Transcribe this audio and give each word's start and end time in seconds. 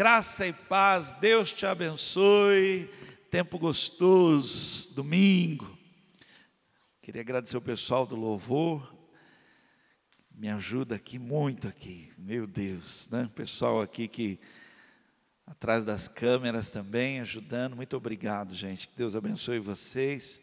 Graça 0.00 0.46
e 0.46 0.52
paz, 0.54 1.12
Deus 1.20 1.52
te 1.52 1.66
abençoe. 1.66 2.88
Tempo 3.30 3.58
gostoso, 3.58 4.94
domingo. 4.94 5.78
Queria 7.02 7.20
agradecer 7.20 7.58
o 7.58 7.60
pessoal 7.60 8.06
do 8.06 8.16
louvor. 8.16 8.96
Me 10.34 10.48
ajuda 10.48 10.94
aqui 10.94 11.18
muito 11.18 11.68
aqui, 11.68 12.10
meu 12.16 12.46
Deus, 12.46 13.10
né? 13.10 13.30
Pessoal 13.34 13.82
aqui 13.82 14.08
que 14.08 14.40
atrás 15.46 15.84
das 15.84 16.08
câmeras 16.08 16.70
também 16.70 17.20
ajudando. 17.20 17.76
Muito 17.76 17.94
obrigado, 17.94 18.54
gente. 18.54 18.88
Que 18.88 18.96
Deus 18.96 19.14
abençoe 19.14 19.58
vocês. 19.58 20.40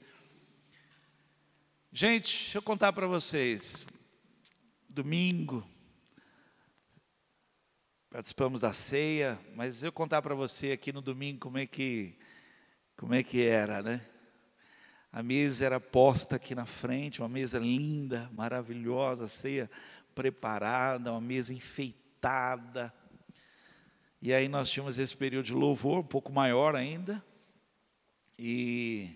Gente, 1.92 2.32
deixa 2.32 2.60
eu 2.60 2.62
contar 2.62 2.94
para 2.94 3.08
vocês. 3.08 3.88
Domingo, 4.88 5.68
participamos 8.18 8.60
da 8.60 8.74
ceia, 8.74 9.40
mas 9.54 9.84
eu 9.84 9.92
contar 9.92 10.24
para 10.24 10.34
você 10.34 10.72
aqui 10.72 10.92
no 10.92 11.04
domingo 11.04 11.38
como 11.42 11.60
é 11.60 11.68
que 11.68 12.18
como 12.96 13.14
é 13.14 13.22
que 13.22 13.44
era, 13.44 13.84
né? 13.84 14.02
A 15.12 15.22
mesa 15.22 15.64
era 15.64 15.80
posta 15.80 16.38
aqui 16.38 16.56
na 16.56 16.66
frente, 16.66 17.22
uma 17.22 17.30
mesa 17.30 17.60
linda, 17.60 18.28
maravilhosa, 18.34 19.30
ceia 19.30 19.70
preparada, 20.16 21.12
uma 21.12 21.22
mesa 21.22 21.54
enfeitada. 21.54 22.92
E 24.20 24.34
aí 24.34 24.48
nós 24.48 24.72
tínhamos 24.72 24.98
esse 24.98 25.16
período 25.16 25.46
de 25.46 25.54
louvor, 25.54 26.00
um 26.00 26.04
pouco 26.08 26.34
maior 26.34 26.76
ainda. 26.76 27.24
E 28.36 29.12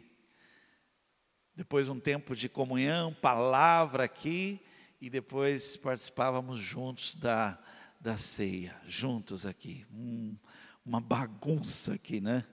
depois 1.55 1.89
um 1.89 1.99
tempo 1.99 2.35
de 2.35 2.47
comunhão, 2.47 3.11
palavra 3.15 4.03
aqui, 4.03 4.63
e 5.01 5.09
depois 5.09 5.75
participávamos 5.75 6.59
juntos 6.59 7.15
da, 7.15 7.59
da 8.01 8.17
ceia, 8.17 8.75
juntos 8.87 9.45
aqui. 9.45 9.85
Um, 9.93 10.35
uma 10.83 10.99
bagunça 10.99 11.93
aqui, 11.93 12.19
né? 12.19 12.43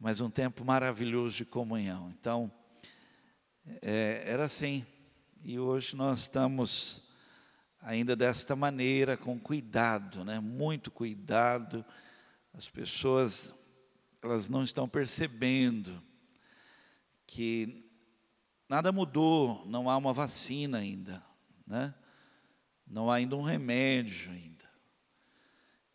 Mas 0.00 0.18
um 0.20 0.30
tempo 0.30 0.64
maravilhoso 0.64 1.36
de 1.36 1.44
comunhão. 1.44 2.08
Então, 2.18 2.50
é, 3.82 4.24
era 4.26 4.44
assim. 4.44 4.84
E 5.44 5.58
hoje 5.58 5.94
nós 5.94 6.20
estamos 6.20 7.02
ainda 7.82 8.16
desta 8.16 8.56
maneira, 8.56 9.14
com 9.14 9.38
cuidado, 9.38 10.24
né? 10.24 10.40
Muito 10.40 10.90
cuidado. 10.90 11.84
As 12.54 12.66
pessoas, 12.66 13.52
elas 14.22 14.48
não 14.48 14.64
estão 14.64 14.88
percebendo 14.88 16.02
que 17.26 17.84
nada 18.66 18.90
mudou, 18.90 19.66
não 19.66 19.90
há 19.90 19.98
uma 19.98 20.14
vacina 20.14 20.78
ainda, 20.78 21.22
né? 21.66 21.94
Não 22.86 23.10
há 23.10 23.16
ainda 23.16 23.36
um 23.36 23.42
remédio 23.42 24.30
ainda. 24.30 24.64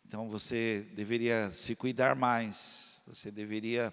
Então 0.04 0.28
você 0.28 0.86
deveria 0.92 1.50
se 1.50 1.74
cuidar 1.74 2.14
mais, 2.14 3.00
você 3.06 3.30
deveria 3.30 3.92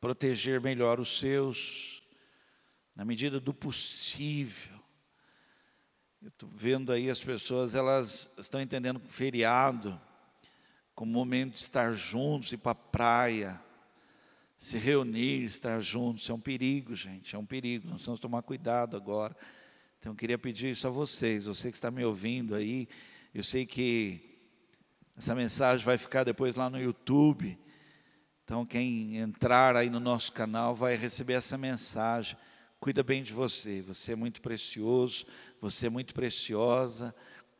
proteger 0.00 0.60
melhor 0.60 0.98
os 0.98 1.18
seus, 1.18 2.02
na 2.94 3.04
medida 3.04 3.38
do 3.38 3.54
possível. 3.54 4.80
Eu 6.20 6.28
estou 6.28 6.48
vendo 6.52 6.90
aí 6.90 7.08
as 7.08 7.20
pessoas, 7.20 7.74
elas 7.74 8.34
estão 8.36 8.60
entendendo 8.60 8.98
que 8.98 9.12
feriado, 9.12 10.00
como 10.94 11.12
momento 11.12 11.54
de 11.54 11.60
estar 11.60 11.94
juntos, 11.94 12.52
ir 12.52 12.58
para 12.58 12.72
a 12.72 12.74
praia, 12.74 13.60
se 14.58 14.78
reunir, 14.78 15.44
estar 15.44 15.80
juntos, 15.80 16.28
é 16.28 16.32
um 16.32 16.40
perigo, 16.40 16.94
gente, 16.94 17.34
é 17.34 17.38
um 17.38 17.46
perigo, 17.46 17.86
nós 17.86 17.94
precisamos 17.94 18.20
tomar 18.20 18.42
cuidado 18.42 18.96
agora. 18.96 19.36
Então, 20.02 20.10
eu 20.10 20.16
queria 20.16 20.36
pedir 20.36 20.72
isso 20.72 20.84
a 20.88 20.90
vocês, 20.90 21.44
você 21.44 21.70
que 21.70 21.76
está 21.76 21.88
me 21.88 22.04
ouvindo 22.04 22.56
aí, 22.56 22.88
eu 23.32 23.44
sei 23.44 23.64
que 23.64 24.20
essa 25.16 25.32
mensagem 25.32 25.86
vai 25.86 25.96
ficar 25.96 26.24
depois 26.24 26.56
lá 26.56 26.68
no 26.68 26.76
YouTube. 26.76 27.56
Então, 28.42 28.66
quem 28.66 29.18
entrar 29.18 29.76
aí 29.76 29.88
no 29.88 30.00
nosso 30.00 30.32
canal 30.32 30.74
vai 30.74 30.96
receber 30.96 31.34
essa 31.34 31.56
mensagem. 31.56 32.36
Cuida 32.80 33.04
bem 33.04 33.22
de 33.22 33.32
você, 33.32 33.80
você 33.80 34.10
é 34.10 34.16
muito 34.16 34.42
precioso, 34.42 35.24
você 35.60 35.86
é 35.86 35.88
muito 35.88 36.14
preciosa. 36.14 37.14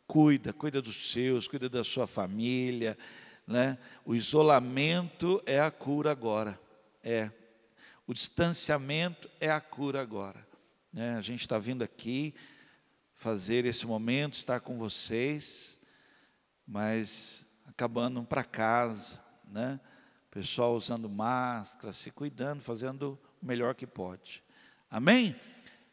Cuida, 0.05 0.53
cuida 0.53 0.83
dos 0.83 1.13
seus, 1.13 1.47
cuida 1.47 1.69
da 1.69 1.85
sua 1.85 2.09
família, 2.09 2.99
né? 3.47 3.79
O 4.05 4.17
isolamento 4.17 5.41
é 5.47 5.61
a 5.61 5.71
cura 5.71 6.11
agora. 6.11 6.59
É. 7.05 7.31
O 8.05 8.13
distanciamento 8.13 9.31
é 9.39 9.49
a 9.49 9.61
cura 9.61 10.03
agora. 10.03 10.51
Né? 10.93 11.17
A 11.17 11.21
gente 11.23 11.41
está 11.41 11.59
vindo 11.59 11.83
aqui 11.83 12.35
fazer 13.15 13.65
esse 13.65 13.87
momento, 13.87 14.35
estar 14.35 14.61
com 14.61 14.77
vocês, 14.77 15.79
mas 16.67 17.47
acabando 17.67 18.23
para 18.25 18.45
casa, 18.45 19.19
né? 19.47 19.81
Pessoal 20.31 20.75
usando 20.75 21.09
máscara, 21.09 21.93
se 21.93 22.11
cuidando, 22.11 22.63
fazendo 22.63 23.19
o 23.41 23.47
melhor 23.47 23.75
que 23.75 23.87
pode. 23.87 24.43
Amém? 24.91 25.37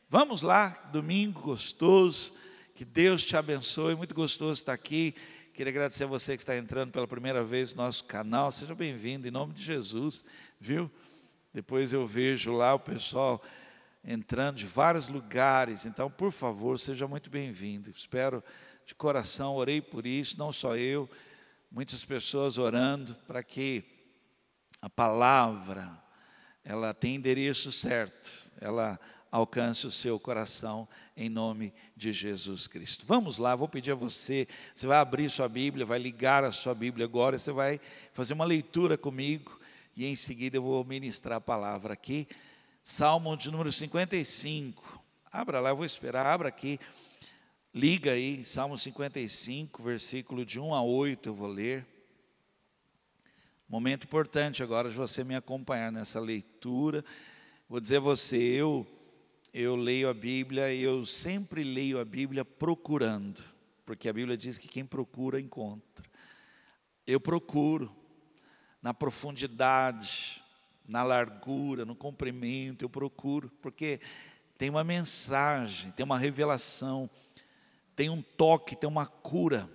Vamos 0.09 0.41
lá, 0.41 0.69
domingo 0.91 1.41
gostoso, 1.41 2.33
que 2.75 2.83
Deus 2.83 3.23
te 3.23 3.37
abençoe, 3.37 3.95
muito 3.95 4.15
gostoso 4.15 4.53
estar 4.53 4.73
aqui. 4.73 5.13
Queria 5.53 5.71
agradecer 5.71 6.05
a 6.05 6.07
você 6.07 6.35
que 6.35 6.41
está 6.41 6.57
entrando 6.57 6.91
pela 6.91 7.07
primeira 7.07 7.43
vez 7.43 7.73
no 7.73 7.83
nosso 7.83 8.03
canal, 8.05 8.51
seja 8.51 8.73
bem-vindo 8.73 9.27
em 9.27 9.31
nome 9.31 9.53
de 9.53 9.61
Jesus, 9.61 10.25
viu? 10.59 10.89
Depois 11.53 11.93
eu 11.93 12.07
vejo 12.07 12.53
lá 12.53 12.73
o 12.73 12.79
pessoal 12.79 13.41
entrando 14.03 14.57
de 14.57 14.65
vários 14.65 15.07
lugares. 15.07 15.85
Então, 15.85 16.09
por 16.09 16.31
favor, 16.31 16.79
seja 16.79 17.07
muito 17.07 17.29
bem-vindo. 17.29 17.89
Espero 17.89 18.43
de 18.85 18.95
coração, 18.95 19.55
orei 19.55 19.81
por 19.81 20.05
isso, 20.05 20.37
não 20.37 20.51
só 20.51 20.75
eu, 20.75 21.09
muitas 21.71 22.03
pessoas 22.03 22.57
orando 22.57 23.15
para 23.27 23.43
que 23.43 23.83
a 24.81 24.89
palavra 24.89 26.01
ela 26.63 26.93
tenha 26.93 27.15
endereço 27.15 27.71
certo, 27.71 28.49
ela 28.59 28.99
alcance 29.31 29.85
o 29.85 29.91
seu 29.91 30.19
coração 30.19 30.87
em 31.15 31.29
nome 31.29 31.73
de 31.95 32.11
Jesus 32.11 32.65
Cristo. 32.65 33.05
Vamos 33.05 33.37
lá, 33.37 33.55
vou 33.55 33.67
pedir 33.67 33.91
a 33.91 33.95
você, 33.95 34.47
você 34.73 34.87
vai 34.87 34.97
abrir 34.97 35.29
sua 35.29 35.47
Bíblia, 35.47 35.85
vai 35.85 35.99
ligar 35.99 36.43
a 36.43 36.51
sua 36.51 36.73
Bíblia 36.73 37.05
agora, 37.05 37.37
você 37.37 37.51
vai 37.51 37.79
fazer 38.13 38.33
uma 38.33 38.45
leitura 38.45 38.97
comigo 38.97 39.59
e 39.95 40.05
em 40.05 40.15
seguida 40.15 40.57
eu 40.57 40.63
vou 40.63 40.83
ministrar 40.83 41.37
a 41.37 41.41
palavra 41.41 41.93
aqui. 41.93 42.27
Salmo 42.83 43.35
de 43.35 43.51
número 43.51 43.71
55. 43.71 45.01
Abra 45.31 45.59
lá, 45.59 45.69
eu 45.69 45.75
vou 45.75 45.85
esperar, 45.85 46.25
abra 46.25 46.49
aqui. 46.49 46.79
Liga 47.73 48.11
aí, 48.11 48.43
Salmo 48.43 48.77
55, 48.77 49.83
versículo 49.83 50.45
de 50.45 50.59
1 50.59 50.73
a 50.73 50.81
8, 50.81 51.29
eu 51.29 51.35
vou 51.35 51.47
ler. 51.47 51.85
Momento 53.67 54.05
importante 54.05 54.63
agora 54.63 54.89
de 54.89 54.95
você 54.95 55.23
me 55.23 55.35
acompanhar 55.35 55.91
nessa 55.91 56.19
leitura. 56.19 57.05
Vou 57.69 57.79
dizer 57.79 57.97
a 57.97 58.01
você, 58.01 58.37
eu 58.37 58.87
eu 59.53 59.75
leio 59.75 60.09
a 60.09 60.13
Bíblia 60.13 60.71
e 60.71 60.81
eu 60.81 61.05
sempre 61.05 61.63
leio 61.63 61.99
a 61.99 62.05
Bíblia 62.05 62.45
procurando, 62.45 63.43
porque 63.85 64.07
a 64.07 64.13
Bíblia 64.13 64.37
diz 64.37 64.57
que 64.57 64.67
quem 64.67 64.85
procura 64.85 65.39
encontra. 65.41 66.05
Eu 67.05 67.19
procuro 67.19 67.91
na 68.81 68.93
profundidade, 68.93 70.41
na 70.89 71.03
largura, 71.03 71.85
no 71.85 71.95
comprimento, 71.95 72.83
eu 72.83 72.89
procuro, 72.89 73.47
porque 73.61 74.01
tem 74.57 74.71
uma 74.71 74.83
mensagem, 74.83 75.91
tem 75.91 76.03
uma 76.03 76.17
revelação, 76.17 77.07
tem 77.95 78.09
um 78.09 78.23
toque, 78.23 78.75
tem 78.75 78.89
uma 78.89 79.05
cura, 79.05 79.69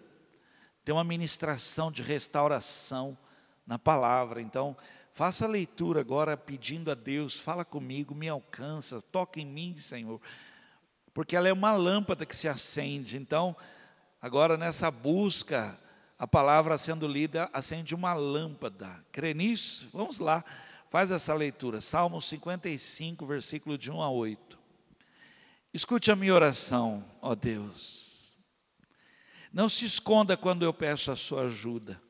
tem 0.85 0.93
uma 0.93 1.05
ministração 1.05 1.93
de 1.93 2.03
restauração 2.03 3.17
na 3.65 3.79
palavra. 3.79 4.43
Então, 4.43 4.77
faça 5.13 5.45
a 5.45 5.49
leitura 5.49 6.01
agora 6.01 6.37
pedindo 6.37 6.91
a 6.91 6.95
Deus, 6.95 7.39
fala 7.39 7.65
comigo, 7.65 8.13
me 8.13 8.29
alcança, 8.29 9.01
toca 9.01 9.39
em 9.39 9.47
mim, 9.47 9.77
Senhor, 9.79 10.21
porque 11.15 11.37
ela 11.37 11.49
é 11.49 11.53
uma 11.53 11.73
lâmpada 11.77 12.27
que 12.27 12.35
se 12.35 12.49
acende. 12.49 13.17
Então, 13.17 13.57
agora 14.21 14.57
nessa 14.57 14.91
busca, 14.91 15.79
a 16.19 16.27
palavra 16.27 16.77
sendo 16.77 17.07
lida 17.07 17.49
acende 17.53 17.95
uma 17.95 18.15
lâmpada. 18.15 19.05
Crê 19.13 19.33
nisso? 19.33 19.89
Vamos 19.93 20.19
lá. 20.19 20.45
Faz 20.95 21.11
essa 21.11 21.35
leitura, 21.35 21.81
Salmo 21.81 22.23
55, 22.23 23.27
versículo 23.27 23.77
de 23.77 23.91
1 23.91 24.01
a 24.01 24.11
8. 24.11 24.57
Escute 25.73 26.13
a 26.13 26.15
minha 26.15 26.33
oração, 26.33 27.05
ó 27.21 27.35
Deus. 27.35 28.37
Não 29.53 29.69
se 29.69 29.85
esconda 29.85 30.37
quando 30.37 30.65
eu 30.65 30.73
peço 30.73 31.11
a 31.11 31.17
sua 31.17 31.47
ajuda. 31.47 32.01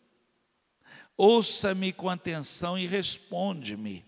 Ouça-me 1.17 1.95
com 1.95 2.11
atenção 2.11 2.79
e 2.79 2.87
responde-me. 2.87 4.05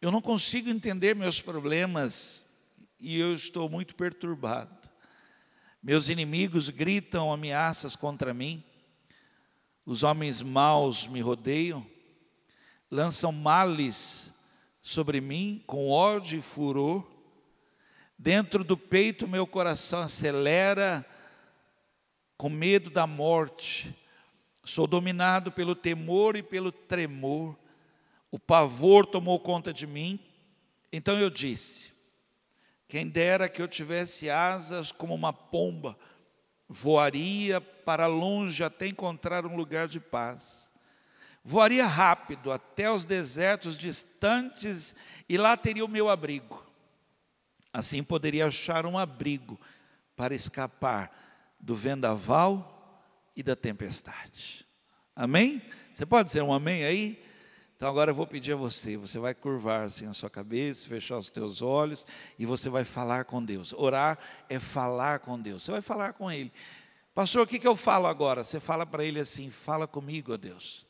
Eu 0.00 0.10
não 0.10 0.22
consigo 0.22 0.70
entender 0.70 1.14
meus 1.14 1.38
problemas 1.38 2.46
e 2.98 3.18
eu 3.18 3.34
estou 3.34 3.68
muito 3.68 3.94
perturbado. 3.94 4.88
Meus 5.82 6.08
inimigos 6.08 6.70
gritam 6.70 7.30
ameaças 7.30 7.94
contra 7.94 8.32
mim. 8.32 8.64
Os 9.84 10.02
homens 10.02 10.40
maus 10.40 11.06
me 11.06 11.20
rodeiam 11.20 11.91
lançam 12.92 13.32
males 13.32 14.30
sobre 14.82 15.18
mim 15.18 15.64
com 15.66 15.88
ódio 15.88 16.38
e 16.38 16.42
furor. 16.42 17.02
Dentro 18.18 18.62
do 18.62 18.76
peito 18.76 19.26
meu 19.26 19.46
coração 19.46 20.00
acelera 20.00 21.02
com 22.36 22.50
medo 22.50 22.90
da 22.90 23.06
morte. 23.06 23.96
Sou 24.62 24.86
dominado 24.86 25.50
pelo 25.50 25.74
temor 25.74 26.36
e 26.36 26.42
pelo 26.42 26.70
tremor. 26.70 27.58
O 28.30 28.38
pavor 28.38 29.06
tomou 29.06 29.40
conta 29.40 29.72
de 29.72 29.86
mim. 29.86 30.20
Então 30.92 31.18
eu 31.18 31.30
disse: 31.30 31.92
Quem 32.86 33.08
dera 33.08 33.48
que 33.48 33.62
eu 33.62 33.66
tivesse 33.66 34.28
asas 34.28 34.92
como 34.92 35.14
uma 35.14 35.32
pomba, 35.32 35.96
voaria 36.68 37.58
para 37.58 38.06
longe 38.06 38.62
até 38.62 38.86
encontrar 38.86 39.46
um 39.46 39.56
lugar 39.56 39.88
de 39.88 39.98
paz. 39.98 40.71
Voaria 41.44 41.86
rápido 41.86 42.52
até 42.52 42.90
os 42.90 43.04
desertos 43.04 43.76
distantes 43.76 44.94
e 45.28 45.36
lá 45.36 45.56
teria 45.56 45.84
o 45.84 45.88
meu 45.88 46.08
abrigo. 46.08 46.64
Assim 47.72 48.02
poderia 48.02 48.46
achar 48.46 48.86
um 48.86 48.98
abrigo 48.98 49.58
para 50.14 50.34
escapar 50.34 51.10
do 51.58 51.74
vendaval 51.74 53.02
e 53.34 53.42
da 53.42 53.56
tempestade. 53.56 54.66
Amém? 55.16 55.62
Você 55.92 56.06
pode 56.06 56.28
dizer 56.28 56.42
um 56.42 56.52
amém 56.52 56.84
aí? 56.84 57.22
Então 57.76 57.90
agora 57.90 58.12
eu 58.12 58.14
vou 58.14 58.26
pedir 58.26 58.52
a 58.52 58.56
você, 58.56 58.96
você 58.96 59.18
vai 59.18 59.34
curvar 59.34 59.84
assim 59.84 60.06
a 60.06 60.14
sua 60.14 60.30
cabeça, 60.30 60.86
fechar 60.86 61.18
os 61.18 61.28
teus 61.28 61.60
olhos 61.60 62.06
e 62.38 62.46
você 62.46 62.68
vai 62.68 62.84
falar 62.84 63.24
com 63.24 63.44
Deus. 63.44 63.72
Orar 63.72 64.18
é 64.48 64.60
falar 64.60 65.18
com 65.18 65.40
Deus. 65.40 65.64
Você 65.64 65.72
vai 65.72 65.82
falar 65.82 66.12
com 66.12 66.30
Ele. 66.30 66.52
Pastor, 67.12 67.42
o 67.42 67.46
que, 67.46 67.58
que 67.58 67.66
eu 67.66 67.74
falo 67.74 68.06
agora? 68.06 68.44
Você 68.44 68.60
fala 68.60 68.86
para 68.86 69.04
Ele 69.04 69.18
assim: 69.18 69.50
fala 69.50 69.88
comigo, 69.88 70.32
ó 70.32 70.36
Deus. 70.36 70.86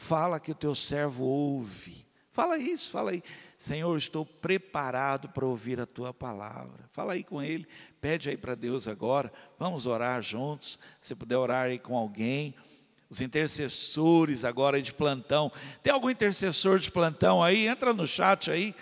Fala 0.00 0.40
que 0.40 0.50
o 0.50 0.54
teu 0.54 0.74
servo 0.74 1.24
ouve. 1.24 2.06
Fala 2.32 2.56
isso, 2.56 2.90
fala 2.90 3.10
aí. 3.10 3.22
Senhor, 3.58 3.96
estou 3.98 4.24
preparado 4.24 5.28
para 5.28 5.44
ouvir 5.44 5.78
a 5.78 5.84
tua 5.84 6.12
palavra. 6.12 6.88
Fala 6.90 7.12
aí 7.12 7.22
com 7.22 7.42
ele, 7.42 7.68
pede 8.00 8.30
aí 8.30 8.36
para 8.36 8.54
Deus 8.54 8.88
agora. 8.88 9.30
Vamos 9.58 9.84
orar 9.86 10.22
juntos. 10.22 10.78
Se 11.02 11.14
puder 11.14 11.36
orar 11.36 11.66
aí 11.66 11.78
com 11.78 11.96
alguém. 11.96 12.54
Os 13.10 13.20
intercessores 13.20 14.42
agora 14.42 14.80
de 14.80 14.92
plantão. 14.92 15.52
Tem 15.82 15.92
algum 15.92 16.08
intercessor 16.08 16.78
de 16.78 16.90
plantão 16.90 17.42
aí? 17.42 17.68
Entra 17.68 17.92
no 17.92 18.06
chat 18.06 18.50
aí. 18.50 18.74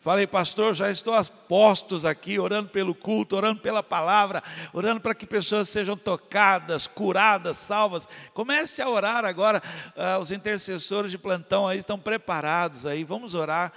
Falei, 0.00 0.26
pastor, 0.26 0.74
já 0.74 0.90
estou 0.90 1.12
a 1.12 1.22
postos 1.22 2.06
aqui, 2.06 2.38
orando 2.38 2.70
pelo 2.70 2.94
culto, 2.94 3.36
orando 3.36 3.60
pela 3.60 3.82
palavra, 3.82 4.42
orando 4.72 4.98
para 4.98 5.14
que 5.14 5.26
pessoas 5.26 5.68
sejam 5.68 5.94
tocadas, 5.94 6.86
curadas, 6.86 7.58
salvas. 7.58 8.08
Comece 8.32 8.80
a 8.80 8.88
orar 8.88 9.26
agora. 9.26 9.62
Ah, 9.94 10.18
os 10.18 10.30
intercessores 10.30 11.10
de 11.10 11.18
plantão 11.18 11.68
aí 11.68 11.78
estão 11.78 11.98
preparados 11.98 12.86
aí. 12.86 13.04
Vamos 13.04 13.34
orar. 13.34 13.74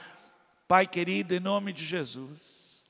Pai 0.65 0.87
querido, 0.87 1.35
em 1.35 1.41
nome 1.41 1.73
de 1.73 1.83
Jesus. 1.83 2.85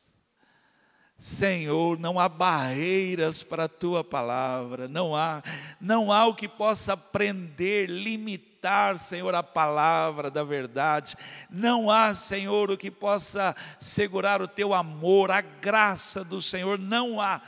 Senhor, 1.17 1.97
não 1.97 2.19
há 2.19 2.29
barreiras 2.29 3.41
para 3.41 3.63
a 3.63 3.69
tua 3.69 4.03
palavra, 4.03 4.87
não 4.87 5.15
há, 5.15 5.41
não 5.81 6.11
há 6.11 6.27
o 6.27 6.35
que 6.35 6.47
possa 6.47 6.95
prender, 6.95 7.89
limitar, 7.89 8.52
Senhor, 8.97 9.33
a 9.35 9.43
palavra 9.43 10.31
da 10.31 10.43
verdade. 10.43 11.15
Não 11.49 11.89
há, 11.89 12.13
Senhor, 12.15 12.71
o 12.71 12.77
que 12.77 12.91
possa 12.91 13.55
segurar 13.79 14.41
o 14.41 14.47
teu 14.47 14.73
amor, 14.73 15.31
a 15.31 15.41
graça 15.41 16.23
do 16.23 16.41
Senhor, 16.41 16.77
não 16.79 17.19
há. 17.19 17.41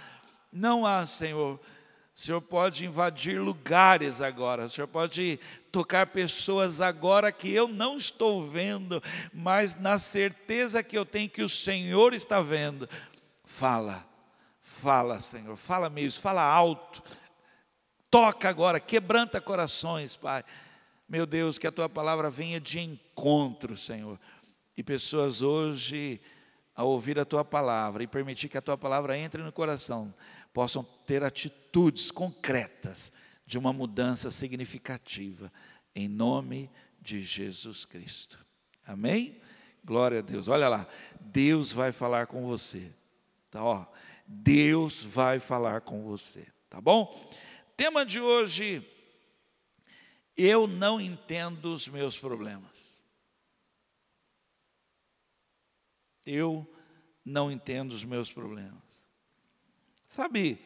Não 0.52 0.86
há, 0.86 1.06
Senhor. 1.06 1.60
O 2.16 2.20
Senhor 2.20 2.42
pode 2.42 2.86
invadir 2.86 3.42
lugares 3.42 4.22
agora, 4.22 4.66
o 4.66 4.70
Senhor 4.70 4.88
pode 4.88 5.38
tocar 5.70 6.08
pessoas 6.08 6.80
agora 6.80 7.30
que 7.30 7.54
eu 7.54 7.68
não 7.68 7.98
estou 7.98 8.48
vendo, 8.48 9.04
mas 9.34 9.76
na 9.76 10.00
certeza 10.00 10.82
que 10.82 10.98
eu 10.98 11.06
tenho 11.06 11.30
que 11.30 11.44
o 11.44 11.50
Senhor 11.50 12.14
está 12.14 12.42
vendo. 12.42 12.88
Fala, 13.44 14.08
fala, 14.62 15.20
Senhor, 15.20 15.58
fala 15.58 15.90
mesmo, 15.90 16.22
fala 16.22 16.42
alto. 16.42 17.04
Toca 18.10 18.48
agora, 18.48 18.80
quebranta 18.80 19.42
corações, 19.42 20.16
Pai. 20.16 20.42
Meu 21.08 21.26
Deus, 21.26 21.58
que 21.58 21.68
a 21.68 21.72
tua 21.72 21.88
palavra 21.88 22.32
venha 22.32 22.60
de 22.60 22.80
encontro, 22.80 23.78
Senhor. 23.78 24.20
E 24.76 24.84
pessoas 24.84 25.42
hoje, 25.42 26.20
ao 26.76 26.90
ouvir 26.90 27.20
a 27.20 27.26
tua 27.26 27.46
palavra 27.46 28.04
e 28.04 28.08
permitir 28.08 28.50
que 28.50 28.58
a 28.58 28.62
tua 28.62 28.78
palavra 28.78 29.18
entre 29.18 29.42
no 29.44 29.52
coração, 29.52 30.14
possam 30.54 30.84
ter 31.06 31.24
atitudes 31.24 32.10
concretas 32.10 33.12
de 33.46 33.58
uma 33.58 33.72
mudança 33.72 34.32
significativa, 34.32 35.52
em 35.94 36.08
nome 36.08 36.70
de 37.00 37.22
Jesus 37.22 37.86
Cristo. 37.86 38.44
Amém? 38.86 39.40
Glória 39.84 40.20
a 40.20 40.22
Deus. 40.22 40.48
Olha 40.48 40.68
lá, 40.68 40.88
Deus 41.22 41.72
vai 41.72 41.92
falar 41.92 42.26
com 42.26 42.48
você. 42.48 42.92
Tá, 43.52 43.64
ó, 43.64 43.86
Deus 44.26 45.04
vai 45.04 45.40
falar 45.40 45.82
com 45.82 46.04
você, 46.04 46.48
tá 46.70 46.82
bom? 46.82 47.32
Tema 47.78 48.06
de 48.06 48.20
hoje, 48.20 48.82
eu 50.36 50.68
não 50.68 51.00
entendo 51.00 51.74
os 51.74 51.88
meus 51.88 52.18
problemas. 52.18 53.00
Eu 56.26 56.68
não 57.24 57.52
entendo 57.52 57.92
os 57.92 58.04
meus 58.04 58.32
problemas. 58.32 59.08
Sabe, 60.08 60.60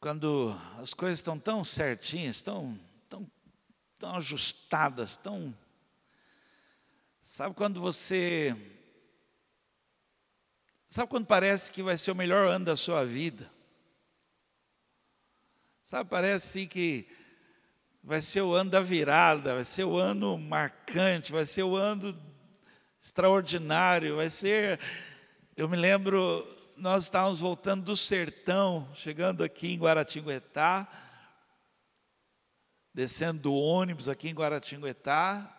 quando 0.00 0.58
as 0.78 0.94
coisas 0.94 1.18
estão 1.18 1.38
tão 1.38 1.64
certinhas, 1.64 2.40
tão, 2.40 2.78
tão, 3.08 3.30
tão 3.98 4.16
ajustadas, 4.16 5.16
tão. 5.16 5.56
Sabe 7.22 7.54
quando 7.54 7.80
você 7.80 8.56
Sabe 10.92 11.08
quando 11.08 11.24
parece 11.24 11.72
que 11.72 11.82
vai 11.82 11.96
ser 11.96 12.10
o 12.10 12.14
melhor 12.14 12.46
ano 12.48 12.66
da 12.66 12.76
sua 12.76 13.02
vida? 13.02 13.50
Sabe, 15.82 16.10
parece 16.10 16.46
assim 16.48 16.68
que 16.68 17.08
vai 18.02 18.20
ser 18.20 18.42
o 18.42 18.52
ano 18.52 18.70
da 18.70 18.80
virada, 18.80 19.54
vai 19.54 19.64
ser 19.64 19.84
o 19.84 19.96
ano 19.96 20.36
marcante, 20.36 21.30
vai 21.30 21.46
ser 21.46 21.62
o 21.62 21.76
ano 21.76 22.16
extraordinário, 23.00 24.16
vai 24.16 24.28
ser. 24.28 24.80
Eu 25.56 25.68
me 25.68 25.76
lembro, 25.76 26.46
nós 26.76 27.04
estávamos 27.04 27.38
voltando 27.40 27.84
do 27.84 27.96
sertão, 27.96 28.88
chegando 28.94 29.44
aqui 29.44 29.72
em 29.72 29.78
Guaratinguetá, 29.78 30.88
descendo 32.92 33.40
do 33.40 33.54
ônibus 33.54 34.08
aqui 34.08 34.28
em 34.28 34.34
Guaratinguetá, 34.34 35.58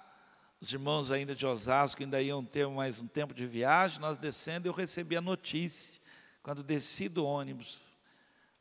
os 0.60 0.72
irmãos 0.72 1.12
ainda 1.12 1.36
de 1.36 1.46
Osasco 1.46 2.04
ainda 2.04 2.22
iam 2.22 2.44
ter 2.44 2.68
mais 2.68 3.00
um 3.00 3.07
tempo 3.07 3.34
de 3.34 3.46
viagem, 3.46 4.00
nós 4.00 4.18
descendo, 4.18 4.68
eu 4.68 4.74
recebi 4.74 5.16
a 5.16 5.22
notícia, 5.22 6.01
quando 6.42 6.62
desci 6.63 7.07
do 7.07 7.25
ônibus, 7.25 7.80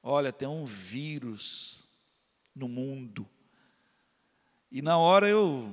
olha, 0.02 0.32
tem 0.32 0.48
um 0.48 0.64
vírus 0.64 1.84
no 2.54 2.68
mundo. 2.68 3.28
E 4.74 4.80
na 4.80 4.96
hora 4.96 5.28
eu, 5.28 5.70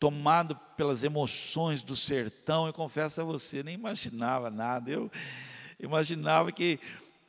tomado 0.00 0.56
pelas 0.76 1.04
emoções 1.04 1.84
do 1.84 1.94
sertão, 1.94 2.66
eu 2.66 2.72
confesso 2.72 3.20
a 3.20 3.24
você, 3.24 3.62
nem 3.62 3.76
imaginava 3.76 4.50
nada. 4.50 4.90
Eu 4.90 5.08
imaginava 5.78 6.50
que 6.50 6.80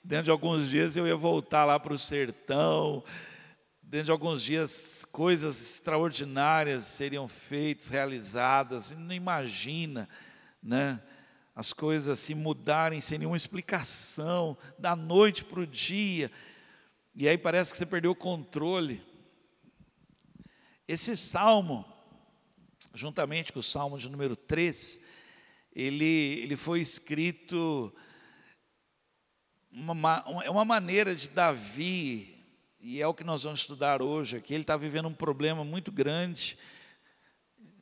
dentro 0.04 0.24
de 0.24 0.32
alguns 0.32 0.72
dias 0.72 0.98
eu 0.98 1.06
ia 1.06 1.16
voltar 1.16 1.66
lá 1.66 1.80
para 1.80 1.94
o 1.94 2.00
sertão, 2.00 3.04
dentro 3.84 4.06
de 4.06 4.12
alguns 4.12 4.42
dias, 4.42 5.06
coisas 5.06 5.76
extraordinárias 5.76 6.86
seriam 6.86 7.28
feitas, 7.28 7.88
realizadas, 7.88 8.90
não 8.90 9.14
imagina, 9.14 10.10
né? 10.64 11.00
As 11.56 11.74
coisas 11.74 12.08
assim 12.08 12.34
mudarem 12.34 13.00
sem 13.00 13.20
nenhuma 13.20 13.38
explicação, 13.38 14.58
da 14.80 14.96
noite 14.96 15.44
para 15.44 15.60
o 15.60 15.68
dia, 15.68 16.32
e 17.14 17.30
aí 17.30 17.38
parece 17.38 17.72
que 17.72 17.78
você 17.78 17.86
perdeu 17.86 18.10
o 18.10 18.16
controle. 18.16 19.11
Esse 20.92 21.16
salmo, 21.16 21.86
juntamente 22.94 23.54
com 23.54 23.62
o 23.62 23.64
salmo 23.64 23.98
de 23.98 24.10
número 24.10 24.36
3, 24.36 25.00
ele, 25.74 26.42
ele 26.44 26.58
foi 26.58 26.82
escrito, 26.82 27.96
uma, 29.72 30.22
é 30.44 30.50
uma 30.50 30.66
maneira 30.66 31.16
de 31.16 31.30
Davi 31.30 32.38
e 32.78 33.02
é 33.02 33.08
o 33.08 33.14
que 33.14 33.24
nós 33.24 33.44
vamos 33.44 33.62
estudar 33.62 34.02
hoje 34.02 34.36
aqui. 34.36 34.54
Ele 34.54 34.64
está 34.64 34.76
vivendo 34.76 35.08
um 35.08 35.14
problema 35.14 35.64
muito 35.64 35.94
grande. 35.94 36.58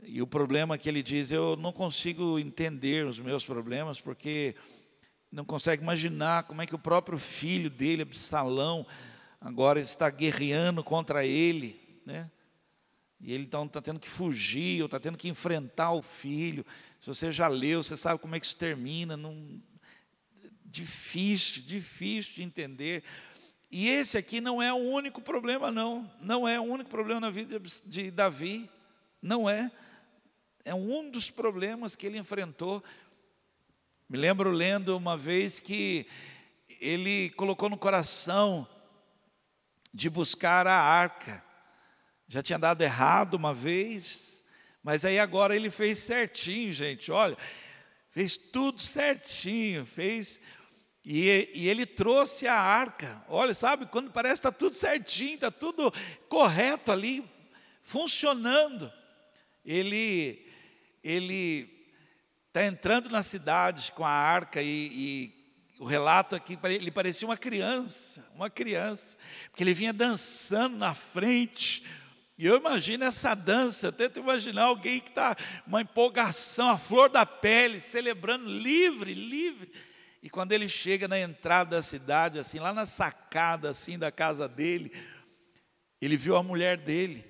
E 0.03 0.21
o 0.21 0.27
problema 0.27 0.77
que 0.77 0.87
ele 0.87 1.01
diz, 1.01 1.31
eu 1.31 1.55
não 1.55 1.71
consigo 1.71 2.37
entender 2.37 3.07
os 3.07 3.17
meus 3.19 3.43
problemas, 3.43 3.99
porque 3.99 4.55
não 5.31 5.43
consegue 5.43 5.81
imaginar 5.81 6.43
como 6.43 6.61
é 6.61 6.67
que 6.67 6.75
o 6.75 6.79
próprio 6.79 7.17
filho 7.17 7.71
dele, 7.71 8.03
Absalão, 8.03 8.85
agora 9.41 9.81
está 9.81 10.11
guerreando 10.11 10.83
contra 10.83 11.25
ele, 11.25 12.01
né? 12.05 12.29
E 13.21 13.33
ele 13.33 13.43
está 13.43 13.81
tendo 13.81 13.99
que 13.99 14.09
fugir, 14.09 14.81
ou 14.81 14.85
está 14.85 14.99
tendo 14.99 15.17
que 15.17 15.27
enfrentar 15.27 15.91
o 15.91 16.01
filho. 16.01 16.65
Se 17.01 17.07
você 17.07 17.31
já 17.31 17.47
leu, 17.47 17.83
você 17.83 17.97
sabe 17.97 18.19
como 18.19 18.35
é 18.35 18.39
que 18.39 18.45
isso 18.45 18.55
termina. 18.55 19.19
Difícil, 20.65 21.63
difícil 21.63 22.35
de 22.35 22.43
entender. 22.43 23.03
E 23.71 23.88
esse 23.88 24.17
aqui 24.17 24.39
não 24.39 24.61
é 24.61 24.73
o 24.73 24.77
único 24.77 25.21
problema, 25.21 25.69
não. 25.69 26.09
Não 26.21 26.47
é 26.47 26.59
o 26.59 26.63
único 26.63 26.89
problema 26.89 27.19
na 27.19 27.29
vida 27.29 27.59
de 27.85 28.09
Davi. 28.09 28.69
Não 29.21 29.49
é. 29.49 29.69
É 30.63 30.73
um 30.73 31.09
dos 31.09 31.29
problemas 31.29 31.95
que 31.95 32.05
ele 32.07 32.17
enfrentou. 32.17 32.83
Me 34.07 34.17
lembro 34.17 34.49
lendo 34.49 34.95
uma 34.97 35.17
vez 35.17 35.59
que 35.59 36.07
ele 36.79 37.29
colocou 37.31 37.69
no 37.69 37.77
coração 37.77 38.67
de 39.93 40.09
buscar 40.09 40.65
a 40.65 40.79
arca. 40.79 41.43
Já 42.31 42.43
tinha 42.43 42.59
dado 42.59 42.83
errado 42.83 43.33
uma 43.33 43.55
vez, 43.55 44.43
mas 44.83 45.03
aí 45.03 45.17
agora 45.17 45.55
ele 45.55 45.71
fez 45.71 45.98
certinho, 45.98 46.71
gente. 46.71 47.12
Olha, 47.12 47.36
fez 48.12 48.38
tudo 48.38 48.79
certinho, 48.79 49.83
fez. 49.83 50.39
E, 51.03 51.50
e 51.55 51.67
ele 51.67 51.88
trouxe 51.88 52.45
a 52.45 52.53
arca. 52.53 53.25
Olha, 53.27 53.55
sabe, 53.55 53.88
quando 53.88 54.12
parece 54.12 54.41
que 54.41 54.48
está 54.48 54.51
tudo 54.51 54.75
certinho, 54.75 55.33
está 55.33 55.50
tudo 55.50 55.91
correto 56.27 56.91
ali, 56.91 57.25
funcionando. 57.81 58.93
Ele, 59.65 60.48
ele 61.03 61.67
está 62.48 62.63
entrando 62.63 63.09
na 63.09 63.24
cidade 63.24 63.91
com 63.93 64.05
a 64.05 64.12
arca 64.12 64.62
e, 64.62 64.67
e 64.67 65.39
o 65.79 65.86
relato 65.86 66.36
aqui, 66.36 66.59
ele 66.63 66.91
parecia 66.91 67.27
uma 67.27 67.38
criança, 67.38 68.29
uma 68.36 68.51
criança, 68.51 69.17
porque 69.50 69.63
ele 69.63 69.74
vinha 69.74 69.93
dançando 69.93 70.77
na 70.77 70.93
frente. 70.93 71.83
E 72.39 72.46
eu 72.46 72.55
imagino 72.55 73.03
essa 73.03 73.36
dança, 73.36 73.91
tento 73.91 74.22
imaginar 74.22 74.63
alguém 74.63 75.01
que 75.01 75.10
está 75.10 75.36
uma 75.67 75.81
empolgação, 75.81 76.69
a 76.69 76.77
flor 76.77 77.10
da 77.10 77.25
pele, 77.25 77.81
celebrando 77.81 78.48
livre, 78.48 79.13
livre. 79.13 79.69
E 80.24 80.29
quando 80.29 80.53
ele 80.53 80.69
chega 80.69 81.05
na 81.05 81.19
entrada 81.19 81.75
da 81.75 81.84
cidade, 81.84 82.39
assim, 82.39 82.58
lá 82.58 82.72
na 82.72 82.86
sacada 82.86 83.69
assim 83.69 84.00
da 84.00 84.10
casa 84.10 84.48
dele, 84.48 84.89
ele 86.00 86.15
viu 86.15 86.38
a 86.38 86.41
mulher 86.41 86.77
dele. 86.77 87.25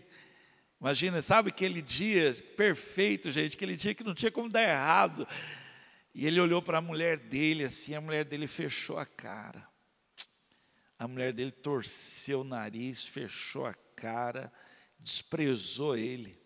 Imagina, 0.80 1.24
sabe 1.24 1.50
aquele 1.50 1.82
dia 1.82 2.32
perfeito, 2.56 3.32
gente, 3.32 3.56
aquele 3.56 3.76
dia 3.76 3.96
que 3.96 4.04
não 4.04 4.14
tinha 4.14 4.30
como 4.30 4.48
dar 4.48 4.62
errado. 4.62 5.28
E 6.14 6.28
ele 6.28 6.40
olhou 6.40 6.62
para 6.62 6.78
a 6.78 6.82
mulher 6.82 7.18
dele 7.18 7.64
assim, 7.64 7.96
a 7.96 8.02
mulher 8.02 8.26
dele 8.26 8.46
fechou 8.46 9.00
a 9.00 9.08
cara. 9.08 9.68
A 11.00 11.08
mulher 11.08 11.34
dele 11.34 11.52
torceu 11.52 12.42
o 12.42 12.44
nariz, 12.44 13.04
fechou 13.04 13.66
a 13.66 13.74
cara, 13.96 14.54
desprezou 15.00 15.96
ele. 15.98 16.38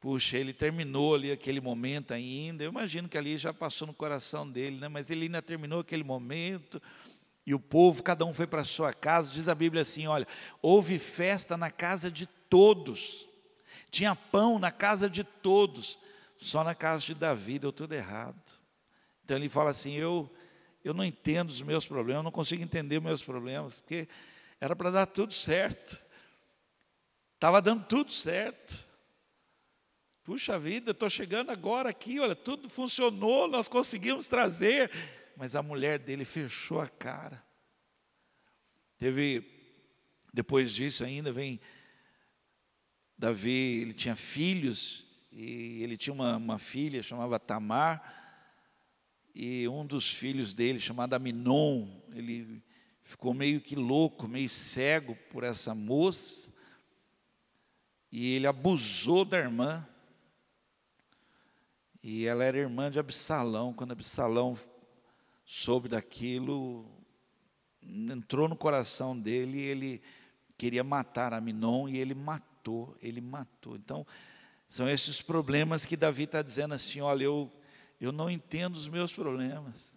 Puxa, 0.00 0.36
ele 0.36 0.52
terminou 0.52 1.14
ali 1.14 1.32
aquele 1.32 1.60
momento 1.60 2.12
ainda. 2.12 2.62
Eu 2.62 2.70
imagino 2.70 3.08
que 3.08 3.16
ali 3.16 3.38
já 3.38 3.52
passou 3.52 3.86
no 3.86 3.94
coração 3.94 4.48
dele, 4.48 4.76
né? 4.76 4.88
Mas 4.88 5.10
ele 5.10 5.22
ainda 5.24 5.40
terminou 5.40 5.80
aquele 5.80 6.04
momento. 6.04 6.80
E 7.46 7.54
o 7.54 7.60
povo, 7.60 8.02
cada 8.02 8.24
um 8.24 8.34
foi 8.34 8.46
para 8.46 8.64
sua 8.64 8.92
casa. 8.92 9.30
Diz 9.30 9.48
a 9.48 9.54
Bíblia 9.54 9.82
assim: 9.82 10.06
olha, 10.06 10.26
houve 10.60 10.98
festa 10.98 11.56
na 11.56 11.70
casa 11.70 12.10
de 12.10 12.26
todos. 12.26 13.26
Tinha 13.90 14.14
pão 14.14 14.58
na 14.58 14.70
casa 14.70 15.08
de 15.08 15.24
todos. 15.24 15.98
Só 16.38 16.62
na 16.62 16.74
casa 16.74 17.00
de 17.00 17.14
Davi 17.14 17.58
deu 17.58 17.72
tudo 17.72 17.94
errado. 17.94 18.40
Então 19.24 19.36
ele 19.36 19.48
fala 19.48 19.70
assim: 19.70 19.94
eu, 19.94 20.30
eu 20.84 20.92
não 20.92 21.04
entendo 21.04 21.50
os 21.50 21.62
meus 21.62 21.86
problemas, 21.86 22.22
não 22.22 22.30
consigo 22.30 22.62
entender 22.62 22.98
os 22.98 23.04
meus 23.04 23.22
problemas, 23.22 23.80
porque 23.80 24.06
era 24.60 24.76
para 24.76 24.90
dar 24.90 25.06
tudo 25.06 25.32
certo. 25.32 26.05
Estava 27.36 27.60
dando 27.60 27.84
tudo 27.84 28.10
certo. 28.10 28.84
Puxa 30.24 30.58
vida, 30.58 30.90
estou 30.90 31.08
chegando 31.08 31.50
agora 31.50 31.90
aqui, 31.90 32.18
olha, 32.18 32.34
tudo 32.34 32.68
funcionou, 32.68 33.46
nós 33.46 33.68
conseguimos 33.68 34.26
trazer, 34.26 34.90
mas 35.36 35.54
a 35.54 35.62
mulher 35.62 36.00
dele 36.00 36.24
fechou 36.24 36.80
a 36.80 36.88
cara. 36.88 37.40
Teve, 38.98 39.44
depois 40.32 40.72
disso 40.72 41.04
ainda, 41.04 41.30
vem 41.30 41.60
Davi, 43.16 43.82
ele 43.82 43.92
tinha 43.92 44.16
filhos, 44.16 45.06
e 45.30 45.82
ele 45.82 45.96
tinha 45.96 46.14
uma, 46.14 46.38
uma 46.38 46.58
filha 46.58 47.02
chamava 47.02 47.38
Tamar, 47.38 48.02
e 49.34 49.68
um 49.68 49.86
dos 49.86 50.08
filhos 50.10 50.54
dele, 50.54 50.80
chamado 50.80 51.12
Aminon, 51.12 51.86
ele 52.12 52.64
ficou 53.02 53.34
meio 53.34 53.60
que 53.60 53.76
louco, 53.76 54.26
meio 54.26 54.48
cego 54.48 55.14
por 55.30 55.44
essa 55.44 55.74
moça, 55.74 56.55
e 58.10 58.34
ele 58.34 58.46
abusou 58.46 59.24
da 59.24 59.38
irmã, 59.38 59.86
e 62.02 62.26
ela 62.26 62.44
era 62.44 62.58
irmã 62.58 62.90
de 62.90 62.98
Absalão, 62.98 63.72
quando 63.72 63.92
Absalão 63.92 64.58
soube 65.44 65.88
daquilo, 65.88 66.88
entrou 67.82 68.48
no 68.48 68.56
coração 68.56 69.18
dele, 69.18 69.60
ele 69.60 70.02
queria 70.56 70.84
matar 70.84 71.32
Aminon, 71.32 71.88
e 71.88 71.98
ele 71.98 72.14
matou, 72.14 72.96
ele 73.02 73.20
matou, 73.20 73.76
então, 73.76 74.06
são 74.68 74.88
esses 74.88 75.22
problemas 75.22 75.86
que 75.86 75.96
Davi 75.96 76.24
está 76.24 76.42
dizendo 76.42 76.74
assim: 76.74 77.00
olha, 77.00 77.24
eu, 77.24 77.52
eu 78.00 78.10
não 78.10 78.28
entendo 78.28 78.76
os 78.76 78.88
meus 78.88 79.12
problemas. 79.12 79.96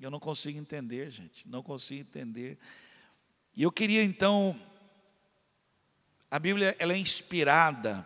Eu 0.00 0.10
não 0.10 0.18
consigo 0.18 0.58
entender, 0.58 1.10
gente, 1.10 1.48
não 1.48 1.62
consigo 1.62 2.00
entender. 2.00 2.58
E 3.56 3.62
eu 3.62 3.70
queria 3.70 4.02
então, 4.02 4.58
a 6.34 6.38
Bíblia 6.40 6.74
ela 6.80 6.92
é 6.92 6.98
inspirada 6.98 8.04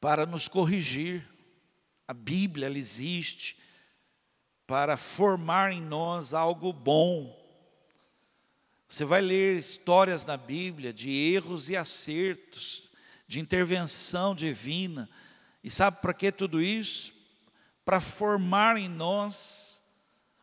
para 0.00 0.26
nos 0.26 0.48
corrigir. 0.48 1.24
A 2.08 2.12
Bíblia 2.12 2.66
ela 2.66 2.76
existe 2.76 3.56
para 4.66 4.96
formar 4.96 5.70
em 5.70 5.80
nós 5.80 6.34
algo 6.34 6.72
bom. 6.72 7.32
Você 8.88 9.04
vai 9.04 9.20
ler 9.20 9.56
histórias 9.56 10.26
na 10.26 10.36
Bíblia 10.36 10.92
de 10.92 11.08
erros 11.08 11.70
e 11.70 11.76
acertos 11.76 12.90
de 13.28 13.38
intervenção 13.38 14.34
divina. 14.34 15.08
E 15.62 15.70
sabe 15.70 16.00
para 16.00 16.12
que 16.12 16.32
tudo 16.32 16.60
isso? 16.60 17.14
Para 17.84 18.00
formar 18.00 18.76
em 18.76 18.88
nós 18.88 19.80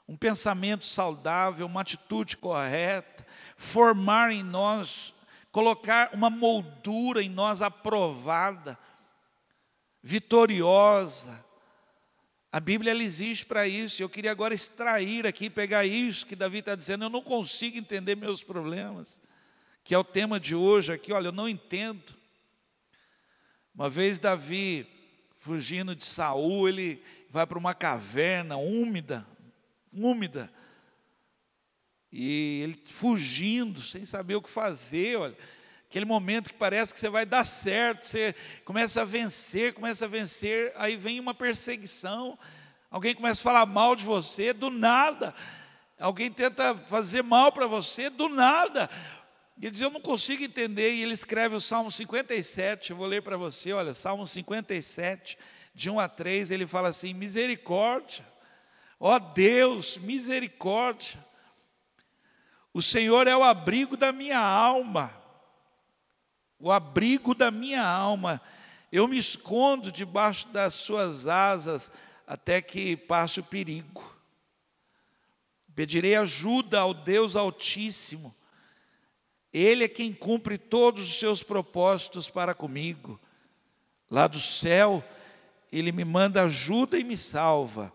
um 0.08 0.16
pensamento 0.16 0.86
saudável, 0.86 1.66
uma 1.66 1.82
atitude 1.82 2.38
correta, 2.38 3.28
formar 3.58 4.32
em 4.32 4.42
nós, 4.42 5.13
colocar 5.54 6.10
uma 6.14 6.32
moldura 6.32 7.22
em 7.22 7.30
nós 7.30 7.62
aprovada, 7.62 8.78
vitoriosa. 10.02 11.46
A 12.52 12.60
Bíblia 12.60 12.90
ela 12.90 13.04
existe 13.04 13.46
para 13.46 13.68
isso. 13.68 14.02
Eu 14.02 14.10
queria 14.10 14.32
agora 14.32 14.56
extrair 14.56 15.28
aqui, 15.28 15.52
pegar 15.52 15.86
isso 15.86 16.26
que 16.26 16.36
Davi 16.36 16.58
está 16.58 16.74
dizendo. 16.74 17.06
Eu 17.06 17.10
não 17.10 17.22
consigo 17.22 17.78
entender 17.78 18.16
meus 18.16 18.44
problemas, 18.44 19.22
que 19.84 19.94
é 19.94 19.98
o 19.98 20.04
tema 20.04 20.40
de 20.40 20.56
hoje 20.56 20.92
aqui. 20.92 21.14
Olha, 21.14 21.28
eu 21.28 21.32
não 21.32 21.48
entendo. 21.48 22.16
Uma 23.76 23.92
vez 23.92 24.18
Davi, 24.18 24.88
fugindo 25.36 25.96
de 25.96 26.04
Saul, 26.04 26.68
ele 26.68 27.00
vai 27.30 27.46
para 27.46 27.60
uma 27.60 27.76
caverna 27.76 28.58
úmida, 28.58 29.24
úmida. 29.94 30.52
E 32.16 32.62
ele 32.62 32.80
fugindo, 32.86 33.82
sem 33.82 34.06
saber 34.06 34.36
o 34.36 34.42
que 34.42 34.50
fazer, 34.50 35.18
olha. 35.18 35.36
Aquele 35.90 36.06
momento 36.06 36.50
que 36.50 36.56
parece 36.56 36.94
que 36.94 37.00
você 37.00 37.10
vai 37.10 37.26
dar 37.26 37.46
certo, 37.46 38.06
você 38.06 38.34
começa 38.66 39.02
a 39.02 39.06
vencer, 39.06 39.74
começa 39.74 40.06
a 40.06 40.08
vencer, 40.08 40.72
aí 40.76 40.96
vem 40.96 41.20
uma 41.20 41.36
perseguição, 41.36 42.38
alguém 42.90 43.14
começa 43.14 43.42
a 43.42 43.44
falar 43.44 43.66
mal 43.66 43.96
de 43.96 44.04
você, 44.04 44.54
do 44.54 44.72
nada. 44.72 45.34
Alguém 46.00 46.32
tenta 46.32 46.76
fazer 46.76 47.24
mal 47.24 47.52
para 47.52 47.68
você, 47.68 48.10
do 48.10 48.28
nada. 48.28 48.90
Ele 49.60 49.72
diz: 49.72 49.82
Eu 49.82 49.92
não 49.92 50.02
consigo 50.02 50.44
entender. 50.44 50.94
E 50.94 51.04
ele 51.04 51.14
escreve 51.14 51.56
o 51.56 51.62
Salmo 51.62 51.92
57. 51.92 52.92
Eu 52.92 52.98
vou 52.98 53.08
ler 53.08 53.22
para 53.22 53.38
você. 53.38 53.72
Olha, 53.72 53.94
Salmo 53.94 54.28
57, 54.28 55.38
de 55.74 55.90
1 55.90 56.00
a 56.00 56.10
3. 56.10 56.52
Ele 56.52 56.68
fala 56.68 56.90
assim: 56.90 57.14
Misericórdia, 57.14 58.26
ó 59.00 59.18
Deus, 59.20 59.98
misericórdia. 59.98 61.20
O 62.74 62.82
Senhor 62.82 63.28
é 63.28 63.36
o 63.36 63.44
abrigo 63.44 63.96
da 63.96 64.12
minha 64.12 64.40
alma. 64.40 65.14
O 66.60 66.72
abrigo 66.72 67.36
da 67.36 67.52
minha 67.52 67.86
alma. 67.86 68.42
Eu 68.92 69.08
me 69.08 69.18
escondo 69.18 69.92
debaixo 69.92 70.48
das 70.50 70.74
suas 70.74 71.28
asas 71.28 71.92
até 72.26 72.62
que 72.62 72.98
passe 72.98 73.40
o 73.40 73.44
perigo. 73.44 74.04
Pedirei 75.76 76.16
ajuda 76.16 76.80
ao 76.80 76.94
Deus 76.94 77.36
Altíssimo 77.36 78.34
ele 79.54 79.84
é 79.84 79.88
quem 79.88 80.12
cumpre 80.12 80.58
todos 80.58 81.08
os 81.08 81.20
seus 81.20 81.44
propósitos 81.44 82.28
para 82.28 82.56
comigo. 82.56 83.22
Lá 84.10 84.26
do 84.26 84.42
céu, 84.42 85.04
ele 85.72 85.92
me 85.92 86.04
manda 86.04 86.42
ajuda 86.42 86.98
e 86.98 87.04
me 87.04 87.16
salva. 87.16 87.94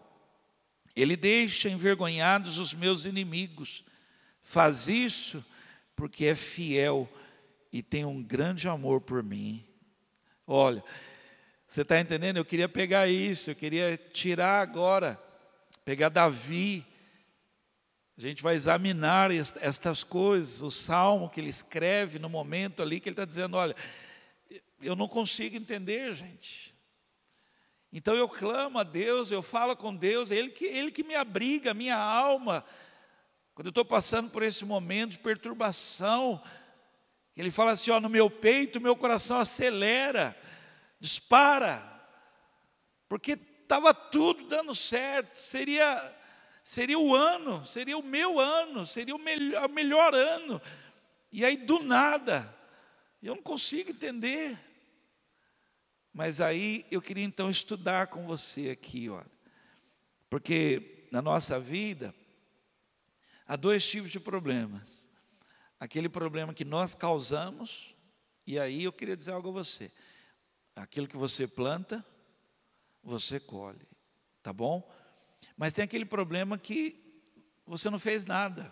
Ele 0.95 1.17
deixa 1.17 1.69
envergonhados 1.69 2.59
os 2.59 2.73
meus 2.73 3.05
inimigos. 3.05 3.83
Faz 4.49 4.89
isso 4.89 5.45
porque 5.95 6.25
é 6.25 6.35
fiel 6.35 7.07
e 7.71 7.83
tem 7.83 8.05
um 8.05 8.23
grande 8.23 8.67
amor 8.67 9.03
por 9.03 9.23
mim. 9.23 9.63
Olha, 10.47 10.83
você 11.67 11.83
está 11.83 12.01
entendendo? 12.01 12.39
Eu 12.39 12.45
queria 12.45 12.69
pegar 12.69 13.09
isso, 13.09 13.51
eu 13.51 13.55
queria 13.55 13.97
tirar 13.97 14.63
agora, 14.63 15.21
pegar 15.85 16.09
Davi 16.09 16.83
a 18.17 18.21
gente 18.21 18.43
vai 18.43 18.57
examinar 18.57 19.31
estas 19.31 20.03
coisas, 20.03 20.61
o 20.61 20.73
salmo 20.73 21.29
que 21.29 21.41
ele 21.41 21.51
escreve 21.51 22.19
no 22.19 22.29
momento 22.29 22.83
ali 22.83 22.99
que 22.99 23.09
ele 23.09 23.13
está 23.13 23.25
dizendo: 23.25 23.57
olha, 23.57 23.77
eu 24.81 24.97
não 24.97 25.07
consigo 25.07 25.57
entender, 25.57 26.13
gente. 26.15 26.75
Então 27.93 28.15
eu 28.17 28.29
clamo 28.29 28.79
a 28.79 28.83
Deus, 28.83 29.31
eu 29.31 29.41
falo 29.43 29.77
com 29.77 29.95
Deus, 29.95 30.33
é 30.33 30.37
Ele 30.37 30.51
que, 30.51 30.65
Ele 30.65 30.91
que 30.91 31.05
me 31.05 31.15
abriga, 31.15 31.73
minha 31.73 31.97
alma. 31.97 32.65
Quando 33.59 33.67
eu 33.67 33.71
estou 33.71 33.85
passando 33.85 34.31
por 34.31 34.45
esse 34.45 34.65
momento 34.65 35.11
de 35.11 35.19
perturbação, 35.19 36.41
ele 37.37 37.51
fala 37.51 37.73
assim: 37.73 37.91
ó, 37.91 37.99
no 37.99 38.09
meu 38.09 38.31
peito, 38.31 38.81
meu 38.81 38.95
coração 38.95 39.41
acelera, 39.41 40.41
dispara, 41.01 41.83
porque 43.09 43.33
estava 43.33 43.93
tudo 43.93 44.45
dando 44.47 44.77
certo, 44.77 45.35
seria, 45.35 46.15
seria 46.63 47.01
o 47.01 47.17
ano, 47.17 47.67
seria 47.67 47.99
o 47.99 48.03
meu 48.05 48.39
ano, 48.39 48.87
seria 48.87 49.17
o 49.17 49.19
melhor, 49.19 49.69
o 49.69 49.73
melhor 49.73 50.15
ano, 50.15 50.63
e 51.33 51.45
aí 51.45 51.57
do 51.57 51.83
nada, 51.83 52.49
eu 53.21 53.35
não 53.35 53.43
consigo 53.43 53.91
entender. 53.91 54.57
Mas 56.13 56.41
aí 56.41 56.87
eu 56.93 57.03
queria 57.03 57.25
então 57.25 57.51
estudar 57.51 58.07
com 58.07 58.25
você 58.25 58.71
aqui, 58.71 59.09
olha, 59.09 59.27
porque 60.31 61.09
na 61.11 61.21
nossa 61.21 61.59
vida, 61.59 62.15
Há 63.49 63.57
dois 63.57 63.85
tipos 63.87 64.11
de 64.11 64.21
problemas. 64.21 65.09
Aquele 65.81 66.09
problema 66.09 66.53
que 66.53 66.67
nós 66.67 66.95
causamos, 66.95 67.97
e 68.47 68.59
aí 68.59 68.85
eu 68.85 68.93
queria 68.93 69.17
dizer 69.17 69.33
algo 69.33 69.49
a 69.49 69.53
você. 69.53 69.91
Aquilo 70.77 71.09
que 71.09 71.17
você 71.17 71.49
planta, 71.49 72.05
você 73.03 73.41
colhe, 73.41 73.89
tá 74.43 74.53
bom? 74.53 74.87
Mas 75.57 75.73
tem 75.73 75.83
aquele 75.83 76.05
problema 76.05 76.59
que 76.59 77.03
você 77.67 77.89
não 77.89 77.99
fez 77.99 78.27
nada. 78.27 78.71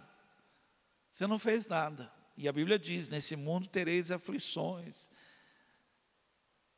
Você 1.11 1.27
não 1.27 1.39
fez 1.39 1.67
nada. 1.67 2.13
E 2.37 2.47
a 2.47 2.53
Bíblia 2.53 2.79
diz: 2.79 3.09
nesse 3.09 3.35
mundo 3.35 3.69
tereis 3.69 4.11
aflições. 4.11 5.11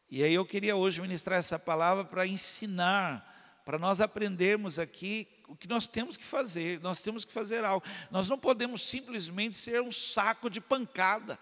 E 0.09 0.23
aí 0.23 0.33
eu 0.33 0.47
queria 0.47 0.76
hoje 0.76 1.00
ministrar 1.00 1.38
essa 1.38 1.59
palavra 1.59 2.05
para 2.05 2.26
ensinar, 2.26 3.62
para 3.64 3.76
nós 3.76 4.00
aprendermos 4.00 4.78
aqui 4.78 5.38
o 5.49 5.57
que 5.57 5.67
nós 5.67 5.88
temos 5.88 6.17
que 6.17 6.25
fazer, 6.25 6.81
nós 6.81 7.02
temos 7.02 7.25
que 7.25 7.33
fazer 7.33 7.64
algo. 7.64 7.85
Nós 8.11 8.28
não 8.28 8.38
podemos 8.38 8.87
simplesmente 8.87 9.57
ser 9.57 9.81
um 9.81 9.90
saco 9.90 10.49
de 10.49 10.61
pancada. 10.61 11.38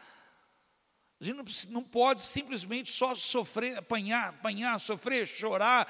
A 1.20 1.24
gente 1.24 1.70
não 1.70 1.82
pode 1.82 2.20
simplesmente 2.20 2.92
só 2.92 3.14
sofrer, 3.14 3.76
apanhar, 3.76 4.28
apanhar, 4.28 4.78
sofrer, 4.80 5.26
chorar. 5.26 5.86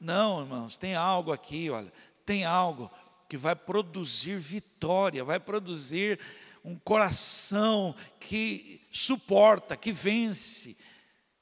Não, 0.00 0.40
irmãos, 0.40 0.76
tem 0.76 0.94
algo 0.94 1.32
aqui, 1.32 1.70
olha, 1.70 1.92
tem 2.26 2.44
algo 2.44 2.90
que 3.28 3.36
vai 3.36 3.54
produzir 3.54 4.38
vitória, 4.38 5.24
vai 5.24 5.38
produzir 5.38 6.18
um 6.64 6.76
coração 6.76 7.94
que 8.18 8.82
suporta, 8.90 9.76
que 9.76 9.92
vence, 9.92 10.76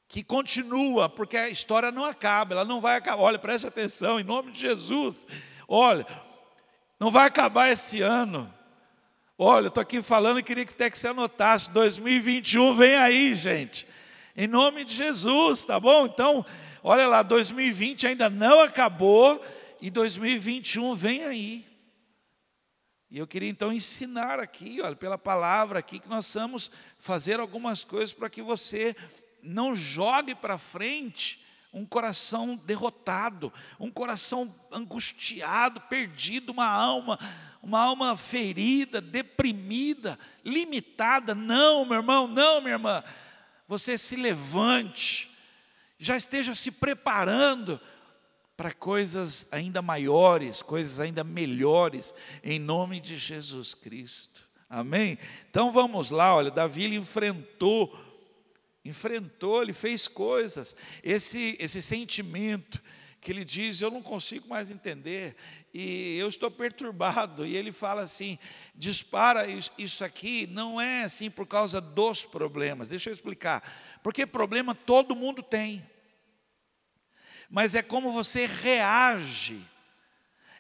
que 0.09 0.25
continua, 0.25 1.09
porque 1.09 1.37
a 1.37 1.49
história 1.49 1.93
não 1.93 2.05
acaba, 2.05 2.55
ela 2.55 2.65
não 2.65 2.81
vai 2.81 2.97
acabar. 2.97 3.23
Olha, 3.23 3.39
preste 3.39 3.67
atenção, 3.67 4.19
em 4.19 4.25
nome 4.25 4.51
de 4.51 4.61
Jesus. 4.61 5.27
Olha, 5.75 6.07
não 7.01 7.11
vai 7.11 7.27
acabar 7.27 7.71
esse 7.71 8.03
ano. 8.03 8.53
Olha, 9.39 9.65
eu 9.65 9.69
estou 9.69 9.81
aqui 9.81 10.03
falando 10.03 10.39
e 10.39 10.43
queria 10.43 10.67
que 10.67 10.75
até 10.75 10.91
que 10.91 10.99
você 10.99 11.09
anotasse. 11.09 11.71
2021 11.71 12.77
vem 12.77 12.95
aí, 12.97 13.35
gente. 13.35 13.87
Em 14.37 14.47
nome 14.47 14.85
de 14.85 14.95
Jesus, 14.95 15.65
tá 15.65 15.81
bom? 15.81 16.05
Então, 16.05 16.45
olha 16.83 17.07
lá, 17.07 17.23
2020 17.23 18.07
ainda 18.07 18.29
não 18.29 18.61
acabou 18.61 19.43
e 19.81 19.89
2021 19.89 20.95
vem 20.95 21.25
aí. 21.25 21.67
E 23.11 23.17
eu 23.19 23.27
queria 23.27 23.49
então 23.49 23.73
ensinar 23.73 24.41
aqui, 24.41 24.79
olha, 24.83 24.95
pela 24.95 25.17
palavra 25.17 25.79
aqui, 25.79 25.99
que 25.99 26.09
nós 26.09 26.35
vamos 26.35 26.71
fazer 26.99 27.41
algumas 27.41 27.83
coisas 27.83 28.13
para 28.13 28.29
que 28.29 28.43
você 28.43 28.95
não 29.43 29.75
jogue 29.75 30.35
para 30.35 30.59
frente 30.59 31.42
um 31.73 31.87
coração 31.87 32.55
derrotado, 32.57 33.53
um 33.81 33.91
coração 33.91 34.55
angustiado, 34.71 35.81
perdido, 35.83 36.53
uma 36.53 36.67
alma, 36.67 37.19
uma 37.63 37.81
alma 37.81 38.17
ferida, 38.17 39.01
deprimida, 39.01 40.19
limitada. 40.45 41.35
Não, 41.35 41.85
meu 41.85 41.99
irmão, 41.99 42.29
não, 42.29 42.61
minha 42.61 42.75
irmã. 42.75 43.03
Você 43.67 43.97
se 43.97 44.17
levante, 44.17 45.31
já 45.99 46.17
esteja 46.17 46.55
se 46.55 46.71
preparando 46.71 47.81
para 48.57 48.73
coisas 48.73 49.49
ainda 49.51 49.81
maiores, 49.81 50.61
coisas 50.61 51.01
ainda 51.01 51.25
melhores, 51.25 52.15
em 52.45 52.59
nome 52.59 53.01
de 53.01 53.17
Jesus 53.17 53.73
Cristo. 53.73 54.47
Amém? 54.69 55.19
Então 55.51 55.73
vamos 55.73 56.11
lá, 56.11 56.35
olha, 56.35 56.51
Davi 56.51 56.87
enfrentou 56.95 57.95
enfrentou, 58.85 59.63
ele 59.63 59.73
fez 59.73 60.09
coisas. 60.09 60.75
Esse, 61.03 61.57
esse 61.59 61.81
sentimento 61.81 62.83
que 63.21 63.31
ele 63.31 63.45
diz, 63.45 63.81
eu 63.81 63.89
não 63.89 64.03
consigo 64.03 64.49
mais 64.49 64.69
entender, 64.69 65.37
e 65.73 66.17
eu 66.19 66.29
estou 66.29 66.51
perturbado. 66.51 67.47
E 67.47 67.57
ele 67.57 67.71
fala 67.71 68.03
assim: 68.03 68.37
dispara 68.75 69.47
isso 69.79 70.05
aqui, 70.05 70.49
não 70.49 70.81
é 70.81 71.05
assim 71.05 71.31
por 71.31 71.47
causa 71.47 71.81
dos 71.81 72.25
problemas. 72.25 72.89
Deixa 72.89 73.11
eu 73.11 73.15
explicar. 73.15 73.63
Porque 74.03 74.27
problema 74.27 74.75
todo 74.75 75.15
mundo 75.15 75.41
tem, 75.41 75.89
mas 77.49 77.77
é 77.77 77.83
como 77.83 78.11
você 78.11 78.47
reage, 78.47 79.61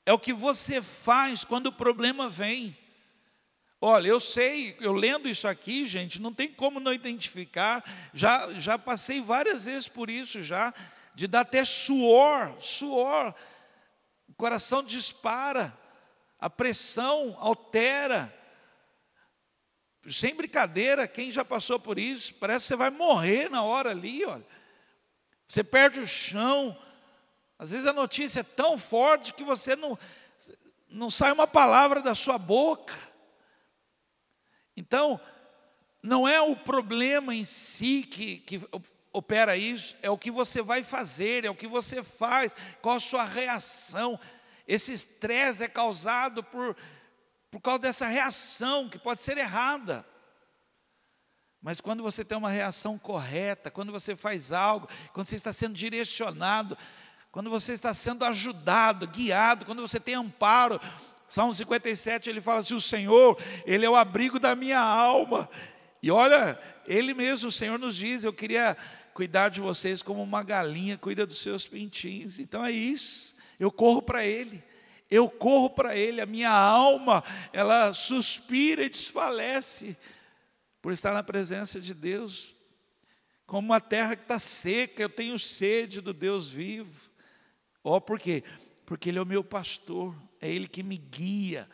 é 0.07 0.13
o 0.13 0.19
que 0.19 0.33
você 0.33 0.81
faz 0.81 1.45
quando 1.45 1.67
o 1.67 1.73
problema 1.73 2.29
vem. 2.29 2.77
Olha, 3.85 4.07
eu 4.07 4.21
sei, 4.21 4.77
eu 4.81 4.93
lendo 4.93 5.29
isso 5.29 5.49
aqui, 5.49 5.85
gente, 5.87 6.23
não 6.23 6.33
tem 6.33 6.47
como 6.47 6.79
não 6.79 6.93
identificar. 6.93 7.83
Já, 8.15 8.53
já 8.53 8.79
passei 8.79 9.21
várias 9.21 9.65
vezes 9.65 9.89
por 9.89 10.09
isso 10.09 10.41
já, 10.41 10.73
de 11.17 11.27
dar 11.27 11.41
até 11.41 11.65
suor, 11.65 12.55
suor. 12.61 13.35
O 14.29 14.35
coração 14.35 14.85
dispara, 14.85 15.77
a 16.39 16.49
pressão 16.49 17.37
altera. 17.41 18.33
Sem 20.09 20.33
brincadeira, 20.37 21.09
quem 21.09 21.33
já 21.33 21.45
passou 21.45 21.81
por 21.81 21.99
isso, 21.99 22.35
parece 22.35 22.67
que 22.67 22.69
você 22.69 22.77
vai 22.77 22.91
morrer 22.91 23.51
na 23.51 23.65
hora 23.65 23.91
ali, 23.91 24.25
olha. 24.25 24.47
Você 25.49 25.65
perde 25.65 25.99
o 25.99 26.07
chão. 26.07 26.79
Às 27.59 27.73
vezes 27.73 27.87
a 27.89 27.93
notícia 27.93 28.41
é 28.41 28.45
tão 28.45 28.79
forte 28.79 29.35
que 29.35 29.43
você 29.43 29.75
não, 29.75 29.99
não 30.89 31.11
sai 31.11 31.33
uma 31.33 31.49
palavra 31.49 32.01
da 32.01 32.15
sua 32.15 32.39
boca. 32.39 33.11
Então, 34.77 35.21
não 36.03 36.27
é 36.27 36.41
o 36.41 36.57
problema 36.57 37.35
em 37.35 37.45
si 37.45 38.03
que, 38.03 38.39
que 38.39 38.61
opera 39.13 39.57
isso, 39.57 39.97
é 40.03 40.11
o 40.11 40.19
que 40.19 40.31
você 40.31 40.63
vai 40.63 40.83
fazer, 40.83 41.45
é 41.45 41.51
o 41.51 41.55
que 41.55 41.67
você 41.67 42.03
faz, 42.03 42.57
qual 42.81 42.97
a 42.97 43.01
sua 43.01 43.25
reação. 43.25 44.19
Esse 44.67 44.93
estresse 44.93 45.63
é 45.63 45.69
causado 45.69 46.43
por, 46.43 46.77
por 47.51 47.61
causa 47.61 47.81
dessa 47.81 48.07
reação, 48.07 48.89
que 48.89 48.99
pode 48.99 49.21
ser 49.21 49.37
errada. 49.37 50.07
Mas 51.61 51.81
quando 51.81 52.03
você 52.03 52.25
tem 52.25 52.37
uma 52.37 52.51
reação 52.51 52.99
correta, 52.99 53.71
quando 53.71 53.93
você 53.93 54.17
faz 54.17 54.51
algo, 54.51 54.89
quando 55.13 55.27
você 55.27 55.37
está 55.37 55.53
sendo 55.53 55.75
direcionado, 55.75 56.77
quando 57.31 57.49
você 57.49 57.73
está 57.73 57.95
sendo 57.95 58.25
ajudado, 58.25 59.07
guiado, 59.07 59.65
quando 59.65 59.81
você 59.81 60.01
tem 60.01 60.15
amparo, 60.15 60.81
Salmo 61.33 61.55
57 61.55 62.29
ele 62.29 62.43
fala 62.43 62.59
assim: 62.59 62.75
O 62.75 62.81
Senhor, 62.81 63.43
Ele 63.65 63.87
é 63.87 63.89
o 63.89 63.97
abrigo 63.97 64.39
da 64.39 64.55
minha 64.55 64.79
alma. 64.79 65.49
E 66.03 66.11
olha, 66.11 66.61
Ele 66.87 67.15
mesmo, 67.15 67.49
o 67.49 67.53
Senhor 67.53 67.79
nos 67.79 67.97
diz: 67.97 68.23
Eu 68.23 68.35
queria 68.35 68.77
cuidar 69.15 69.49
de 69.49 69.59
vocês 69.59 70.03
como 70.03 70.23
uma 70.23 70.43
galinha 70.43 70.99
cuida 70.99 71.25
dos 71.25 71.39
seus 71.39 71.67
pintinhos. 71.67 72.39
Então 72.39 72.63
é 72.63 72.71
isso, 72.71 73.35
eu 73.59 73.73
corro 73.73 74.03
para 74.03 74.27
Ele. 74.27 74.63
Eu 75.11 75.27
corro 75.27 75.71
para 75.71 75.97
Ele, 75.97 76.21
a 76.21 76.27
minha 76.27 76.51
alma, 76.51 77.25
ela 77.51 77.95
suspira 77.95 78.83
e 78.83 78.91
desfalece 78.91 79.97
por 80.83 80.93
estar 80.93 81.15
na 81.15 81.23
presença 81.23 81.81
de 81.81 81.95
Deus, 81.95 82.59
como 83.47 83.69
uma 83.69 83.81
terra 83.81 84.17
que 84.17 84.23
está 84.23 84.39
seca, 84.39 85.03
eu 85.03 85.09
tenho 85.09 85.39
sede 85.39 86.03
do 86.03 86.13
Deus 86.13 86.51
vivo. 86.51 87.11
Ó, 87.83 87.97
oh, 87.97 88.01
por 88.03 88.21
quê? 88.21 88.45
Porque 88.85 89.09
Ele 89.09 89.19
é 89.19 89.23
o 89.23 89.27
meu 89.27 89.43
pastor, 89.43 90.15
é 90.43 90.51
Ele 90.51 90.67
que 90.69 90.83
me 90.83 90.99
guia, 90.99 91.69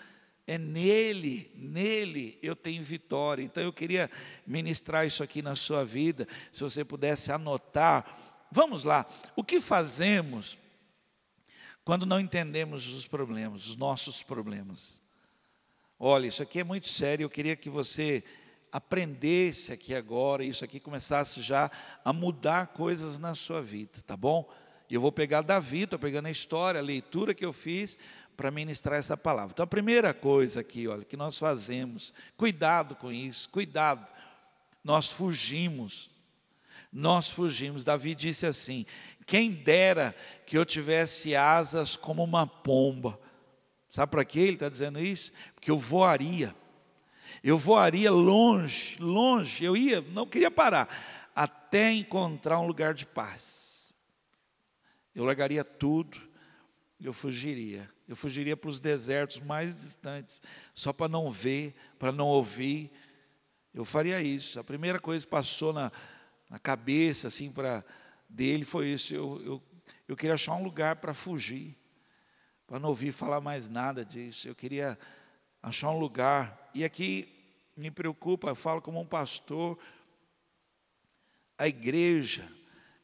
é 0.47 0.57
nele, 0.57 1.51
nele 1.55 2.39
eu 2.43 2.55
tenho 2.55 2.83
vitória. 2.83 3.43
Então 3.43 3.63
eu 3.63 3.73
queria 3.73 4.11
ministrar 4.47 5.07
isso 5.07 5.23
aqui 5.23 5.43
na 5.43 5.57
sua 5.57 5.85
vida, 5.85 6.29
se 6.53 6.63
você 6.63 6.85
pudesse 6.85 7.33
anotar. 7.33 8.47
Vamos 8.53 8.85
lá, 8.85 9.05
o 9.35 9.43
que 9.43 9.61
fazemos 9.61 10.57
quando 11.85 12.05
não 12.05 12.21
entendemos 12.21 12.87
os 12.87 13.07
problemas, 13.07 13.67
os 13.67 13.77
nossos 13.77 14.23
problemas? 14.23 15.03
Olha, 15.99 16.27
isso 16.27 16.43
aqui 16.43 16.61
é 16.61 16.65
muito 16.65 16.89
sério, 16.89 17.25
eu 17.25 17.31
queria 17.31 17.57
que 17.57 17.69
você 17.69 18.23
aprendesse 18.71 19.73
aqui 19.73 19.95
agora, 19.95 20.45
isso 20.45 20.65
aqui 20.65 20.79
começasse 20.79 21.41
já 21.41 21.71
a 22.05 22.13
mudar 22.13 22.69
coisas 22.69 23.19
na 23.19 23.35
sua 23.35 23.61
vida, 23.61 24.03
tá 24.07 24.17
bom? 24.17 24.49
E 24.89 24.95
eu 24.95 25.01
vou 25.01 25.13
pegar 25.13 25.43
Davi, 25.43 25.83
estou 25.83 25.99
pegando 25.99 26.27
a 26.27 26.31
história, 26.31 26.81
a 26.81 26.85
leitura 26.85 27.35
que 27.35 27.45
eu 27.45 27.53
fiz, 27.53 27.99
para 28.39 28.53
ministrar 28.53 28.97
essa 28.97 29.17
palavra. 29.17 29.51
Então, 29.53 29.65
a 29.65 29.67
primeira 29.67 30.15
coisa 30.15 30.61
aqui, 30.61 30.87
olha, 30.87 31.05
que 31.05 31.17
nós 31.17 31.37
fazemos, 31.37 32.15
cuidado 32.37 32.95
com 32.95 33.11
isso, 33.11 33.49
cuidado. 33.49 34.07
Nós 34.85 35.09
fugimos. 35.09 36.09
Nós 36.93 37.29
fugimos. 37.29 37.85
Davi 37.85 38.15
disse 38.15 38.47
assim: 38.47 38.87
Quem 39.27 39.51
dera 39.51 40.15
que 40.47 40.57
eu 40.57 40.65
tivesse 40.65 41.35
asas 41.35 41.97
como 41.97 42.23
uma 42.23 42.47
pomba. 42.47 43.19
Sabe 43.91 44.13
para 44.13 44.25
que 44.25 44.39
ele 44.39 44.53
está 44.53 44.69
dizendo 44.69 45.01
isso? 45.01 45.33
Porque 45.57 45.73
eu 45.73 45.77
voaria. 45.77 46.55
Eu 47.43 47.59
voaria 47.59 48.13
longe, 48.13 48.99
longe. 49.01 49.65
Eu 49.65 49.77
ia, 49.77 50.01
não 50.13 50.25
queria 50.25 50.51
parar, 50.51 50.89
até 51.35 51.93
encontrar 51.93 52.61
um 52.61 52.69
lugar 52.69 52.95
de 52.95 53.05
paz. 53.05 53.93
Eu 55.13 55.25
largaria 55.25 55.65
tudo, 55.65 56.21
eu 57.01 57.13
fugiria. 57.13 57.98
Eu 58.09 58.17
fugiria 58.17 58.57
para 58.57 58.71
os 58.71 58.81
desertos 58.81 59.39
mais 59.41 59.79
distantes, 59.79 60.41
só 60.75 60.95
para 60.95 61.09
não 61.09 61.31
ver, 61.31 61.75
para 61.99 62.11
não 62.11 62.27
ouvir. 62.27 62.91
Eu 63.75 63.85
faria 63.85 64.21
isso. 64.23 64.59
A 64.59 64.65
primeira 64.65 64.99
coisa 64.99 65.27
que 65.27 65.31
passou 65.31 65.75
na, 65.75 65.93
na 66.49 66.59
cabeça, 66.59 67.29
assim, 67.29 67.53
para 67.53 67.85
dele 68.27 68.65
foi 68.65 68.89
isso. 68.89 69.15
Eu, 69.15 69.43
eu, 69.45 69.63
eu 70.09 70.17
queria 70.17 70.35
achar 70.35 70.55
um 70.55 70.65
lugar 70.65 70.97
para 70.97 71.13
fugir, 71.13 71.77
para 72.67 72.79
não 72.79 72.89
ouvir 72.89 73.13
falar 73.13 73.43
mais 73.43 73.69
nada 73.69 74.03
disso. 74.05 74.49
Eu 74.49 74.55
queria 74.55 74.99
achar 75.63 75.91
um 75.91 75.99
lugar. 75.99 76.71
E 76.75 76.85
aqui 76.85 77.29
me 77.77 77.91
preocupa, 77.91 78.49
eu 78.49 78.57
falo 78.57 78.81
como 78.81 79.01
um 79.01 79.07
pastor, 79.07 79.79
a 81.59 81.69
igreja, 81.69 82.51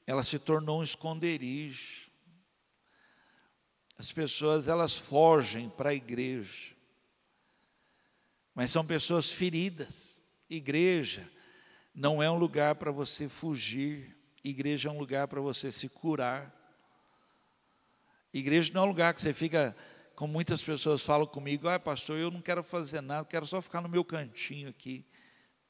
ela 0.07 0.25
se 0.25 0.39
tornou 0.39 0.81
um 0.81 0.85
esconderijo. 0.85 2.04
As 3.99 4.11
pessoas, 4.11 4.69
elas 4.69 4.97
fogem 4.97 5.69
para 5.69 5.91
a 5.91 5.95
igreja. 5.95 6.75
Mas 8.55 8.71
são 8.71 8.87
pessoas 8.87 9.31
feridas. 9.31 10.21
Igreja 10.49 11.29
não 11.95 12.23
é 12.23 12.31
um 12.31 12.39
lugar 12.39 12.75
para 12.75 12.91
você 12.91 13.29
fugir. 13.29 14.17
Igreja 14.43 14.89
é 14.89 14.93
um 14.93 14.99
lugar 14.99 15.29
para 15.29 15.41
você 15.41 15.73
se 15.73 15.89
curar. 15.89 16.53
Igreja 18.33 18.73
não 18.75 18.83
é 18.83 18.85
um 18.85 18.89
lugar 18.89 19.15
que 19.15 19.21
você 19.21 19.33
fica, 19.33 19.77
como 20.17 20.33
muitas 20.33 20.61
pessoas 20.63 21.03
falam 21.03 21.27
comigo, 21.27 21.69
ah, 21.69 21.79
pastor, 21.79 22.19
eu 22.19 22.31
não 22.31 22.41
quero 22.41 22.63
fazer 22.63 23.01
nada, 23.01 23.25
quero 23.25 23.47
só 23.47 23.63
ficar 23.63 23.81
no 23.81 23.89
meu 23.89 24.05
cantinho 24.05 24.69
aqui. 24.69 25.07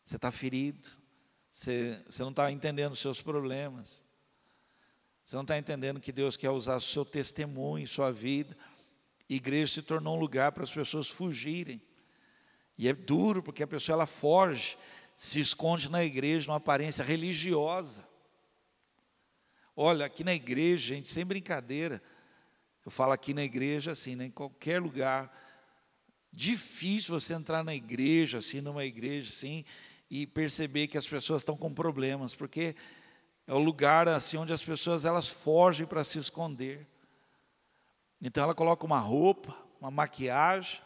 Você 0.04 0.16
está 0.16 0.32
ferido, 0.32 0.88
você, 1.50 1.98
você 2.08 2.22
não 2.22 2.30
está 2.30 2.50
entendendo 2.50 2.92
os 2.92 3.00
seus 3.00 3.22
problemas. 3.22 4.03
Você 5.24 5.36
não 5.36 5.42
está 5.42 5.56
entendendo 5.56 6.00
que 6.00 6.12
Deus 6.12 6.36
quer 6.36 6.50
usar 6.50 6.76
o 6.76 6.80
seu 6.80 7.04
testemunho, 7.04 7.88
sua 7.88 8.12
vida. 8.12 8.54
Igreja 9.28 9.74
se 9.74 9.82
tornou 9.82 10.16
um 10.16 10.20
lugar 10.20 10.52
para 10.52 10.64
as 10.64 10.72
pessoas 10.72 11.08
fugirem. 11.08 11.80
E 12.76 12.88
é 12.88 12.92
duro, 12.92 13.42
porque 13.42 13.62
a 13.62 13.66
pessoa 13.66 13.94
ela 13.94 14.06
foge, 14.06 14.76
se 15.16 15.40
esconde 15.40 15.88
na 15.88 16.04
igreja, 16.04 16.48
numa 16.48 16.58
aparência 16.58 17.02
religiosa. 17.02 18.06
Olha, 19.74 20.04
aqui 20.04 20.22
na 20.22 20.34
igreja, 20.34 20.94
gente, 20.94 21.10
sem 21.10 21.24
brincadeira, 21.24 22.02
eu 22.84 22.90
falo 22.90 23.12
aqui 23.12 23.32
na 23.32 23.42
igreja 23.42 23.92
assim, 23.92 24.14
né, 24.14 24.26
em 24.26 24.30
qualquer 24.30 24.80
lugar, 24.80 25.32
difícil 26.30 27.18
você 27.18 27.32
entrar 27.32 27.64
na 27.64 27.74
igreja, 27.74 28.38
assim, 28.38 28.60
numa 28.60 28.84
igreja 28.84 29.30
assim, 29.30 29.64
e 30.10 30.26
perceber 30.26 30.86
que 30.86 30.98
as 30.98 31.06
pessoas 31.06 31.40
estão 31.40 31.56
com 31.56 31.72
problemas, 31.72 32.34
porque 32.34 32.76
é 33.46 33.52
o 33.52 33.58
lugar 33.58 34.08
assim 34.08 34.36
onde 34.36 34.52
as 34.52 34.62
pessoas 34.62 35.04
elas 35.04 35.28
fogem 35.28 35.86
para 35.86 36.02
se 36.02 36.18
esconder. 36.18 36.86
Então 38.20 38.44
ela 38.44 38.54
coloca 38.54 38.86
uma 38.86 38.98
roupa, 38.98 39.54
uma 39.80 39.90
maquiagem 39.90 40.80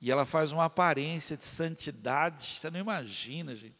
e 0.00 0.10
ela 0.10 0.26
faz 0.26 0.52
uma 0.52 0.64
aparência 0.64 1.36
de 1.36 1.44
santidade. 1.44 2.58
Você 2.58 2.70
não 2.70 2.80
imagina, 2.80 3.54
gente. 3.54 3.76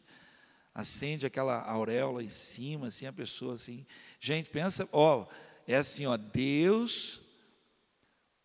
Acende 0.73 1.25
aquela 1.25 1.61
auréola 1.63 2.23
em 2.23 2.29
cima, 2.29 2.87
assim 2.87 3.05
a 3.05 3.13
pessoa 3.13 3.55
assim. 3.55 3.85
Gente, 4.19 4.49
pensa, 4.49 4.87
ó, 4.91 5.27
é 5.67 5.75
assim, 5.75 6.05
ó, 6.05 6.15
Deus, 6.15 7.19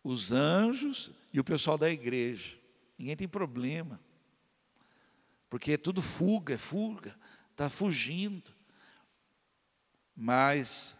os 0.03 0.31
anjos 0.31 1.11
e 1.31 1.39
o 1.39 1.43
pessoal 1.43 1.77
da 1.77 1.89
igreja. 1.89 2.57
Ninguém 2.97 3.15
tem 3.15 3.27
problema. 3.27 3.99
Porque 5.49 5.73
é 5.73 5.77
tudo 5.77 6.01
fuga, 6.01 6.55
é 6.55 6.57
fuga, 6.57 7.15
está 7.51 7.69
fugindo. 7.69 8.51
Mas 10.15 10.97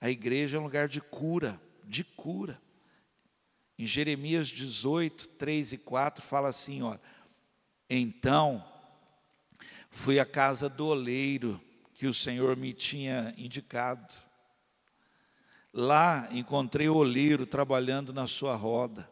a 0.00 0.10
igreja 0.10 0.56
é 0.56 0.60
um 0.60 0.64
lugar 0.64 0.88
de 0.88 1.00
cura, 1.00 1.60
de 1.84 2.04
cura. 2.04 2.60
Em 3.78 3.86
Jeremias 3.86 4.48
18, 4.48 5.28
3 5.28 5.72
e 5.72 5.78
4 5.78 6.22
fala 6.22 6.48
assim: 6.48 6.82
ó, 6.82 6.96
então 7.88 8.64
fui 9.90 10.20
à 10.20 10.24
casa 10.24 10.68
do 10.68 10.86
oleiro 10.86 11.60
que 11.94 12.06
o 12.06 12.14
Senhor 12.14 12.56
me 12.56 12.72
tinha 12.72 13.34
indicado. 13.36 14.14
Lá 15.72 16.28
encontrei 16.32 16.88
o 16.88 16.96
oleiro 16.96 17.46
trabalhando 17.46 18.12
na 18.12 18.26
sua 18.26 18.56
roda, 18.56 19.08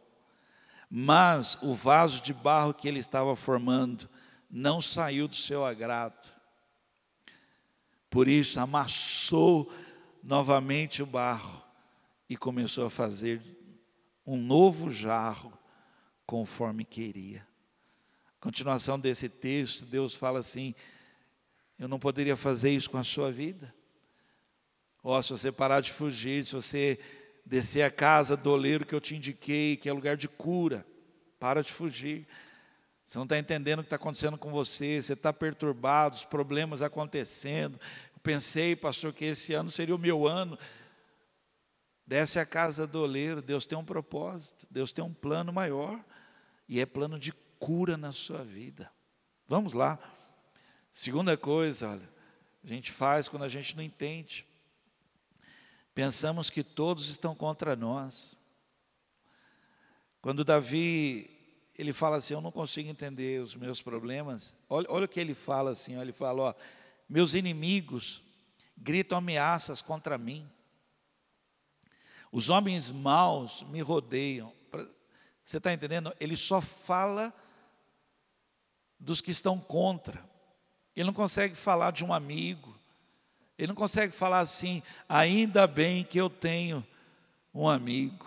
mas 0.91 1.59
o 1.63 1.75
vaso 1.75 2.21
de 2.23 2.33
barro 2.33 2.75
que 2.75 2.89
ele 2.89 2.99
estava 2.99 3.37
formando 3.37 4.09
não 4.51 4.81
saiu 4.81 5.29
do 5.29 5.37
seu 5.37 5.65
agrado. 5.65 6.38
Por 8.11 8.29
isso, 8.29 8.59
amassou 8.59 9.71
novamente 10.23 11.03
o 11.03 11.07
barro 11.07 11.63
e 12.29 12.37
começou 12.37 12.87
a 12.87 12.91
fazer 12.91 13.41
um 14.27 14.37
novo 14.37 14.91
jarro 14.91 15.53
conforme 16.27 16.85
queria. 16.85 17.47
Continuação 18.41 18.99
desse 18.99 19.29
texto, 19.29 19.87
Deus 19.87 20.15
fala 20.15 20.39
assim: 20.39 20.75
Eu 21.79 21.89
não 21.89 21.99
poderia 21.99 22.37
fazer 22.37 22.71
isso 22.71 22.91
com 22.91 22.99
a 22.99 23.05
sua 23.05 23.33
vida. 23.33 23.75
Ó, 25.03 25.19
oh, 25.19 25.23
se 25.23 25.33
você 25.33 25.51
parar 25.51 25.81
de 25.81 25.93
fugir, 25.93 26.45
se 26.45 26.55
você 26.55 26.99
descer 27.45 27.83
a 27.83 27.91
casa 27.91 28.37
do 28.37 28.51
oleiro 28.51 28.85
que 28.85 28.95
eu 28.95 29.01
te 29.01 29.17
indiquei, 29.17 29.77
que 29.77 29.89
é 29.89 29.93
lugar 29.93 30.17
de 30.17 30.29
cura, 30.29 30.87
para 31.39 31.63
de 31.63 31.73
fugir. 31.73 32.27
Você 33.09 33.17
não 33.17 33.25
está 33.25 33.39
entendendo 33.39 33.79
o 33.79 33.83
que 33.83 33.87
está 33.87 33.97
acontecendo 33.97 34.37
com 34.37 34.51
você, 34.51 35.01
você 35.01 35.15
está 35.15 35.33
perturbado, 35.33 36.15
os 36.15 36.27
problemas 36.27 36.83
acontecendo. 36.83 37.81
Eu 38.13 38.21
pensei, 38.23 38.77
pastor, 38.77 39.15
que 39.15 39.25
esse 39.25 39.55
ano 39.55 39.71
seria 39.71 39.97
o 39.97 39.99
meu 39.99 40.29
ano. 40.29 40.59
Desce 42.07 42.39
a 42.39 42.45
casa 42.45 42.87
do 42.87 43.01
oleiro, 43.01 43.41
Deus 43.41 43.65
tem 43.65 43.79
um 43.79 43.85
propósito, 43.85 44.67
Deus 44.71 44.93
tem 44.93 45.03
um 45.03 45.15
plano 45.15 45.51
maior, 45.51 45.99
e 46.69 46.81
é 46.81 46.85
plano 46.85 47.19
de 47.19 47.33
cura 47.59 47.97
na 47.97 48.13
sua 48.13 48.45
vida. 48.45 48.93
Vamos 49.49 49.73
lá. 49.73 49.99
Segunda 50.93 51.35
coisa, 51.35 51.93
olha, 51.93 52.09
a 52.63 52.67
gente 52.67 52.93
faz 52.93 53.27
quando 53.27 53.45
a 53.45 53.49
gente 53.49 53.75
não 53.75 53.83
entende. 53.83 54.47
Pensamos 55.95 56.51
que 56.51 56.63
todos 56.63 57.09
estão 57.09 57.35
contra 57.35 57.75
nós. 57.75 58.37
Quando 60.21 60.45
Davi 60.45 61.38
ele 61.79 61.93
fala 61.93 62.17
assim: 62.17 62.35
Eu 62.35 62.41
não 62.41 62.51
consigo 62.51 62.91
entender 62.91 63.41
os 63.41 63.55
meus 63.55 63.81
problemas. 63.81 64.53
Olha, 64.69 64.87
olha 64.91 65.05
o 65.05 65.09
que 65.09 65.21
ele 65.21 65.35
fala 65.35 65.71
assim: 65.71 65.97
ó, 65.97 66.03
ele 66.03 66.13
fala, 66.13 66.43
ó, 66.43 66.55
meus 67.09 67.35
inimigos 67.35 68.21
gritam 68.77 69.17
ameaças 69.17 69.81
contra 69.81 70.19
mim. 70.19 70.51
Os 72.33 72.51
homens 72.51 72.91
maus 72.91 73.63
me 73.63 73.81
rodeiam. 73.81 74.53
Você 75.43 75.57
está 75.57 75.73
entendendo? 75.73 76.13
Ele 76.21 76.37
só 76.37 76.61
fala 76.61 77.33
dos 78.99 79.21
que 79.21 79.31
estão 79.31 79.59
contra. 79.59 80.23
Ele 80.95 81.07
não 81.07 81.15
consegue 81.15 81.55
falar 81.55 81.93
de 81.93 82.05
um 82.05 82.13
amigo. 82.13 82.77
Ele 83.57 83.69
não 83.69 83.75
consegue 83.75 84.13
falar 84.13 84.41
assim, 84.41 84.83
ainda 85.09 85.67
bem 85.67 86.05
que 86.05 86.19
eu 86.19 86.29
tenho 86.29 86.87
um 87.55 87.69
amigo. 87.69 88.27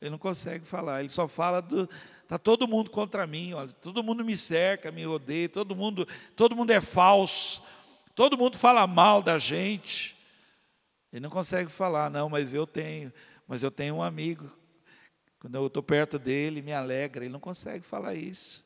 Ele 0.00 0.10
não 0.10 0.18
consegue 0.18 0.64
falar. 0.64 1.00
Ele 1.00 1.08
só 1.08 1.26
fala 1.26 1.60
do, 1.60 1.88
Está 2.24 2.38
todo 2.38 2.66
mundo 2.66 2.90
contra 2.90 3.26
mim, 3.26 3.52
olha, 3.52 3.70
todo 3.70 4.02
mundo 4.02 4.24
me 4.24 4.36
cerca, 4.36 4.90
me 4.90 5.06
odeia, 5.06 5.48
todo 5.48 5.76
mundo, 5.76 6.08
todo 6.34 6.56
mundo 6.56 6.70
é 6.72 6.80
falso, 6.80 7.62
todo 8.14 8.36
mundo 8.36 8.58
fala 8.58 8.86
mal 8.86 9.22
da 9.22 9.38
gente. 9.38 10.16
Ele 11.12 11.20
não 11.20 11.30
consegue 11.30 11.70
falar, 11.70 12.10
não, 12.10 12.28
mas 12.28 12.52
eu 12.52 12.66
tenho, 12.66 13.12
mas 13.46 13.62
eu 13.62 13.70
tenho 13.70 13.96
um 13.96 14.02
amigo. 14.02 14.50
Quando 15.38 15.56
eu 15.56 15.66
estou 15.66 15.82
perto 15.82 16.18
dele, 16.18 16.62
me 16.62 16.72
alegra. 16.72 17.22
Ele 17.22 17.32
não 17.32 17.38
consegue 17.38 17.84
falar 17.84 18.14
isso. 18.14 18.64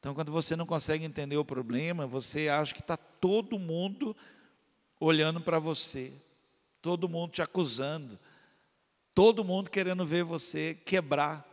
Então, 0.00 0.12
quando 0.12 0.32
você 0.32 0.56
não 0.56 0.66
consegue 0.66 1.04
entender 1.04 1.36
o 1.36 1.44
problema, 1.44 2.04
você 2.04 2.48
acha 2.48 2.74
que 2.74 2.80
está 2.80 2.96
todo 2.96 3.58
mundo 3.60 4.14
olhando 4.98 5.40
para 5.40 5.60
você, 5.60 6.12
todo 6.82 7.08
mundo 7.08 7.30
te 7.30 7.42
acusando, 7.42 8.18
todo 9.14 9.44
mundo 9.44 9.70
querendo 9.70 10.04
ver 10.04 10.24
você 10.24 10.76
quebrar. 10.84 11.45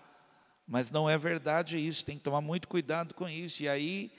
Mas 0.67 0.91
não 0.91 1.09
é 1.09 1.17
verdade 1.17 1.77
isso, 1.77 2.05
tem 2.05 2.17
que 2.17 2.23
tomar 2.23 2.41
muito 2.41 2.67
cuidado 2.67 3.13
com 3.13 3.27
isso. 3.27 3.63
E 3.63 3.67
aí 3.67 4.11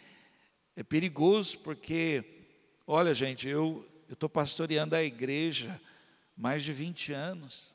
é 0.76 0.82
perigoso, 0.82 1.58
porque, 1.58 2.24
olha, 2.86 3.14
gente, 3.14 3.48
eu 3.48 3.86
estou 4.08 4.28
pastoreando 4.28 4.94
a 4.94 5.02
igreja 5.02 5.80
mais 6.36 6.62
de 6.62 6.72
20 6.72 7.12
anos. 7.12 7.74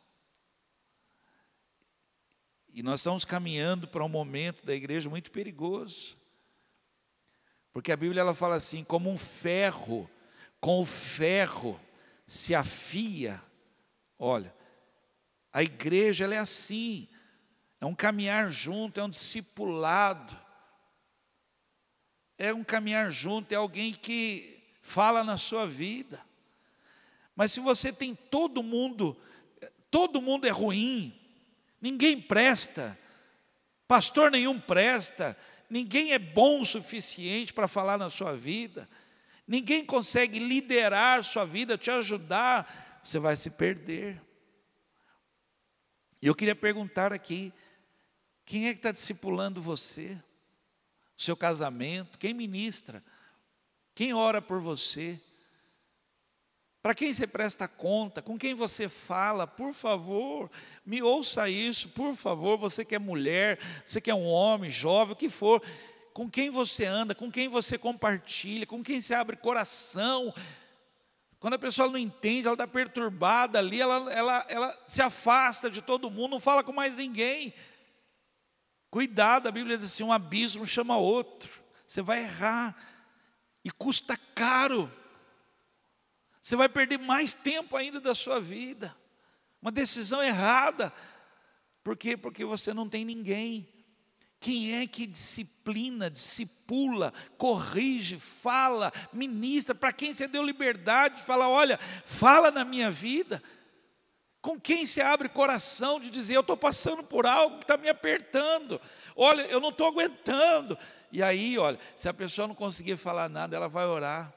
E 2.74 2.84
nós 2.84 3.00
estamos 3.00 3.26
caminhando 3.26 3.88
para 3.88 4.04
um 4.04 4.10
momento 4.10 4.66
da 4.66 4.76
igreja 4.76 5.10
muito 5.10 5.32
perigoso. 5.32 6.18
Porque 7.74 7.92
a 7.92 7.98
Bíblia 7.98 8.22
ela 8.22 8.36
fala 8.36 8.56
assim: 8.56 8.84
como 8.84 9.10
um 9.10 9.18
ferro, 9.18 10.10
com 10.60 10.82
o 10.82 10.86
ferro 10.86 11.80
se 12.26 12.54
afia. 12.54 13.42
Olha, 14.18 14.54
a 15.52 15.64
igreja 15.64 16.26
ela 16.26 16.36
é 16.36 16.40
assim. 16.40 17.08
É 17.82 17.86
um 17.86 17.96
caminhar 17.96 18.52
junto, 18.52 19.00
é 19.00 19.04
um 19.04 19.10
discipulado. 19.10 20.38
É 22.38 22.54
um 22.54 22.64
caminhar 22.64 23.12
junto, 23.12 23.52
é 23.52 23.56
alguém 23.56 23.94
que 23.94 24.64
fala 24.82 25.24
na 25.24 25.38
sua 25.38 25.66
vida. 25.66 26.22
Mas 27.36 27.52
se 27.52 27.60
você 27.60 27.94
tem 27.94 28.16
todo 28.16 28.62
mundo, 28.62 29.16
todo 29.90 30.22
mundo 30.22 30.46
é 30.46 30.50
ruim, 30.50 31.18
ninguém 31.80 32.20
presta, 32.20 33.00
pastor 33.88 34.32
nenhum 34.32 34.60
presta, 34.60 35.38
ninguém 35.70 36.12
é 36.12 36.20
bom 36.20 36.62
o 36.62 36.66
suficiente 36.66 37.54
para 37.54 37.68
falar 37.68 37.98
na 37.98 38.10
sua 38.10 38.36
vida, 38.36 38.90
ninguém 39.48 39.86
consegue 39.86 40.40
liderar 40.40 41.24
sua 41.24 41.46
vida, 41.46 41.78
te 41.78 41.90
ajudar, 41.90 43.02
você 43.04 43.20
vai 43.20 43.36
se 43.36 43.52
perder. 43.52 44.22
E 46.22 46.28
eu 46.28 46.36
queria 46.36 46.56
perguntar 46.56 47.14
aqui: 47.14 47.54
quem 48.50 48.68
é 48.68 48.74
que 48.74 48.80
está 48.80 48.92
discipulando 48.92 49.62
você? 49.62 50.18
O 51.16 51.22
seu 51.22 51.38
casamento? 51.38 52.18
Quem 52.18 52.34
ministra? 52.34 53.04
Quem 53.94 54.12
ora 54.12 54.42
por 54.42 54.60
você? 54.60 55.22
Para 56.82 56.96
quem 56.96 57.14
você 57.14 57.28
presta 57.28 57.68
conta? 57.68 58.24
Com 58.24 58.40
quem 58.40 58.56
você 58.56 58.90
fala? 58.90 59.46
Por 59.46 59.72
favor, 59.72 60.50
me 60.84 61.00
ouça 61.00 61.48
isso, 61.48 61.90
por 61.90 62.16
favor. 62.16 62.58
Você 62.58 62.84
que 62.84 62.96
é 62.96 63.00
mulher, 63.00 63.60
você 63.86 64.02
que 64.02 64.10
é 64.10 64.16
um 64.16 64.26
homem, 64.26 64.72
jovem, 64.72 65.14
o 65.14 65.16
que 65.16 65.30
for. 65.30 65.62
Com 66.12 66.28
quem 66.28 66.50
você 66.50 66.86
anda, 66.86 67.14
com 67.14 67.32
quem 67.32 67.48
você 67.48 67.78
compartilha, 67.78 68.66
com 68.66 68.84
quem 68.84 69.00
você 69.00 69.14
abre 69.14 69.38
coração. 69.38 70.34
Quando 71.40 71.54
a 71.54 71.60
pessoa 71.60 71.88
não 71.88 72.00
entende, 72.00 72.48
ela 72.48 72.56
está 72.56 72.66
perturbada 72.66 73.60
ali, 73.60 73.80
ela, 73.80 74.12
ela, 74.12 74.46
ela 74.50 74.84
se 74.88 75.04
afasta 75.04 75.70
de 75.70 75.84
todo 75.84 76.10
mundo, 76.10 76.32
não 76.32 76.40
fala 76.40 76.64
com 76.64 76.74
mais 76.74 76.98
ninguém. 76.98 77.54
Cuidado, 78.90 79.48
a 79.48 79.52
Bíblia 79.52 79.76
diz 79.78 79.86
assim: 79.86 80.04
um 80.04 80.14
abismo 80.14 80.66
chama 80.66 80.98
outro. 80.98 81.60
Você 81.86 82.02
vai 82.02 82.24
errar, 82.24 82.76
e 83.64 83.72
custa 83.72 84.18
caro. 84.36 84.92
Você 86.42 86.56
vai 86.56 86.70
perder 86.70 86.98
mais 86.98 87.34
tempo 87.34 87.76
ainda 87.76 88.00
da 88.00 88.16
sua 88.16 88.40
vida. 88.40 88.96
Uma 89.62 89.72
decisão 89.72 90.24
errada. 90.24 90.94
Por 91.84 91.98
quê? 91.98 92.16
Porque 92.16 92.46
você 92.46 92.74
não 92.74 92.88
tem 92.88 93.04
ninguém. 93.04 93.68
Quem 94.40 94.80
é 94.80 94.88
que 94.88 95.06
disciplina, 95.06 96.10
discipula, 96.10 97.14
corrige, 97.38 98.18
fala, 98.18 98.92
ministra? 99.12 99.76
Para 99.76 99.92
quem 99.92 100.14
você 100.14 100.28
deu 100.28 100.44
liberdade? 100.44 101.22
Fala, 101.22 101.50
olha, 101.50 101.78
fala 102.06 102.50
na 102.50 102.64
minha 102.64 102.90
vida. 102.90 103.44
Com 104.42 104.60
quem 104.60 104.88
você 104.88 105.02
abre 105.02 105.28
coração 105.28 106.00
de 106.00 106.10
dizer, 106.10 106.36
eu 106.36 106.42
estou 106.42 106.56
passando 106.56 107.04
por 107.04 107.26
algo 107.26 107.58
que 107.58 107.64
está 107.66 107.78
me 107.78 107.90
apertando. 107.90 108.80
Olha, 109.16 109.42
eu 109.44 109.60
não 109.60 109.70
estou 109.70 109.88
aguentando. 109.88 110.78
E 111.12 111.22
aí, 111.22 111.58
olha, 111.58 111.78
se 111.98 112.08
a 112.08 112.14
pessoa 112.14 112.48
não 112.48 112.56
conseguir 112.56 112.96
falar 112.96 113.28
nada, 113.30 113.56
ela 113.56 113.68
vai 113.68 113.86
orar. 113.86 114.34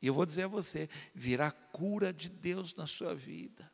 E 0.00 0.06
eu 0.06 0.14
vou 0.14 0.24
dizer 0.24 0.44
a 0.44 0.48
você: 0.48 0.88
virá 1.14 1.50
cura 1.50 2.12
de 2.12 2.28
Deus 2.28 2.74
na 2.74 2.86
sua 2.86 3.14
vida. 3.14 3.70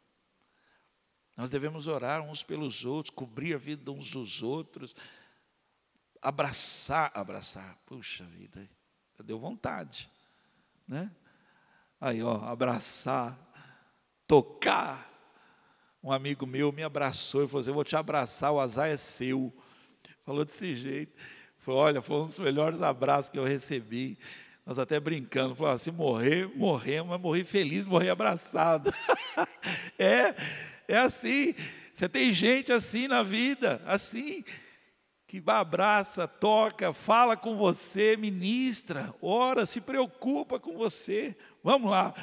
Nós 1.36 1.50
devemos 1.50 1.86
orar 1.86 2.22
uns 2.22 2.42
pelos 2.42 2.84
outros, 2.84 3.14
cobrir 3.14 3.54
a 3.54 3.58
vida 3.58 3.90
uns 3.90 4.10
dos 4.10 4.42
outros, 4.42 4.96
abraçar, 6.20 7.12
abraçar. 7.14 7.78
Puxa 7.84 8.24
vida, 8.24 8.68
deu 9.22 9.38
vontade, 9.38 10.10
né? 10.88 11.14
Aí, 12.00 12.22
ó, 12.22 12.42
abraçar, 12.44 13.38
tocar. 14.26 15.15
Um 16.06 16.12
amigo 16.12 16.46
meu 16.46 16.70
me 16.70 16.84
abraçou 16.84 17.42
e 17.42 17.48
falou 17.48 17.62
assim: 17.62 17.70
Eu 17.70 17.74
vou 17.74 17.82
te 17.82 17.96
abraçar, 17.96 18.52
o 18.52 18.60
azar 18.60 18.88
é 18.88 18.96
seu. 18.96 19.52
Falou 20.24 20.44
desse 20.44 20.76
jeito. 20.76 21.12
Falou: 21.58 21.80
Olha, 21.80 22.00
foi 22.00 22.18
um 22.18 22.26
dos 22.26 22.38
melhores 22.38 22.80
abraços 22.80 23.28
que 23.28 23.36
eu 23.36 23.44
recebi. 23.44 24.16
Nós 24.64 24.78
até 24.78 25.00
brincando, 25.00 25.56
falou 25.56 25.72
assim, 25.72 25.90
morrer, 25.90 26.46
morrer, 26.56 27.02
mas 27.02 27.20
morrer 27.20 27.42
feliz, 27.42 27.84
morrer 27.84 28.10
abraçado. 28.10 28.94
é, 29.98 30.32
é 30.86 30.96
assim. 30.96 31.56
Você 31.92 32.08
tem 32.08 32.32
gente 32.32 32.72
assim 32.72 33.08
na 33.08 33.24
vida, 33.24 33.82
assim, 33.84 34.44
que 35.26 35.42
abraça, 35.44 36.28
toca, 36.28 36.92
fala 36.92 37.36
com 37.36 37.56
você, 37.56 38.16
ministra, 38.16 39.12
ora, 39.20 39.66
se 39.66 39.80
preocupa 39.80 40.60
com 40.60 40.76
você. 40.76 41.36
Vamos 41.64 41.90
lá. 41.90 42.14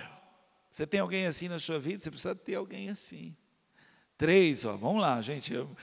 Você 0.72 0.88
tem 0.88 1.02
alguém 1.02 1.26
assim 1.26 1.50
na 1.50 1.60
sua 1.60 1.80
vida? 1.80 2.00
Você 2.00 2.10
precisa 2.10 2.34
ter 2.34 2.56
alguém 2.56 2.90
assim. 2.90 3.36
Três, 4.18 4.66
ó, 4.66 4.76
vamos 4.78 5.02
lá, 5.02 5.22
gente. 5.22 5.56
O 5.56 5.76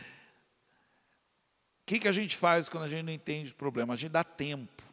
que, 1.85 1.99
que 1.99 2.09
a 2.09 2.13
gente 2.13 2.37
faz 2.37 2.69
quando 2.69 2.85
a 2.85 2.89
gente 2.89 3.03
não 3.03 3.13
entende 3.13 3.53
o 3.53 3.57
problema? 3.57 3.95
A 3.95 3.97
gente 3.97 4.13
dá 4.13 4.25
tempo 4.25 4.91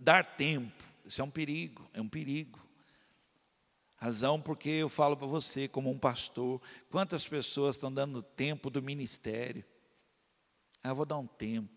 dar 0.00 0.24
tempo. 0.24 0.82
Isso 1.04 1.20
é 1.20 1.24
um 1.24 1.30
perigo, 1.30 1.88
é 1.92 2.00
um 2.00 2.08
perigo. 2.08 2.58
Razão 3.96 4.40
porque 4.40 4.70
eu 4.70 4.88
falo 4.88 5.16
para 5.16 5.26
você, 5.26 5.68
como 5.68 5.90
um 5.90 5.98
pastor, 5.98 6.60
quantas 6.88 7.28
pessoas 7.28 7.76
estão 7.76 7.92
dando 7.92 8.22
tempo 8.22 8.70
do 8.70 8.82
ministério? 8.82 9.62
Ah, 10.82 10.88
eu 10.88 10.96
vou 10.96 11.04
dar 11.04 11.18
um 11.18 11.26
tempo. 11.26 11.68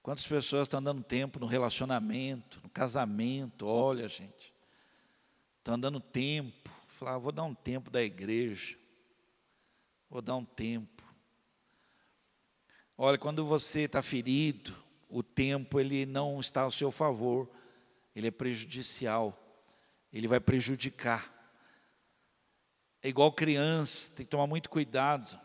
Quantas 0.00 0.26
pessoas 0.26 0.68
estão 0.68 0.80
dando 0.80 1.02
tempo 1.02 1.40
no 1.40 1.46
relacionamento, 1.46 2.60
no 2.62 2.68
casamento? 2.68 3.66
Olha, 3.66 4.08
gente, 4.08 4.54
estão 5.58 5.78
dando 5.78 5.98
tempo. 5.98 6.70
Falar, 6.86 7.14
ah, 7.14 7.18
vou 7.18 7.32
dar 7.32 7.42
um 7.42 7.54
tempo 7.54 7.90
da 7.90 8.02
igreja. 8.02 8.76
Vou 10.14 10.22
dar 10.22 10.36
um 10.36 10.44
tempo. 10.44 11.02
Olha, 12.96 13.18
quando 13.18 13.44
você 13.44 13.80
está 13.80 14.00
ferido, 14.00 14.72
o 15.08 15.24
tempo 15.24 15.80
ele 15.80 16.06
não 16.06 16.38
está 16.38 16.60
ao 16.60 16.70
seu 16.70 16.92
favor, 16.92 17.50
ele 18.14 18.28
é 18.28 18.30
prejudicial, 18.30 19.36
ele 20.12 20.28
vai 20.28 20.38
prejudicar. 20.38 21.34
É 23.02 23.08
igual 23.08 23.32
criança, 23.32 24.12
tem 24.14 24.24
que 24.24 24.30
tomar 24.30 24.46
muito 24.46 24.70
cuidado. 24.70 25.36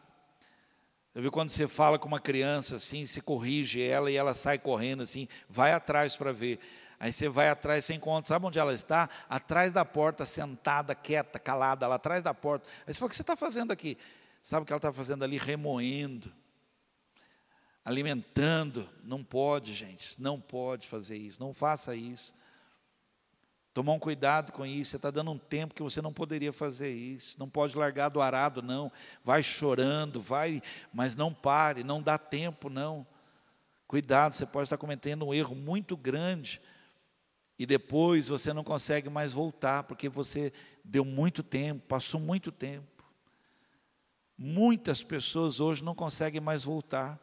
Eu 1.15 1.23
vi 1.23 1.31
quando 1.31 1.49
você 1.49 1.67
fala 1.67 1.97
com 1.97 2.07
uma 2.07 2.21
criança 2.21 2.75
assim, 2.75 3.07
você 3.07 3.21
corrige 3.21 3.81
ela 3.81 4.11
e 4.11 4.15
ela 4.17 4.35
sai 4.35 4.59
correndo 4.59 5.01
assim, 5.01 5.27
vai 5.49 5.73
atrás 5.73 6.15
para 6.15 6.31
ver. 6.31 6.59
Aí 6.99 7.11
você 7.11 7.27
vai 7.27 7.49
atrás, 7.49 7.85
você 7.85 7.95
encontra, 7.95 8.27
sabe 8.27 8.45
onde 8.45 8.59
ela 8.59 8.75
está? 8.75 9.09
Atrás 9.27 9.73
da 9.73 9.83
porta, 9.83 10.27
sentada, 10.27 10.93
quieta, 10.93 11.39
calada, 11.39 11.87
lá 11.87 11.95
atrás 11.95 12.21
da 12.21 12.35
porta. 12.35 12.69
Aí 12.85 12.93
você 12.93 12.99
fala, 12.99 13.07
o 13.07 13.09
que 13.09 13.15
você 13.15 13.23
está 13.23 13.35
fazendo 13.35 13.71
aqui? 13.71 13.97
Sabe 14.41 14.63
o 14.63 14.65
que 14.65 14.73
ela 14.73 14.77
está 14.77 14.93
fazendo 14.93 15.23
ali? 15.23 15.37
Remoendo 15.37 16.31
alimentando. 17.89 18.87
Não 19.03 19.23
pode, 19.23 19.73
gente, 19.73 20.21
não 20.21 20.39
pode 20.39 20.87
fazer 20.87 21.17
isso, 21.17 21.39
não 21.39 21.53
faça 21.53 21.95
isso. 21.95 22.33
Tomar 23.73 23.93
um 23.93 23.99
cuidado 23.99 24.51
com 24.51 24.65
isso, 24.65 24.91
você 24.91 24.95
está 24.97 25.09
dando 25.09 25.31
um 25.31 25.37
tempo 25.37 25.73
que 25.73 25.81
você 25.81 26.01
não 26.01 26.11
poderia 26.11 26.51
fazer 26.51 26.91
isso, 26.91 27.39
não 27.39 27.49
pode 27.49 27.77
largar 27.77 28.09
do 28.09 28.21
arado, 28.21 28.61
não. 28.61 28.91
Vai 29.23 29.41
chorando, 29.41 30.21
vai, 30.21 30.61
mas 30.93 31.15
não 31.15 31.33
pare, 31.33 31.83
não 31.83 32.01
dá 32.01 32.17
tempo, 32.17 32.69
não. 32.69 33.05
Cuidado, 33.87 34.33
você 34.33 34.45
pode 34.45 34.65
estar 34.65 34.77
cometendo 34.77 35.25
um 35.25 35.33
erro 35.33 35.55
muito 35.55 35.97
grande 35.97 36.61
e 37.57 37.65
depois 37.65 38.27
você 38.27 38.53
não 38.53 38.63
consegue 38.63 39.09
mais 39.09 39.33
voltar, 39.33 39.83
porque 39.83 40.09
você 40.09 40.53
deu 40.83 41.03
muito 41.03 41.41
tempo, 41.41 41.87
passou 41.87 42.19
muito 42.19 42.51
tempo. 42.51 42.98
Muitas 44.41 45.03
pessoas 45.03 45.59
hoje 45.59 45.83
não 45.83 45.93
conseguem 45.93 46.39
mais 46.39 46.63
voltar. 46.63 47.19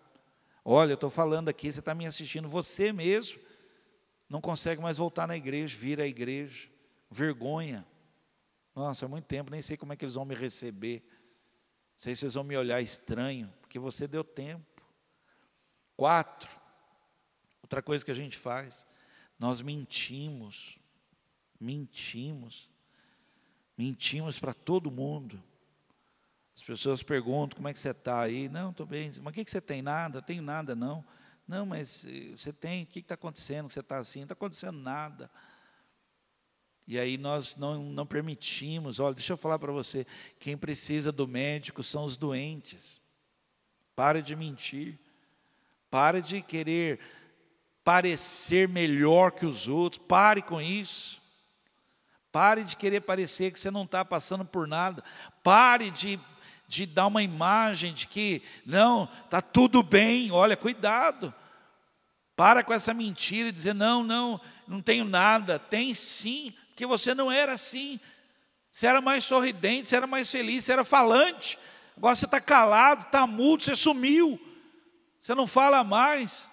Olha, 0.63 0.91
eu 0.91 0.97
estou 0.97 1.09
falando 1.09 1.49
aqui, 1.49 1.73
você 1.73 1.81
está 1.81 1.95
me 1.95 2.05
assistindo, 2.05 2.47
você 2.47 2.93
mesmo 2.93 3.41
não 4.29 4.39
consegue 4.39 4.83
mais 4.83 4.99
voltar 4.99 5.27
na 5.27 5.35
igreja, 5.35 5.75
vir 5.75 5.99
à 5.99 6.07
igreja, 6.07 6.69
vergonha. 7.11 7.87
Nossa, 8.75 9.07
há 9.07 9.09
muito 9.09 9.25
tempo, 9.25 9.51
nem 9.51 9.63
sei 9.63 9.79
como 9.79 9.95
é 9.95 9.97
que 9.97 10.05
eles 10.05 10.17
vão 10.17 10.27
me 10.27 10.35
receber. 10.35 11.03
Não 11.95 11.99
sei 11.99 12.15
se 12.15 12.27
eles 12.27 12.35
vão 12.35 12.45
me 12.45 12.55
olhar 12.55 12.83
estranho, 12.83 13.51
porque 13.63 13.79
você 13.79 14.07
deu 14.07 14.23
tempo. 14.23 14.85
Quatro, 15.97 16.55
outra 17.63 17.81
coisa 17.81 18.05
que 18.05 18.11
a 18.11 18.15
gente 18.15 18.37
faz, 18.37 18.87
nós 19.39 19.63
mentimos, 19.63 20.79
mentimos, 21.59 22.69
mentimos 23.75 24.39
para 24.39 24.53
todo 24.53 24.91
mundo. 24.91 25.43
As 26.57 26.63
pessoas 26.63 27.03
perguntam 27.03 27.57
como 27.57 27.69
é 27.69 27.73
que 27.73 27.79
você 27.79 27.91
está 27.91 28.21
aí. 28.21 28.49
Não, 28.49 28.71
estou 28.71 28.87
bem. 28.87 29.13
Mas 29.23 29.31
o 29.31 29.33
que, 29.33 29.45
que 29.45 29.51
você 29.51 29.61
tem? 29.61 29.83
Nada, 29.83 30.23
tenho 30.23 30.43
nada, 30.43 30.75
não. 30.75 31.05
Não, 31.47 31.67
mas 31.67 32.05
eh, 32.07 32.33
você 32.37 32.53
tem, 32.53 32.83
o 32.83 32.87
que 32.87 33.01
está 33.01 33.15
acontecendo? 33.15 33.71
Você 33.71 33.81
está 33.81 33.99
assim? 33.99 34.21
Não 34.21 34.25
está 34.25 34.33
acontecendo 34.33 34.79
nada. 34.79 35.31
E 36.89 36.99
aí 36.99 37.19
nós 37.19 37.57
não, 37.57 37.83
não 37.83 38.07
permitimos, 38.07 39.01
olha, 39.01 39.15
deixa 39.15 39.33
eu 39.33 39.37
falar 39.37 39.59
para 39.59 39.73
você, 39.73 40.07
quem 40.39 40.57
precisa 40.57 41.11
do 41.13 41.27
médico 41.27 41.83
são 41.83 42.05
os 42.05 42.17
doentes. 42.17 43.01
Pare 43.95 44.23
de 44.23 44.35
mentir. 44.35 44.99
Pare 45.91 46.23
de 46.23 46.43
querer 46.43 47.01
parecer 47.85 48.69
melhor 48.69 49.33
que 49.33 49.45
os 49.45 49.69
outros. 49.69 50.03
Pare 50.07 50.43
com 50.43 50.61
isso. 50.61 51.21
Pare 52.33 52.65
de 52.65 52.77
querer 52.77 53.01
parecer 53.01 53.53
que 53.53 53.59
você 53.61 53.71
não 53.71 53.85
está 53.85 54.05
passando 54.05 54.45
por 54.45 54.67
nada. 54.67 55.03
Pare 55.43 55.91
de 55.91 56.19
de 56.69 56.87
dar 56.87 57.07
uma 57.07 57.23
imagem 57.23 57.95
de 57.95 58.07
que, 58.07 58.43
não, 58.65 59.09
está 59.25 59.41
tudo 59.41 59.83
bem, 59.83 60.31
olha, 60.31 60.57
cuidado. 60.57 61.33
Para 62.35 62.63
com 62.63 62.73
essa 62.73 62.93
mentira 62.93 63.49
e 63.49 63.53
dizer, 63.53 63.75
não, 63.75 64.03
não, 64.03 64.41
não 64.67 64.83
tenho 64.83 65.05
nada. 65.05 65.59
Tem 65.59 65.95
sim, 65.95 66.53
porque 66.69 66.85
você 66.85 67.15
não 67.15 67.31
era 67.31 67.53
assim. 67.53 67.99
Você 68.71 68.87
era 68.87 69.01
mais 69.01 69.25
sorridente, 69.25 69.87
você 69.87 69.97
era 69.97 70.07
mais 70.07 70.31
feliz, 70.31 70.65
você 70.65 70.73
era 70.73 70.85
falante. 70.85 71.59
Agora 71.97 72.15
você 72.15 72.27
está 72.27 72.41
calado, 72.41 73.03
está 73.03 73.27
mudo, 73.27 73.63
você 73.63 73.75
sumiu. 73.75 74.39
Você 75.19 75.35
não 75.35 75.47
fala 75.47 75.83
mais. 75.83 76.49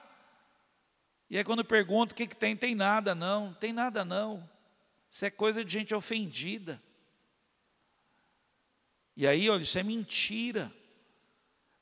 E 1.30 1.38
aí 1.38 1.43
quando 1.43 1.60
eu 1.60 1.65
pergunto 1.65 2.13
o 2.13 2.15
que, 2.15 2.28
que 2.28 2.36
tem, 2.36 2.56
tem 2.56 2.76
nada 2.76 3.13
não, 3.13 3.47
não 3.47 3.54
tem 3.54 3.73
nada 3.73 4.06
não. 4.06 4.47
Isso 5.10 5.26
é 5.26 5.30
coisa 5.30 5.65
de 5.65 5.73
gente 5.73 5.93
ofendida. 5.93 6.82
E 9.15 9.28
aí, 9.28 9.49
olha, 9.49 9.63
isso 9.63 9.78
é 9.78 9.84
mentira. 9.84 10.73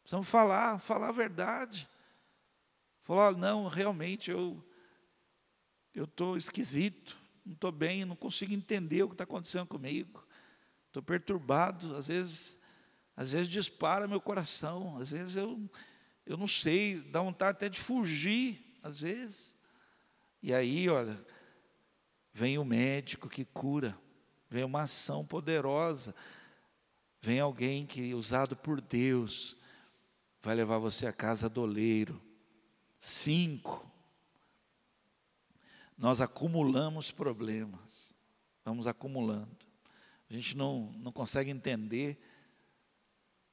Precisamos 0.01 0.27
falar, 0.27 0.79
falar 0.79 1.09
a 1.09 1.13
verdade. 1.13 1.87
Falar, 3.01 3.33
não, 3.33 3.67
realmente 3.67 4.29
eu 4.29 4.63
eu 5.93 6.05
estou 6.05 6.37
esquisito, 6.37 7.17
não 7.45 7.53
estou 7.53 7.71
bem, 7.71 8.05
não 8.05 8.15
consigo 8.15 8.53
entender 8.53 9.03
o 9.03 9.07
que 9.09 9.13
está 9.13 9.25
acontecendo 9.25 9.67
comigo. 9.67 10.25
Estou 10.87 11.03
perturbado, 11.03 11.95
às 11.97 12.07
vezes, 12.07 12.59
às 13.15 13.33
vezes 13.33 13.49
dispara 13.49 14.07
meu 14.07 14.21
coração, 14.21 14.97
às 14.97 15.11
vezes 15.11 15.35
eu, 15.35 15.69
eu 16.25 16.37
não 16.37 16.47
sei, 16.47 17.01
dá 17.01 17.21
vontade 17.21 17.57
até 17.57 17.69
de 17.69 17.79
fugir, 17.79 18.79
às 18.81 19.01
vezes. 19.01 19.57
E 20.41 20.53
aí, 20.53 20.89
olha, 20.89 21.19
vem 22.33 22.57
o 22.57 22.65
médico 22.65 23.29
que 23.29 23.43
cura, 23.43 23.97
vem 24.49 24.63
uma 24.63 24.83
ação 24.83 25.25
poderosa, 25.25 26.15
vem 27.21 27.39
alguém 27.39 27.85
que, 27.85 28.13
usado 28.13 28.55
por 28.55 28.81
Deus, 28.81 29.55
vai 30.41 30.55
levar 30.55 30.79
você 30.79 31.05
a 31.05 31.13
casa 31.13 31.49
do 31.49 31.61
oleiro. 31.61 32.21
Cinco, 32.99 33.89
nós 35.97 36.21
acumulamos 36.21 37.11
problemas, 37.11 38.13
vamos 38.65 38.87
acumulando 38.87 39.61
a 40.31 40.33
gente 40.33 40.55
não, 40.55 40.89
não 40.99 41.11
consegue 41.11 41.51
entender, 41.51 42.17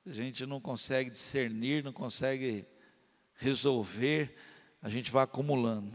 a 0.06 0.12
gente 0.12 0.46
não 0.46 0.60
consegue 0.60 1.10
discernir, 1.10 1.82
não 1.82 1.92
consegue 1.92 2.64
resolver, 3.34 4.36
a 4.80 4.88
gente 4.88 5.10
vai 5.10 5.24
acumulando. 5.24 5.92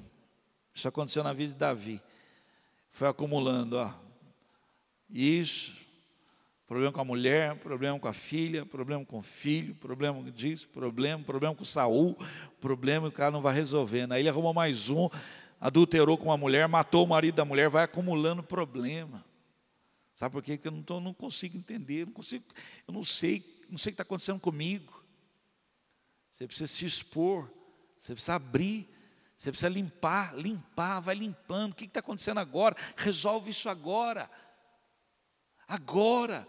Isso 0.76 0.86
aconteceu 0.86 1.24
na 1.24 1.32
vida 1.32 1.54
de 1.54 1.58
Davi. 1.58 2.02
Foi 2.92 3.08
acumulando, 3.08 3.78
ó. 3.78 3.94
Isso, 5.10 5.74
problema 6.68 6.92
com 6.92 7.02
a 7.02 7.06
mulher, 7.06 7.56
problema 7.58 8.00
com 8.00 8.08
a 8.08 8.14
filha, 8.14 8.66
problema 8.66 9.06
com 9.06 9.20
o 9.20 9.24
filho, 9.24 9.76
problema 9.76 10.32
disso, 10.32 10.68
problema, 10.70 11.24
problema 11.24 11.56
com 11.56 11.66
Saul, 11.66 12.18
problema 12.62 13.10
que 13.10 13.16
o 13.16 13.18
cara 13.18 13.32
não 13.32 13.42
vai 13.42 13.54
resolvendo. 13.54 14.14
Aí 14.14 14.22
ele 14.22 14.30
arrumou 14.30 14.54
mais 14.54 14.90
um, 14.90 15.10
adulterou 15.60 16.18
com 16.18 16.26
uma 16.26 16.38
mulher, 16.38 16.68
matou 16.68 17.06
o 17.06 17.08
marido 17.08 17.36
da 17.36 17.46
mulher, 17.46 17.70
vai 17.70 17.84
acumulando 17.84 18.42
problema. 18.42 19.24
Sabe 20.16 20.32
por 20.32 20.44
quê? 20.44 20.56
Porque 20.58 20.68
eu 20.68 20.72
não, 20.72 20.84
tô, 20.84 21.00
não 21.00 21.14
consigo 21.14 21.58
entender, 21.58 22.06
não 22.06 22.14
consigo, 22.14 22.46
eu 22.88 22.94
não 22.94 23.04
sei, 23.04 23.44
não 23.70 23.78
sei 23.78 23.90
o 23.90 23.92
que 23.92 24.02
está 24.02 24.04
acontecendo 24.04 24.40
comigo. 24.40 25.04
Você 26.30 26.48
precisa 26.48 26.68
se 26.68 26.86
expor, 26.86 27.50
você 27.98 28.14
precisa 28.14 28.36
abrir, 28.36 28.90
você 29.36 29.52
precisa 29.52 29.70
limpar, 29.70 30.36
limpar, 30.38 31.00
vai 31.00 31.16
limpando. 31.16 31.74
O 31.74 31.76
que 31.76 31.86
está 31.86 32.00
acontecendo 32.00 32.40
agora? 32.40 32.76
Resolve 32.96 33.52
isso 33.52 33.68
agora. 33.68 34.30
Agora. 35.74 36.48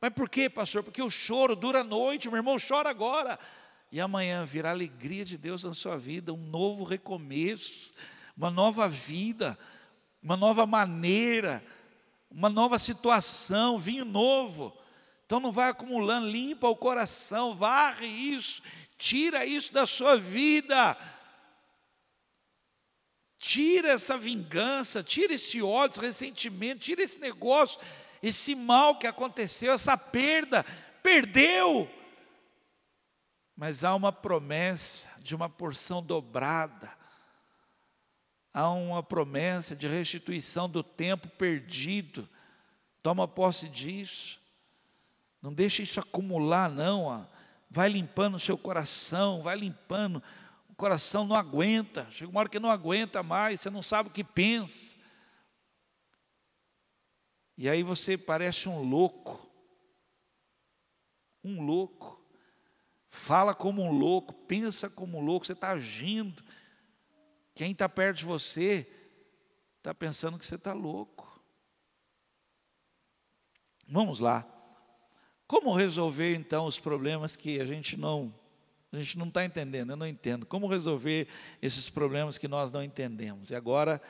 Mas 0.00 0.10
por 0.12 0.28
quê, 0.28 0.48
pastor? 0.48 0.82
Porque 0.82 1.02
o 1.02 1.10
choro 1.10 1.56
dura 1.56 1.80
a 1.80 1.84
noite, 1.84 2.28
meu 2.28 2.36
irmão, 2.36 2.56
chora 2.58 2.90
agora. 2.90 3.38
E 3.90 4.00
amanhã 4.00 4.44
virá 4.44 4.70
a 4.70 4.72
alegria 4.72 5.24
de 5.24 5.36
Deus 5.36 5.64
na 5.64 5.74
sua 5.74 5.96
vida, 5.96 6.32
um 6.32 6.36
novo 6.36 6.84
recomeço, 6.84 7.92
uma 8.36 8.50
nova 8.50 8.88
vida, 8.88 9.58
uma 10.22 10.36
nova 10.36 10.66
maneira 10.66 11.62
uma 12.34 12.48
nova 12.48 12.78
situação, 12.78 13.78
vinho 13.78 14.04
novo. 14.04 14.76
Então 15.24 15.38
não 15.38 15.52
vai 15.52 15.70
acumulando, 15.70 16.28
limpa 16.28 16.68
o 16.68 16.76
coração, 16.76 17.54
varre 17.54 18.06
isso, 18.06 18.60
tira 18.98 19.46
isso 19.46 19.72
da 19.72 19.86
sua 19.86 20.16
vida. 20.18 20.96
Tira 23.38 23.90
essa 23.92 24.18
vingança, 24.18 25.02
tira 25.02 25.34
esse 25.34 25.62
ódio, 25.62 25.98
esse 25.98 26.06
ressentimento, 26.06 26.80
tira 26.80 27.02
esse 27.02 27.20
negócio, 27.20 27.78
esse 28.28 28.54
mal 28.54 28.98
que 28.98 29.06
aconteceu, 29.06 29.72
essa 29.72 29.96
perda. 29.96 30.64
Perdeu. 31.02 31.90
Mas 33.56 33.84
há 33.84 33.94
uma 33.94 34.12
promessa 34.12 35.08
de 35.18 35.34
uma 35.34 35.48
porção 35.48 36.02
dobrada 36.02 37.04
há 38.54 38.70
uma 38.70 39.02
promessa 39.02 39.74
de 39.74 39.88
restituição 39.88 40.70
do 40.70 40.84
tempo 40.84 41.26
perdido. 41.30 42.28
Toma 43.02 43.26
posse 43.26 43.68
disso. 43.68 44.40
Não 45.42 45.52
deixe 45.52 45.82
isso 45.82 45.98
acumular, 45.98 46.70
não. 46.70 47.28
Vai 47.68 47.88
limpando 47.88 48.36
o 48.36 48.40
seu 48.40 48.56
coração, 48.56 49.42
vai 49.42 49.56
limpando. 49.56 50.22
O 50.70 50.74
coração 50.76 51.26
não 51.26 51.34
aguenta. 51.34 52.08
Chega 52.12 52.30
uma 52.30 52.40
hora 52.40 52.48
que 52.48 52.60
não 52.60 52.70
aguenta 52.70 53.24
mais, 53.24 53.60
você 53.60 53.68
não 53.68 53.82
sabe 53.82 54.08
o 54.08 54.12
que 54.12 54.22
pensa. 54.22 54.93
E 57.56 57.68
aí 57.68 57.82
você 57.82 58.18
parece 58.18 58.68
um 58.68 58.82
louco. 58.82 59.48
Um 61.42 61.64
louco. 61.64 62.20
Fala 63.08 63.54
como 63.54 63.82
um 63.82 63.92
louco, 63.92 64.32
pensa 64.32 64.90
como 64.90 65.18
um 65.18 65.24
louco, 65.24 65.46
você 65.46 65.52
está 65.52 65.70
agindo 65.70 66.42
quem 67.54 67.70
está 67.70 67.88
perto 67.88 68.18
de 68.18 68.24
você 68.24 68.86
está 69.78 69.94
pensando 69.94 70.38
que 70.38 70.44
você 70.44 70.56
está 70.56 70.72
louco. 70.72 71.40
Vamos 73.86 74.18
lá. 74.18 74.44
Como 75.46 75.74
resolver 75.74 76.34
então 76.34 76.66
os 76.66 76.80
problemas 76.80 77.36
que 77.36 77.60
a 77.60 77.66
gente 77.66 77.96
não 77.96 78.34
a 78.90 78.96
gente 78.96 79.18
não 79.18 79.26
está 79.26 79.44
entendendo? 79.44 79.90
Eu 79.90 79.96
não 79.96 80.06
entendo. 80.06 80.46
Como 80.46 80.68
resolver 80.68 81.26
esses 81.60 81.90
problemas 81.90 82.38
que 82.38 82.46
nós 82.46 82.70
não 82.70 82.82
entendemos? 82.82 83.50
E 83.50 83.54
agora 83.54 84.00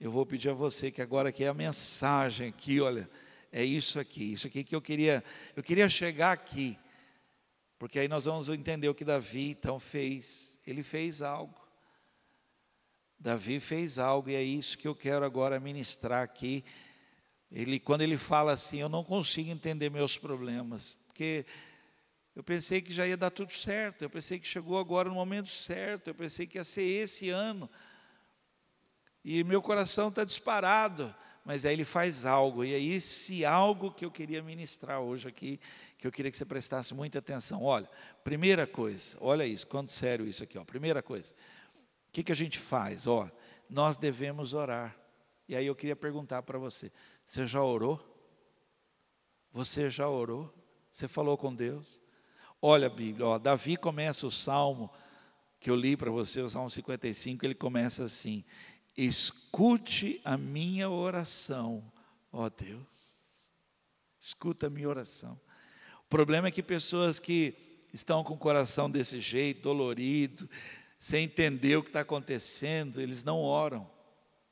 eu 0.00 0.10
vou 0.10 0.24
pedir 0.24 0.48
a 0.48 0.54
você 0.54 0.90
que 0.90 1.02
agora 1.02 1.30
que 1.30 1.44
é 1.44 1.48
a 1.48 1.54
mensagem 1.54 2.48
aqui, 2.48 2.80
olha, 2.80 3.08
é 3.52 3.62
isso 3.62 4.00
aqui, 4.00 4.32
isso 4.32 4.46
aqui 4.46 4.64
que 4.64 4.74
eu 4.74 4.80
queria, 4.80 5.22
eu 5.54 5.62
queria 5.62 5.90
chegar 5.90 6.32
aqui, 6.32 6.78
porque 7.78 7.98
aí 7.98 8.08
nós 8.08 8.24
vamos 8.24 8.48
entender 8.48 8.88
o 8.88 8.94
que 8.94 9.04
Davi 9.04 9.50
então 9.50 9.78
fez. 9.78 10.58
Ele 10.66 10.82
fez 10.82 11.20
algo. 11.20 11.54
Davi 13.18 13.60
fez 13.60 13.98
algo 13.98 14.30
e 14.30 14.34
é 14.34 14.42
isso 14.42 14.78
que 14.78 14.88
eu 14.88 14.94
quero 14.94 15.24
agora 15.24 15.60
ministrar 15.60 16.22
aqui. 16.22 16.64
Ele, 17.52 17.78
quando 17.78 18.00
ele 18.00 18.16
fala 18.16 18.52
assim, 18.52 18.78
eu 18.78 18.88
não 18.88 19.04
consigo 19.04 19.50
entender 19.50 19.90
meus 19.90 20.16
problemas, 20.16 20.94
porque 21.06 21.44
eu 22.34 22.42
pensei 22.42 22.80
que 22.80 22.92
já 22.92 23.06
ia 23.06 23.16
dar 23.16 23.30
tudo 23.30 23.52
certo, 23.52 24.02
eu 24.02 24.08
pensei 24.08 24.38
que 24.38 24.48
chegou 24.48 24.78
agora 24.78 25.08
no 25.08 25.14
momento 25.16 25.48
certo, 25.48 26.08
eu 26.08 26.14
pensei 26.14 26.46
que 26.46 26.56
ia 26.56 26.64
ser 26.64 26.84
esse 26.84 27.28
ano, 27.28 27.68
e 29.24 29.44
meu 29.44 29.60
coração 29.60 30.08
está 30.08 30.24
disparado, 30.24 31.14
mas 31.44 31.64
aí 31.64 31.72
ele 31.72 31.84
faz 31.84 32.24
algo, 32.24 32.64
e 32.64 32.74
é 32.74 32.80
esse 32.80 33.44
algo 33.44 33.90
que 33.90 34.04
eu 34.04 34.10
queria 34.10 34.42
ministrar 34.42 35.00
hoje 35.00 35.28
aqui, 35.28 35.60
que 35.98 36.06
eu 36.06 36.12
queria 36.12 36.30
que 36.30 36.36
você 36.36 36.44
prestasse 36.44 36.94
muita 36.94 37.18
atenção. 37.18 37.62
Olha, 37.62 37.88
primeira 38.24 38.66
coisa, 38.66 39.16
olha 39.20 39.46
isso, 39.46 39.66
quanto 39.66 39.92
sério 39.92 40.26
isso 40.26 40.42
aqui, 40.42 40.58
ó. 40.58 40.64
Primeira 40.64 41.02
coisa, 41.02 41.34
o 42.08 42.12
que, 42.12 42.22
que 42.22 42.32
a 42.32 42.36
gente 42.36 42.58
faz? 42.58 43.06
Ó, 43.06 43.30
nós 43.68 43.96
devemos 43.96 44.52
orar. 44.52 44.96
E 45.48 45.56
aí 45.56 45.66
eu 45.66 45.74
queria 45.74 45.96
perguntar 45.96 46.42
para 46.42 46.58
você: 46.58 46.90
você 47.24 47.46
já 47.46 47.62
orou? 47.62 48.00
Você 49.52 49.90
já 49.90 50.08
orou? 50.08 50.52
Você 50.90 51.08
falou 51.08 51.36
com 51.36 51.54
Deus? 51.54 52.00
Olha 52.62 52.86
a 52.86 52.90
Bíblia, 52.90 53.26
ó, 53.26 53.38
Davi 53.38 53.76
começa 53.76 54.26
o 54.26 54.30
salmo 54.30 54.90
que 55.58 55.70
eu 55.70 55.76
li 55.76 55.96
para 55.96 56.10
você, 56.10 56.40
o 56.40 56.48
salmo 56.48 56.70
55, 56.70 57.44
ele 57.44 57.54
começa 57.54 58.04
assim: 58.04 58.44
Escute 59.02 60.20
a 60.26 60.36
minha 60.36 60.90
oração, 60.90 61.82
ó 62.30 62.50
Deus. 62.50 63.50
Escuta 64.20 64.66
a 64.66 64.70
minha 64.70 64.90
oração. 64.90 65.40
O 66.04 66.08
problema 66.10 66.48
é 66.48 66.50
que 66.50 66.62
pessoas 66.62 67.18
que 67.18 67.54
estão 67.94 68.22
com 68.22 68.34
o 68.34 68.38
coração 68.38 68.90
desse 68.90 69.18
jeito, 69.18 69.62
dolorido, 69.62 70.46
sem 70.98 71.24
entender 71.24 71.76
o 71.76 71.82
que 71.82 71.88
está 71.88 72.00
acontecendo, 72.00 73.00
eles 73.00 73.24
não 73.24 73.40
oram, 73.40 73.90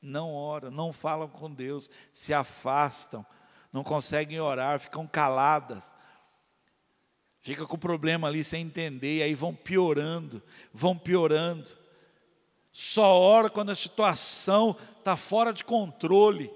não 0.01 0.33
oram, 0.33 0.71
não 0.71 0.95
falam 0.95 1.29
com 1.29 1.53
Deus, 1.53 1.91
se 2.11 2.33
afastam, 2.33 3.27
não 3.71 3.85
conseguem 3.85 4.41
orar, 4.41 4.81
ficam 4.81 5.07
caladas, 5.07 5.95
fica 7.43 7.67
com 7.67 7.77
o 7.77 7.79
problema 7.79 8.29
ali 8.29 8.43
sem 8.43 8.65
entender, 8.65 9.19
e 9.19 9.23
aí 9.25 9.35
vão 9.35 9.55
piorando, 9.55 10.43
vão 10.73 10.97
piorando. 10.97 11.77
Só 12.73 13.19
ora 13.19 13.51
quando 13.51 13.71
a 13.71 13.77
situação 13.77 14.77
está 14.99 15.17
fora 15.17 15.53
de 15.53 15.65
controle. 15.65 16.51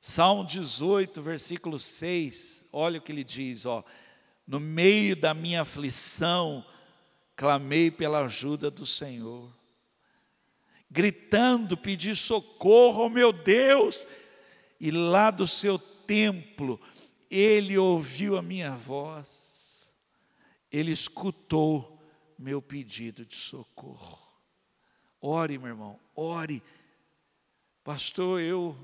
Salmo 0.00 0.44
18, 0.44 1.20
versículo 1.20 1.80
6, 1.80 2.64
olha 2.72 2.98
o 2.98 3.02
que 3.02 3.10
ele 3.10 3.24
diz, 3.24 3.66
ó. 3.66 3.84
no 4.46 4.60
meio 4.60 5.16
da 5.16 5.34
minha 5.34 5.62
aflição, 5.62 6.64
clamei 7.34 7.90
pela 7.90 8.20
ajuda 8.20 8.70
do 8.70 8.86
Senhor. 8.86 9.50
Gritando, 10.88 11.76
pedi 11.76 12.14
socorro 12.14 13.02
ao 13.02 13.10
meu 13.10 13.32
Deus, 13.32 14.06
e 14.80 14.90
lá 14.90 15.30
do 15.30 15.48
seu 15.48 15.78
templo, 15.78 16.80
ele 17.28 17.76
ouviu 17.76 18.36
a 18.36 18.42
minha 18.42 18.76
voz, 18.76 19.92
ele 20.70 20.92
escutou 20.92 21.95
meu 22.38 22.60
pedido 22.60 23.24
de 23.24 23.36
socorro. 23.36 24.26
Ore, 25.20 25.58
meu 25.58 25.68
irmão, 25.68 26.00
ore. 26.14 26.62
Pastor, 27.82 28.40
eu 28.40 28.76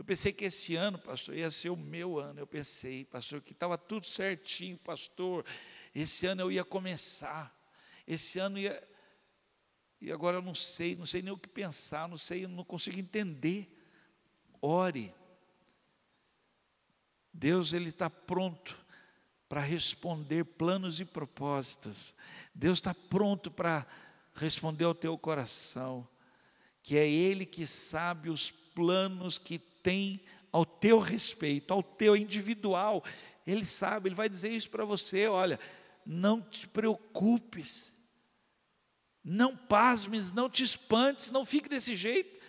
eu 0.00 0.04
pensei 0.04 0.32
que 0.32 0.46
esse 0.46 0.76
ano, 0.76 0.98
pastor, 0.98 1.36
ia 1.36 1.50
ser 1.50 1.68
o 1.68 1.76
meu 1.76 2.18
ano. 2.18 2.40
Eu 2.40 2.46
pensei, 2.46 3.04
pastor, 3.04 3.42
que 3.42 3.52
estava 3.52 3.76
tudo 3.76 4.06
certinho, 4.06 4.78
pastor. 4.78 5.44
Esse 5.94 6.24
ano 6.24 6.40
eu 6.40 6.50
ia 6.50 6.64
começar. 6.64 7.54
Esse 8.06 8.38
ano 8.38 8.58
ia. 8.58 8.82
E 10.00 10.10
agora 10.10 10.38
eu 10.38 10.42
não 10.42 10.54
sei, 10.54 10.96
não 10.96 11.04
sei 11.04 11.20
nem 11.20 11.30
o 11.30 11.36
que 11.36 11.50
pensar, 11.50 12.08
não 12.08 12.16
sei, 12.16 12.46
não 12.46 12.64
consigo 12.64 12.98
entender. 12.98 13.70
Ore. 14.62 15.12
Deus 17.30 17.74
ele 17.74 17.90
está 17.90 18.08
pronto 18.08 18.79
para 19.50 19.60
responder 19.60 20.44
planos 20.44 21.00
e 21.00 21.04
propósitos. 21.04 22.14
Deus 22.54 22.78
está 22.78 22.94
pronto 22.94 23.50
para 23.50 23.84
responder 24.32 24.84
ao 24.84 24.94
teu 24.94 25.18
coração, 25.18 26.06
que 26.84 26.96
é 26.96 27.10
Ele 27.10 27.44
que 27.44 27.66
sabe 27.66 28.30
os 28.30 28.48
planos 28.48 29.40
que 29.40 29.58
tem 29.58 30.20
ao 30.52 30.64
teu 30.64 31.00
respeito, 31.00 31.74
ao 31.74 31.82
teu 31.82 32.16
individual. 32.16 33.02
Ele 33.44 33.64
sabe, 33.64 34.08
ele 34.08 34.14
vai 34.14 34.28
dizer 34.28 34.52
isso 34.52 34.70
para 34.70 34.84
você: 34.84 35.26
olha, 35.26 35.58
não 36.06 36.40
te 36.40 36.68
preocupes, 36.68 37.92
não 39.24 39.56
pasmes, 39.56 40.30
não 40.30 40.48
te 40.48 40.62
espantes, 40.62 41.32
não 41.32 41.44
fique 41.44 41.68
desse 41.68 41.96
jeito, 41.96 42.40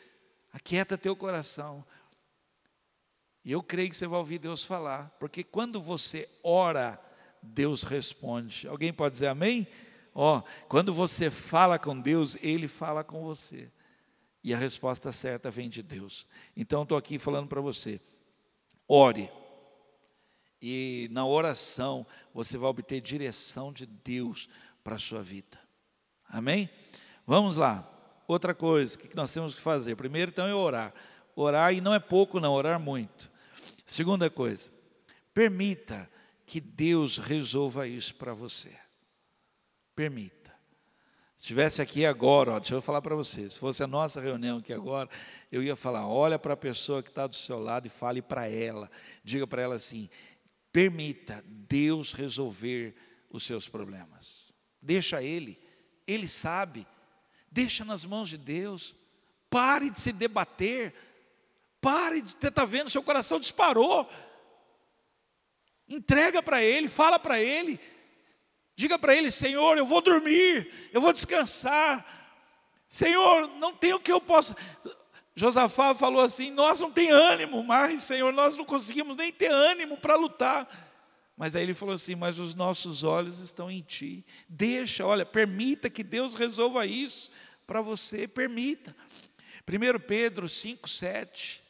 aquieta 0.53 0.99
teu 0.99 1.15
coração. 1.15 1.83
E 3.43 3.51
eu 3.51 3.63
creio 3.63 3.89
que 3.89 3.95
você 3.95 4.07
vai 4.07 4.19
ouvir 4.19 4.37
Deus 4.37 4.63
falar, 4.63 5.09
porque 5.19 5.43
quando 5.43 5.81
você 5.81 6.29
ora, 6.43 6.99
Deus 7.41 7.83
responde. 7.83 8.67
Alguém 8.67 8.93
pode 8.93 9.13
dizer 9.13 9.27
amém? 9.27 9.67
Ó, 10.13 10.37
oh, 10.37 10.43
quando 10.67 10.93
você 10.93 11.31
fala 11.31 11.79
com 11.79 11.99
Deus, 11.99 12.37
Ele 12.41 12.67
fala 12.67 13.03
com 13.03 13.23
você. 13.23 13.71
E 14.43 14.53
a 14.53 14.57
resposta 14.57 15.11
certa 15.11 15.49
vem 15.49 15.69
de 15.69 15.81
Deus. 15.81 16.27
Então, 16.55 16.83
estou 16.83 16.97
aqui 16.97 17.17
falando 17.17 17.47
para 17.47 17.61
você: 17.61 17.99
ore. 18.87 19.31
E 20.61 21.07
na 21.11 21.25
oração, 21.25 22.05
você 22.33 22.57
vai 22.57 22.69
obter 22.69 23.01
direção 23.01 23.73
de 23.73 23.85
Deus 23.85 24.47
para 24.83 24.95
a 24.95 24.99
sua 24.99 25.23
vida. 25.23 25.59
Amém? 26.29 26.69
Vamos 27.25 27.57
lá. 27.57 27.87
Outra 28.27 28.53
coisa 28.53 28.97
que 28.97 29.15
nós 29.15 29.31
temos 29.31 29.55
que 29.55 29.61
fazer. 29.61 29.95
Primeiro, 29.95 30.29
então, 30.29 30.47
é 30.47 30.53
orar. 30.53 30.93
Orar, 31.35 31.73
e 31.73 31.81
não 31.81 31.93
é 31.93 31.99
pouco, 31.99 32.39
não, 32.39 32.53
orar 32.53 32.79
muito. 32.79 33.30
Segunda 33.85 34.29
coisa, 34.29 34.71
permita 35.33 36.09
que 36.45 36.59
Deus 36.59 37.17
resolva 37.17 37.87
isso 37.87 38.15
para 38.15 38.33
você. 38.33 38.71
Permita. 39.95 40.41
Se 41.41 41.45
estivesse 41.45 41.81
aqui 41.81 42.05
agora, 42.05 42.51
ó, 42.51 42.59
deixa 42.59 42.75
eu 42.75 42.83
falar 42.83 43.01
para 43.01 43.15
vocês, 43.15 43.53
se 43.53 43.59
fosse 43.59 43.81
a 43.81 43.87
nossa 43.87 44.21
reunião 44.21 44.59
aqui 44.59 44.71
agora, 44.71 45.09
eu 45.51 45.63
ia 45.63 45.75
falar: 45.75 46.07
olha 46.07 46.37
para 46.37 46.53
a 46.53 46.57
pessoa 46.57 47.01
que 47.01 47.09
está 47.09 47.25
do 47.25 47.35
seu 47.35 47.57
lado 47.57 47.87
e 47.87 47.89
fale 47.89 48.21
para 48.21 48.47
ela, 48.47 48.91
diga 49.23 49.47
para 49.47 49.61
ela 49.61 49.75
assim: 49.75 50.07
permita 50.71 51.43
Deus 51.47 52.11
resolver 52.11 52.93
os 53.29 53.43
seus 53.43 53.67
problemas, 53.67 54.53
deixa 54.79 55.23
Ele, 55.23 55.59
Ele 56.05 56.27
sabe, 56.27 56.85
deixa 57.51 57.83
nas 57.83 58.05
mãos 58.05 58.29
de 58.29 58.37
Deus, 58.37 58.93
pare 59.49 59.89
de 59.89 59.99
se 59.99 60.13
debater, 60.13 60.93
pare 61.81 62.21
de 62.21 62.29
estar 62.33 62.51
tá 62.51 62.65
vendo, 62.65 62.89
seu 62.89 63.03
coração 63.03 63.39
disparou, 63.39 64.07
entrega 65.89 66.41
para 66.41 66.63
Ele, 66.63 66.87
fala 66.87 67.17
para 67.17 67.41
Ele, 67.41 67.79
Diga 68.81 68.97
para 68.97 69.15
ele: 69.15 69.29
Senhor, 69.29 69.77
eu 69.77 69.85
vou 69.85 70.01
dormir, 70.01 70.71
eu 70.91 70.99
vou 70.99 71.13
descansar. 71.13 72.03
Senhor, 72.87 73.47
não 73.57 73.75
tem 73.75 73.93
o 73.93 73.99
que 73.99 74.11
eu 74.11 74.19
possa. 74.19 74.55
Josafá 75.35 75.93
falou 75.93 76.23
assim: 76.23 76.49
Nós 76.49 76.79
não 76.79 76.91
tem 76.91 77.11
ânimo 77.11 77.63
mais, 77.63 78.01
Senhor, 78.01 78.33
nós 78.33 78.57
não 78.57 78.65
conseguimos 78.65 79.15
nem 79.15 79.31
ter 79.31 79.51
ânimo 79.51 79.97
para 79.97 80.15
lutar. 80.15 80.67
Mas 81.37 81.55
aí 81.55 81.61
ele 81.61 81.75
falou 81.75 81.93
assim: 81.93 82.15
Mas 82.15 82.39
os 82.39 82.55
nossos 82.55 83.03
olhos 83.03 83.39
estão 83.39 83.69
em 83.69 83.81
ti. 83.81 84.25
Deixa, 84.49 85.05
olha, 85.05 85.27
permita 85.27 85.87
que 85.87 86.03
Deus 86.03 86.33
resolva 86.33 86.83
isso 86.85 87.29
para 87.67 87.81
você, 87.81 88.27
permita. 88.27 88.95
1 89.67 89.99
Pedro 90.07 90.49
5, 90.49 90.89
7. 90.89 91.60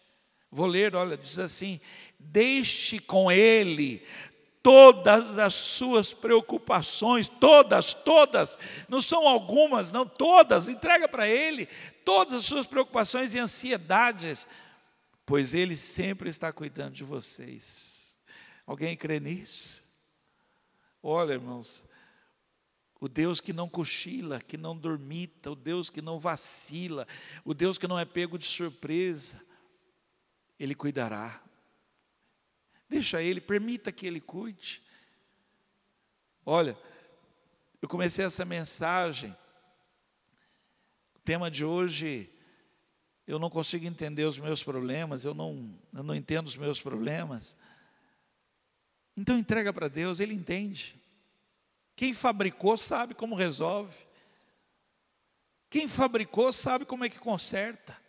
Vou 0.51 0.67
ler, 0.67 0.95
olha, 0.95 1.17
diz 1.17 1.39
assim: 1.39 1.79
Deixe 2.19 2.99
com 2.99 3.31
ele 3.31 4.03
todas 4.61 5.39
as 5.39 5.53
suas 5.53 6.13
preocupações, 6.13 7.27
todas, 7.27 7.93
todas, 7.93 8.57
não 8.87 9.01
são 9.01 9.27
algumas, 9.27 9.91
não, 9.91 10.05
todas, 10.05 10.67
entrega 10.67 11.07
para 11.07 11.27
Ele, 11.27 11.65
todas 12.05 12.33
as 12.33 12.45
suas 12.45 12.65
preocupações 12.65 13.33
e 13.33 13.39
ansiedades, 13.39 14.47
pois 15.25 15.53
Ele 15.53 15.75
sempre 15.75 16.29
está 16.29 16.51
cuidando 16.51 16.93
de 16.93 17.03
vocês. 17.03 18.17
Alguém 18.65 18.95
crê 18.95 19.19
nisso? 19.19 19.81
Olha, 21.01 21.33
irmãos, 21.33 21.83
o 22.99 23.09
Deus 23.09 23.41
que 23.41 23.51
não 23.51 23.67
cochila, 23.67 24.39
que 24.39 24.57
não 24.57 24.77
dormita, 24.77 25.49
o 25.49 25.55
Deus 25.55 25.89
que 25.89 26.01
não 26.01 26.19
vacila, 26.19 27.07
o 27.43 27.55
Deus 27.55 27.79
que 27.79 27.87
não 27.87 27.97
é 27.97 28.05
pego 28.05 28.37
de 28.37 28.45
surpresa, 28.45 29.41
Ele 30.61 30.75
cuidará. 30.75 31.41
Deixa 32.87 33.19
Ele, 33.19 33.41
permita 33.41 33.91
que 33.91 34.05
Ele 34.05 34.21
cuide. 34.21 34.83
Olha, 36.45 36.77
eu 37.81 37.89
comecei 37.89 38.23
essa 38.23 38.45
mensagem. 38.45 39.35
O 41.15 41.19
tema 41.21 41.49
de 41.49 41.65
hoje, 41.65 42.31
eu 43.25 43.39
não 43.39 43.49
consigo 43.49 43.87
entender 43.87 44.25
os 44.25 44.37
meus 44.37 44.63
problemas, 44.63 45.25
eu 45.25 45.33
não, 45.33 45.75
eu 45.91 46.03
não 46.03 46.13
entendo 46.13 46.45
os 46.45 46.55
meus 46.55 46.79
problemas. 46.79 47.57
Então 49.17 49.39
entrega 49.39 49.73
para 49.73 49.87
Deus, 49.87 50.19
Ele 50.19 50.35
entende. 50.35 50.95
Quem 51.95 52.13
fabricou 52.13 52.77
sabe 52.77 53.15
como 53.15 53.33
resolve. 53.33 53.97
Quem 55.71 55.87
fabricou 55.87 56.53
sabe 56.53 56.85
como 56.85 57.03
é 57.03 57.09
que 57.09 57.17
conserta. 57.17 57.99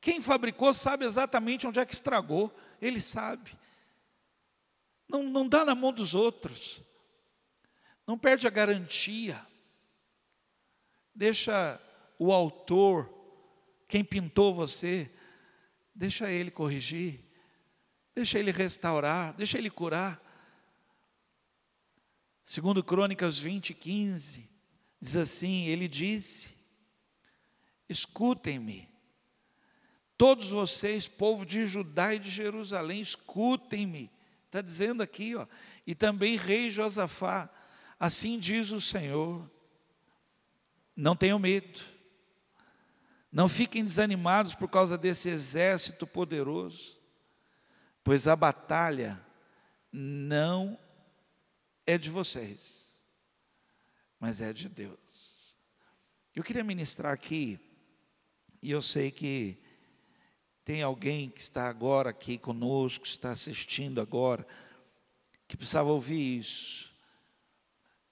Quem 0.00 0.20
fabricou 0.22 0.72
sabe 0.72 1.04
exatamente 1.04 1.66
onde 1.66 1.78
é 1.78 1.86
que 1.86 1.94
estragou. 1.94 2.54
Ele 2.80 3.00
sabe. 3.00 3.50
Não, 5.08 5.22
não 5.22 5.48
dá 5.48 5.64
na 5.64 5.74
mão 5.74 5.92
dos 5.92 6.14
outros. 6.14 6.80
Não 8.06 8.18
perde 8.18 8.46
a 8.46 8.50
garantia. 8.50 9.40
Deixa 11.14 11.80
o 12.18 12.32
autor, 12.32 13.08
quem 13.86 14.04
pintou 14.04 14.54
você, 14.54 15.10
deixa 15.94 16.30
ele 16.30 16.50
corrigir, 16.50 17.20
deixa 18.14 18.38
ele 18.38 18.50
restaurar, 18.50 19.34
deixa 19.34 19.56
ele 19.56 19.70
curar. 19.70 20.20
Segundo 22.44 22.82
Crônicas 22.82 23.38
20, 23.38 23.74
15, 23.74 24.48
diz 25.00 25.16
assim, 25.16 25.66
ele 25.66 25.86
disse, 25.86 26.54
escutem-me, 27.88 28.88
Todos 30.18 30.48
vocês, 30.48 31.06
povo 31.06 31.46
de 31.46 31.64
Judá 31.64 32.12
e 32.12 32.18
de 32.18 32.28
Jerusalém, 32.28 33.00
escutem-me. 33.00 34.10
Está 34.46 34.60
dizendo 34.60 35.00
aqui, 35.00 35.36
ó. 35.36 35.46
E 35.86 35.94
também 35.94 36.36
rei 36.36 36.70
Josafá, 36.70 37.48
assim 38.00 38.36
diz 38.36 38.72
o 38.72 38.80
Senhor. 38.80 39.48
Não 40.96 41.14
tenham 41.14 41.38
medo. 41.38 41.84
Não 43.30 43.48
fiquem 43.48 43.84
desanimados 43.84 44.54
por 44.54 44.68
causa 44.68 44.98
desse 44.98 45.28
exército 45.28 46.04
poderoso, 46.04 46.98
pois 48.02 48.26
a 48.26 48.34
batalha 48.34 49.24
não 49.92 50.76
é 51.86 51.96
de 51.96 52.10
vocês, 52.10 53.00
mas 54.18 54.40
é 54.40 54.52
de 54.52 54.68
Deus. 54.68 55.56
Eu 56.34 56.42
queria 56.42 56.64
ministrar 56.64 57.12
aqui, 57.12 57.60
e 58.60 58.70
eu 58.70 58.82
sei 58.82 59.12
que 59.12 59.62
tem 60.68 60.82
alguém 60.82 61.30
que 61.30 61.40
está 61.40 61.66
agora 61.66 62.10
aqui 62.10 62.36
conosco, 62.36 63.06
está 63.06 63.30
assistindo 63.30 64.02
agora, 64.02 64.46
que 65.48 65.56
precisava 65.56 65.88
ouvir 65.88 66.40
isso. 66.40 66.92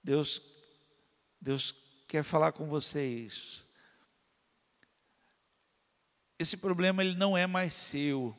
Deus, 0.03 0.41
Deus 1.39 1.75
quer 2.07 2.23
falar 2.23 2.53
com 2.53 2.65
vocês. 2.65 3.63
Esse 6.39 6.57
problema 6.57 7.03
ele 7.03 7.13
não 7.13 7.37
é 7.37 7.45
mais 7.45 7.75
seu. 7.75 8.35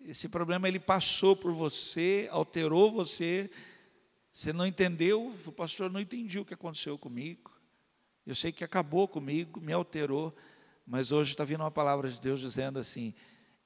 esse 0.00 0.28
problema 0.28 0.66
ele 0.66 0.80
passou 0.80 1.36
por 1.36 1.52
você, 1.52 2.26
alterou 2.28 2.90
você, 2.90 3.48
você 4.32 4.52
não 4.52 4.66
entendeu, 4.66 5.32
o 5.46 5.52
pastor 5.52 5.88
não 5.88 6.00
entendi 6.00 6.40
o 6.40 6.44
que 6.44 6.54
aconteceu 6.54 6.98
comigo. 6.98 7.52
Eu 8.26 8.34
sei 8.34 8.50
que 8.50 8.64
acabou 8.64 9.06
comigo, 9.06 9.60
me 9.60 9.72
alterou, 9.72 10.36
mas 10.86 11.12
hoje 11.12 11.32
está 11.32 11.44
vindo 11.44 11.60
uma 11.60 11.70
palavra 11.70 12.08
de 12.08 12.20
Deus 12.20 12.40
dizendo 12.40 12.78
assim: 12.78 13.14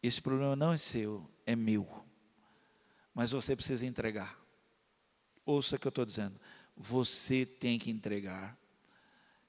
esse 0.02 0.20
problema 0.20 0.54
não 0.54 0.72
é 0.72 0.78
seu, 0.78 1.26
é 1.44 1.56
meu. 1.56 1.88
Mas 3.14 3.32
você 3.32 3.56
precisa 3.56 3.86
entregar. 3.86 4.38
Ouça 5.44 5.76
o 5.76 5.78
que 5.78 5.86
eu 5.86 5.90
estou 5.90 6.04
dizendo. 6.04 6.38
Você 6.76 7.46
tem 7.46 7.78
que 7.78 7.90
entregar. 7.90 8.58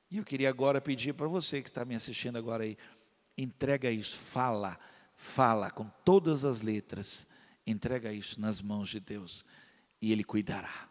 E 0.09 0.17
eu 0.17 0.23
queria 0.23 0.49
agora 0.49 0.79
pedir 0.79 1.13
para 1.13 1.27
você 1.27 1.61
que 1.61 1.67
está 1.67 1.83
me 1.83 1.95
assistindo 1.95 2.37
agora 2.37 2.63
aí, 2.63 2.77
entrega 3.37 3.91
isso, 3.91 4.17
fala 4.17 4.79
fala 5.17 5.71
com 5.71 5.89
todas 6.05 6.45
as 6.45 6.61
letras, 6.61 7.27
entrega 7.65 8.13
isso 8.13 8.39
nas 8.39 8.61
mãos 8.61 8.87
de 8.87 8.99
Deus 8.99 9.43
e 9.99 10.11
Ele 10.11 10.23
cuidará. 10.23 10.87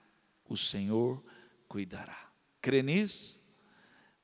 O 0.49 0.57
Senhor 0.57 1.25
cuidará. 1.69 2.31
Crê 2.61 2.83
nisso? 2.83 3.41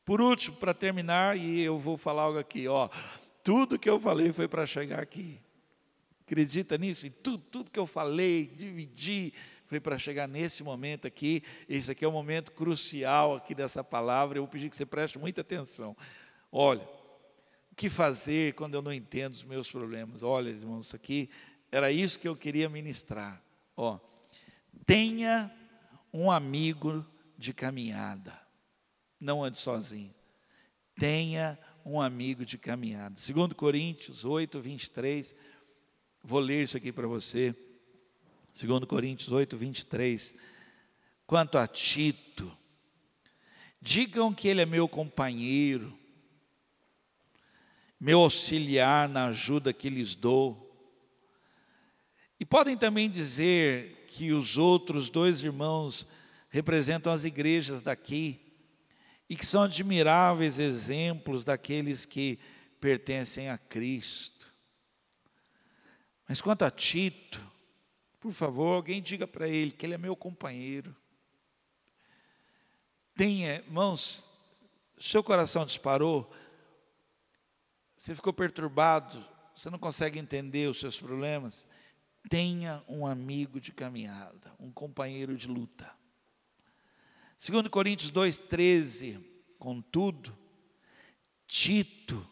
Por 0.04 0.20
último, 0.20 0.56
para 0.56 0.74
terminar, 0.74 1.38
e 1.38 1.60
eu 1.60 1.78
vou 1.78 1.96
falar 1.96 2.24
algo 2.24 2.38
aqui, 2.38 2.66
ó. 2.66 2.88
Tudo 3.44 3.78
que 3.78 3.88
eu 3.88 4.00
falei 4.00 4.32
foi 4.32 4.48
para 4.48 4.66
chegar 4.66 5.00
aqui. 5.00 5.40
Acredita 6.24 6.78
nisso? 6.78 7.06
E 7.06 7.10
tudo, 7.10 7.38
tudo 7.38 7.70
que 7.70 7.78
eu 7.78 7.86
falei, 7.86 8.46
dividi, 8.46 9.32
foi 9.66 9.80
para 9.80 9.98
chegar 9.98 10.26
nesse 10.26 10.62
momento 10.62 11.06
aqui. 11.06 11.42
Esse 11.68 11.90
aqui 11.90 12.04
é 12.04 12.08
o 12.08 12.12
momento 12.12 12.52
crucial 12.52 13.36
aqui 13.36 13.54
dessa 13.54 13.82
palavra. 13.82 14.38
Eu 14.38 14.42
vou 14.42 14.50
pedir 14.50 14.68
que 14.68 14.76
você 14.76 14.86
preste 14.86 15.18
muita 15.18 15.40
atenção. 15.40 15.96
Olha, 16.50 16.82
o 17.70 17.74
que 17.74 17.88
fazer 17.88 18.54
quando 18.54 18.74
eu 18.74 18.82
não 18.82 18.92
entendo 18.92 19.32
os 19.32 19.44
meus 19.44 19.70
problemas? 19.70 20.22
Olha, 20.22 20.50
irmãos, 20.50 20.88
isso 20.88 20.96
aqui 20.96 21.30
era 21.70 21.90
isso 21.90 22.18
que 22.18 22.28
eu 22.28 22.36
queria 22.36 22.68
ministrar. 22.68 23.42
Ó, 23.76 23.98
tenha 24.84 25.50
um 26.12 26.30
amigo 26.30 27.04
de 27.38 27.54
caminhada. 27.54 28.41
Não 29.22 29.44
ande 29.44 29.58
sozinho. 29.58 30.12
Tenha 30.96 31.58
um 31.84 32.00
amigo 32.00 32.44
de 32.44 32.58
caminhada. 32.58 33.14
Segundo 33.16 33.54
Coríntios 33.54 34.24
8, 34.24 34.60
23. 34.60 35.34
Vou 36.22 36.40
ler 36.40 36.64
isso 36.64 36.76
aqui 36.76 36.90
para 36.92 37.06
você. 37.06 37.54
Segundo 38.52 38.86
Coríntios 38.86 39.30
8, 39.30 39.56
23. 39.56 40.34
Quanto 41.26 41.56
a 41.56 41.66
Tito, 41.66 42.50
digam 43.80 44.34
que 44.34 44.48
ele 44.48 44.60
é 44.60 44.66
meu 44.66 44.88
companheiro 44.88 46.02
meu 48.02 48.18
auxiliar 48.18 49.08
na 49.08 49.26
ajuda 49.26 49.72
que 49.72 49.88
lhes 49.88 50.16
dou. 50.16 50.76
E 52.40 52.44
podem 52.44 52.76
também 52.76 53.08
dizer 53.08 54.06
que 54.08 54.32
os 54.32 54.56
outros 54.56 55.08
dois 55.08 55.40
irmãos 55.40 56.08
representam 56.50 57.12
as 57.12 57.22
igrejas 57.22 57.80
daqui 57.80 58.41
e 59.32 59.34
que 59.34 59.46
são 59.46 59.62
admiráveis 59.62 60.58
exemplos 60.58 61.42
daqueles 61.42 62.04
que 62.04 62.38
pertencem 62.78 63.48
a 63.48 63.56
Cristo. 63.56 64.52
Mas 66.28 66.42
quanto 66.42 66.66
a 66.66 66.70
Tito, 66.70 67.40
por 68.20 68.30
favor, 68.30 68.74
alguém 68.74 69.00
diga 69.00 69.26
para 69.26 69.48
ele 69.48 69.70
que 69.70 69.86
ele 69.86 69.94
é 69.94 69.98
meu 69.98 70.14
companheiro. 70.14 70.94
Tenha, 73.14 73.54
irmãos, 73.54 74.30
seu 75.00 75.24
coração 75.24 75.64
disparou, 75.64 76.30
você 77.96 78.14
ficou 78.14 78.34
perturbado, 78.34 79.26
você 79.54 79.70
não 79.70 79.78
consegue 79.78 80.18
entender 80.18 80.68
os 80.68 80.78
seus 80.78 81.00
problemas, 81.00 81.66
tenha 82.28 82.84
um 82.86 83.06
amigo 83.06 83.58
de 83.58 83.72
caminhada, 83.72 84.54
um 84.60 84.70
companheiro 84.70 85.38
de 85.38 85.48
luta. 85.48 86.01
Segundo 87.44 87.68
Coríntios 87.68 88.12
2:13, 88.12 89.18
contudo, 89.58 90.32
Tito, 91.44 92.24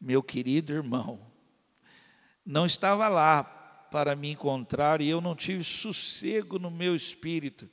meu 0.00 0.20
querido 0.20 0.72
irmão, 0.72 1.24
não 2.44 2.66
estava 2.66 3.06
lá 3.06 3.44
para 3.44 4.16
me 4.16 4.32
encontrar 4.32 5.00
e 5.00 5.08
eu 5.08 5.20
não 5.20 5.36
tive 5.36 5.62
sossego 5.62 6.58
no 6.58 6.72
meu 6.72 6.96
espírito, 6.96 7.70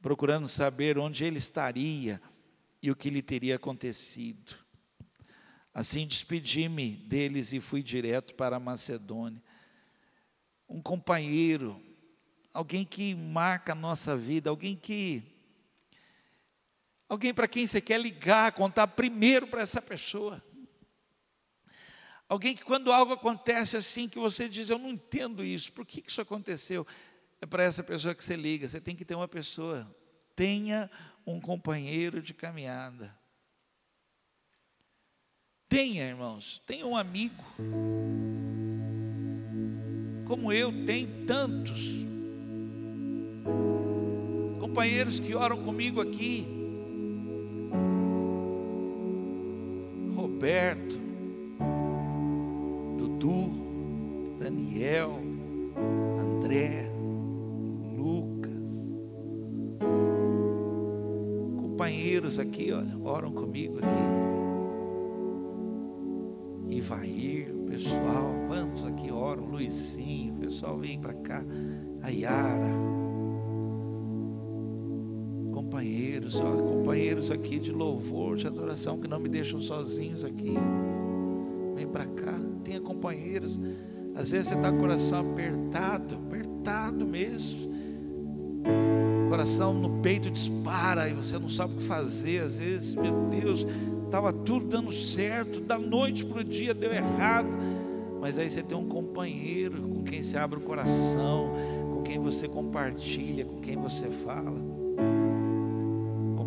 procurando 0.00 0.46
saber 0.46 0.98
onde 0.98 1.24
ele 1.24 1.38
estaria 1.38 2.22
e 2.80 2.92
o 2.92 2.94
que 2.94 3.10
lhe 3.10 3.20
teria 3.20 3.56
acontecido. 3.56 4.54
Assim 5.74 6.06
despedi-me 6.06 6.90
deles 6.92 7.52
e 7.52 7.58
fui 7.58 7.82
direto 7.82 8.36
para 8.36 8.60
Macedônia. 8.60 9.42
Um 10.68 10.80
companheiro, 10.80 11.82
alguém 12.52 12.84
que 12.84 13.16
marca 13.16 13.72
a 13.72 13.74
nossa 13.74 14.16
vida, 14.16 14.48
alguém 14.48 14.76
que 14.76 15.33
alguém 17.08 17.32
para 17.32 17.48
quem 17.48 17.66
você 17.66 17.80
quer 17.80 18.00
ligar, 18.00 18.52
contar 18.52 18.86
primeiro 18.88 19.46
para 19.46 19.62
essa 19.62 19.80
pessoa. 19.80 20.42
Alguém 22.28 22.56
que 22.56 22.64
quando 22.64 22.90
algo 22.90 23.12
acontece 23.12 23.76
assim 23.76 24.08
que 24.08 24.18
você 24.18 24.48
diz, 24.48 24.70
eu 24.70 24.78
não 24.78 24.90
entendo 24.90 25.44
isso, 25.44 25.72
por 25.72 25.84
que 25.84 26.02
isso 26.06 26.20
aconteceu? 26.20 26.86
É 27.40 27.46
para 27.46 27.62
essa 27.62 27.82
pessoa 27.82 28.14
que 28.14 28.24
você 28.24 28.36
liga, 28.36 28.68
você 28.68 28.80
tem 28.80 28.96
que 28.96 29.04
ter 29.04 29.14
uma 29.14 29.28
pessoa. 29.28 29.94
Tenha 30.34 30.90
um 31.26 31.40
companheiro 31.40 32.22
de 32.22 32.32
caminhada. 32.32 33.14
Tenha, 35.68 36.08
irmãos, 36.08 36.62
tenha 36.66 36.86
um 36.86 36.96
amigo. 36.96 37.44
Como 40.26 40.52
eu, 40.52 40.72
tem 40.86 41.26
tantos 41.26 42.04
companheiros 44.58 45.20
que 45.20 45.34
oram 45.34 45.62
comigo 45.62 46.00
aqui. 46.00 46.63
Roberto, 50.34 50.98
Dudu, 52.98 53.52
Daniel, 54.36 55.12
André, 56.18 56.90
Lucas. 57.96 58.52
Companheiros 61.56 62.40
aqui, 62.40 62.72
olha, 62.72 62.98
oram 63.04 63.30
comigo 63.30 63.78
aqui. 63.78 63.86
Ivair, 66.76 67.54
pessoal, 67.68 68.34
quantos 68.48 68.84
aqui 68.86 69.12
oram, 69.12 69.44
Luizinho, 69.44 70.34
pessoal 70.40 70.76
vem 70.78 71.00
para 71.00 71.14
cá, 71.14 71.44
a 72.02 72.08
Yara, 72.08 72.72
companheiros, 75.74 76.40
ó, 76.40 76.44
companheiros 76.44 77.30
aqui 77.32 77.58
de 77.58 77.72
louvor, 77.72 78.36
de 78.36 78.46
adoração, 78.46 79.00
que 79.00 79.08
não 79.08 79.18
me 79.18 79.28
deixam 79.28 79.60
sozinhos 79.60 80.24
aqui, 80.24 80.54
vem 81.74 81.86
para 81.88 82.06
cá, 82.06 82.38
tenha 82.62 82.80
companheiros, 82.80 83.58
às 84.14 84.30
vezes 84.30 84.48
você 84.48 84.54
está 84.54 84.70
com 84.70 84.76
o 84.76 84.80
coração 84.82 85.32
apertado, 85.32 86.14
apertado 86.14 87.04
mesmo, 87.04 87.58
coração 89.28 89.74
no 89.74 90.00
peito 90.00 90.30
dispara 90.30 91.08
e 91.08 91.12
você 91.12 91.40
não 91.40 91.48
sabe 91.48 91.74
o 91.74 91.78
que 91.78 91.82
fazer, 91.82 92.42
às 92.42 92.54
vezes, 92.54 92.94
meu 92.94 93.26
Deus, 93.28 93.66
estava 94.04 94.32
tudo 94.32 94.66
dando 94.66 94.92
certo, 94.92 95.60
da 95.60 95.76
noite 95.76 96.24
para 96.24 96.42
o 96.42 96.44
dia 96.44 96.72
deu 96.72 96.92
errado. 96.92 97.48
Mas 98.20 98.38
aí 98.38 98.48
você 98.48 98.62
tem 98.62 98.78
um 98.78 98.88
companheiro 98.88 99.82
com 99.82 100.04
quem 100.04 100.22
se 100.22 100.36
abre 100.36 100.58
o 100.58 100.62
coração, 100.62 101.50
com 101.92 102.02
quem 102.04 102.18
você 102.18 102.48
compartilha, 102.48 103.44
com 103.44 103.60
quem 103.60 103.76
você 103.76 104.06
fala. 104.06 104.63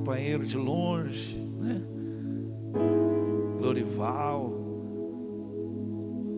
Companheiro 0.08 0.46
de 0.46 0.56
longe, 0.56 1.36
né? 1.60 1.82
Lorival, 3.60 4.54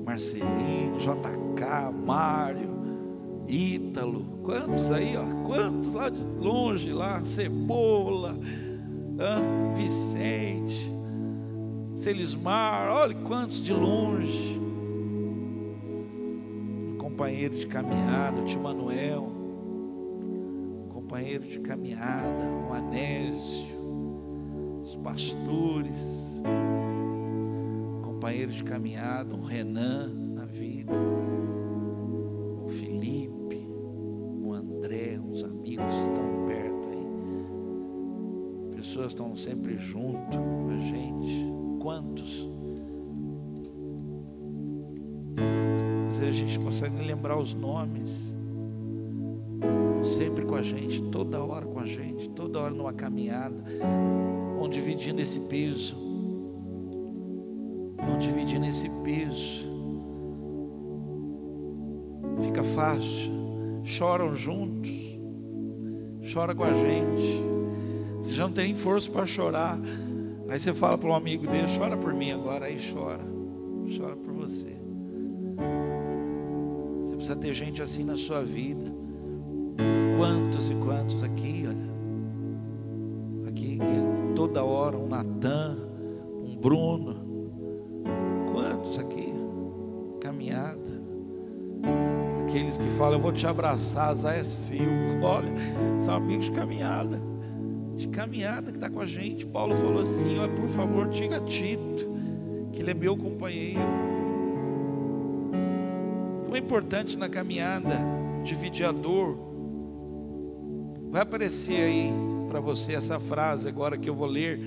Marcelinho, 0.03 0.97
JK, 0.97 1.93
Mário, 2.03 2.72
Ítalo, 3.47 4.26
quantos 4.41 4.91
aí, 4.91 5.15
ó, 5.15 5.45
quantos 5.45 5.93
lá 5.93 6.09
de 6.09 6.26
longe 6.26 6.91
lá, 6.91 7.24
Cebola, 7.24 8.36
Vicente, 9.76 10.91
Celismar, 11.93 12.91
olha 12.91 13.13
quantos 13.13 13.61
de 13.61 13.72
longe. 13.72 14.59
Companheiro 16.97 17.53
de 17.53 17.67
caminhada, 17.67 18.41
o 18.41 18.45
tio 18.45 18.61
Manuel. 18.61 19.38
Companheiro 21.10 21.43
de 21.43 21.60
caminhada, 21.62 22.51
o 22.70 22.72
Anésio. 22.72 23.80
Os 24.84 24.95
pastores. 24.97 26.43
Companheiro 28.03 28.51
de 28.51 28.64
caminhada, 28.64 29.34
um 29.34 29.41
Renan 29.41 30.14
na 30.36 30.45
vida. 30.45 30.93
Um 30.93 32.70
Felipe, 32.70 33.57
um 33.57 34.53
André, 34.53 35.20
uns 35.20 35.43
amigos 35.43 35.91
estão 36.03 36.45
perto 36.47 36.88
aí. 36.89 38.76
Pessoas 38.76 39.07
estão 39.07 39.36
sempre 39.36 39.80
junto 39.80 40.38
com 40.38 40.70
a 40.70 40.78
gente 40.78 41.51
quantos. 41.82 42.47
Às 46.07 46.18
vezes 46.18 46.43
a 46.43 46.45
gente 46.45 46.60
consegue 46.60 47.03
lembrar 47.03 47.36
os 47.36 47.55
nomes. 47.55 48.38
A 50.60 50.62
gente, 50.62 51.01
toda 51.03 51.41
hora 51.41 51.66
com 51.66 51.80
a 51.80 51.86
gente, 51.86 52.28
toda 52.32 52.60
hora 52.60 52.74
numa 52.74 52.91
caminhada, 52.91 53.64
vão 54.57 54.68
dividindo 54.68 55.22
esse 55.22 55.39
peso, 55.47 55.95
vão 58.05 58.18
dividindo 58.20 58.66
esse 58.66 58.89
peso. 59.01 59.66
Fica 62.43 62.62
fácil, 62.62 63.32
choram 63.86 64.36
juntos, 64.36 64.91
chora 66.34 66.53
com 66.53 66.66
a 66.66 66.74
gente. 66.74 67.41
Você 68.18 68.34
já 68.34 68.43
não 68.43 68.51
tem 68.51 68.76
força 68.76 69.10
para 69.10 69.26
chorar. 69.26 69.80
Aí 70.49 70.60
você 70.60 70.74
fala 70.74 70.97
para 70.97 71.07
um 71.07 71.16
amigo 71.16 71.47
dele, 71.47 71.68
chora 71.78 71.95
por 71.95 72.14
mim 72.14 72.34
agora, 72.34 72.66
aí 72.66 72.76
chora, 72.93 73.24
chora 73.97 74.18
por 74.18 74.34
você. 74.34 74.76
Você 77.01 77.16
precisa 77.16 77.36
ter 77.38 77.53
gente 77.53 77.82
assim 77.82 78.03
na 78.03 78.18
sua 78.18 78.43
vida. 78.43 79.09
Quantos 80.20 80.70
e 80.70 80.76
quantos 80.76 81.24
aqui, 81.24 81.63
olha. 81.65 81.89
Aqui, 83.47 83.78
que 83.78 84.36
toda 84.36 84.61
hora 84.61 84.97
um 84.97 85.07
Natan, 85.07 85.78
um 86.43 86.57
Bruno. 86.57 87.15
Quantos 88.51 88.99
aqui? 88.99 89.34
Caminhada. 90.20 91.01
Aqueles 92.41 92.78
que 92.78 92.89
falam, 92.97 93.13
eu 93.13 93.22
vou 93.22 93.32
te 93.32 93.47
abraçar, 93.47 94.13
Zé 94.13 94.43
Silva. 94.43 94.89
Olha, 95.24 95.53
são 96.01 96.15
amigos 96.15 96.47
de 96.47 96.51
caminhada 96.51 97.22
de 97.95 98.07
caminhada 98.09 98.72
que 98.72 98.78
está 98.78 98.89
com 98.89 98.99
a 98.99 99.05
gente. 99.05 99.45
Paulo 99.45 99.76
falou 99.76 100.01
assim: 100.01 100.38
olha, 100.38 100.51
por 100.53 100.70
favor, 100.70 101.09
diga 101.09 101.38
a 101.38 101.41
Tito 101.41 102.09
que 102.72 102.82
ele 102.82 102.91
é 102.91 102.93
meu 102.93 103.15
companheiro. 103.15 103.80
Então 106.43 106.55
é 106.55 106.59
importante 106.59 107.17
na 107.17 107.30
caminhada 107.30 107.95
dividir 108.43 108.86
a 108.86 108.91
dor. 108.91 109.49
Vai 111.10 111.22
aparecer 111.22 111.82
aí 111.82 112.12
para 112.49 112.60
você 112.60 112.93
essa 112.93 113.20
frase 113.20 113.68
agora 113.68 113.97
que 113.97 114.10
eu 114.10 114.16
vou 114.16 114.28
ler. 114.28 114.60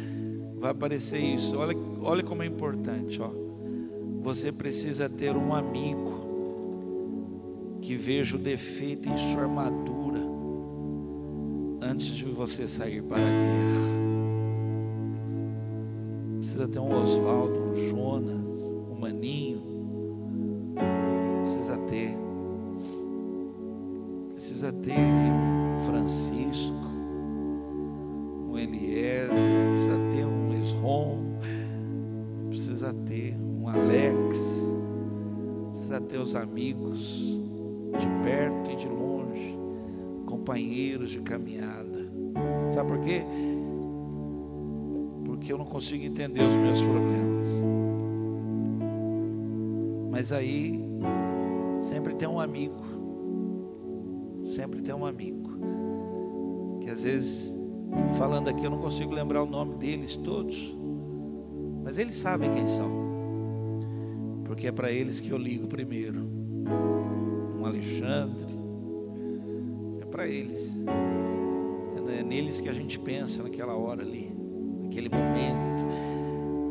Vai 0.58 0.70
aparecer 0.70 1.18
isso. 1.18 1.56
Olha, 1.56 1.76
olha 2.02 2.22
como 2.22 2.42
é 2.42 2.46
importante, 2.46 3.20
ó. 3.20 3.30
Você 4.22 4.52
precisa 4.52 5.08
ter 5.08 5.36
um 5.36 5.54
amigo 5.54 6.22
que 7.80 7.96
veja 7.96 8.36
o 8.36 8.38
defeito 8.38 9.08
em 9.08 9.16
sua 9.16 9.42
armadura 9.42 10.20
antes 11.80 12.06
de 12.06 12.24
você 12.24 12.68
sair 12.68 13.02
para 13.02 13.16
a 13.16 13.20
guerra. 13.20 13.92
Precisa 16.38 16.68
ter 16.68 16.78
um 16.78 16.94
Oswaldo, 16.94 17.54
um 17.54 17.88
Jonas, 17.88 18.41
não 45.62 45.70
consigo 45.70 46.04
entender 46.04 46.42
os 46.42 46.56
meus 46.56 46.82
problemas. 46.82 47.46
Mas 50.10 50.32
aí 50.32 50.80
sempre 51.80 52.14
tem 52.14 52.26
um 52.26 52.40
amigo. 52.40 52.82
Sempre 54.42 54.82
tem 54.82 54.92
um 54.92 55.06
amigo. 55.06 55.50
Que 56.80 56.90
às 56.90 57.04
vezes, 57.04 57.52
falando 58.18 58.48
aqui, 58.48 58.64
eu 58.64 58.70
não 58.70 58.78
consigo 58.78 59.14
lembrar 59.14 59.44
o 59.44 59.46
nome 59.46 59.76
deles 59.76 60.16
todos. 60.16 60.76
Mas 61.84 61.96
eles 61.98 62.16
sabem 62.16 62.52
quem 62.52 62.66
são. 62.66 62.90
Porque 64.44 64.66
é 64.66 64.72
para 64.72 64.90
eles 64.90 65.20
que 65.20 65.30
eu 65.30 65.38
ligo 65.38 65.68
primeiro. 65.68 66.28
Um 67.56 67.64
Alexandre. 67.64 68.52
É 70.00 70.04
para 70.06 70.26
eles. 70.26 70.74
É 72.18 72.22
neles 72.24 72.60
que 72.60 72.68
a 72.68 72.72
gente 72.72 72.98
pensa 72.98 73.42
naquela 73.42 73.76
hora 73.76 74.02
ali, 74.02 74.41
naquele 74.92 75.08
momento. 75.08 75.86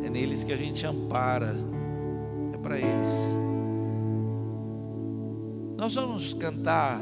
É 0.05 0.09
neles 0.09 0.43
que 0.43 0.53
a 0.53 0.55
gente 0.55 0.85
ampara. 0.85 1.55
É 2.53 2.57
para 2.57 2.77
eles. 2.77 3.31
Nós 5.75 5.95
vamos 5.95 6.33
cantar, 6.33 7.01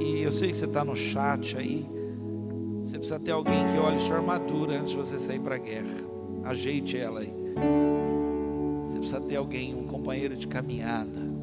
e 0.00 0.22
eu 0.22 0.32
sei 0.32 0.50
que 0.50 0.56
você 0.56 0.64
está 0.64 0.84
no 0.84 0.96
chat 0.96 1.56
aí. 1.56 1.86
Você 2.82 2.98
precisa 2.98 3.20
ter 3.20 3.30
alguém 3.30 3.64
que 3.68 3.78
olhe 3.78 4.00
sua 4.00 4.16
armadura 4.16 4.78
antes 4.78 4.90
de 4.90 4.96
você 4.96 5.18
sair 5.18 5.38
para 5.38 5.54
a 5.54 5.58
guerra. 5.58 5.94
Ajeite 6.42 6.98
ela 6.98 7.20
aí. 7.20 7.32
Você 8.86 8.98
precisa 8.98 9.20
ter 9.20 9.36
alguém, 9.36 9.74
um 9.74 9.86
companheiro 9.86 10.36
de 10.36 10.48
caminhada. 10.48 11.34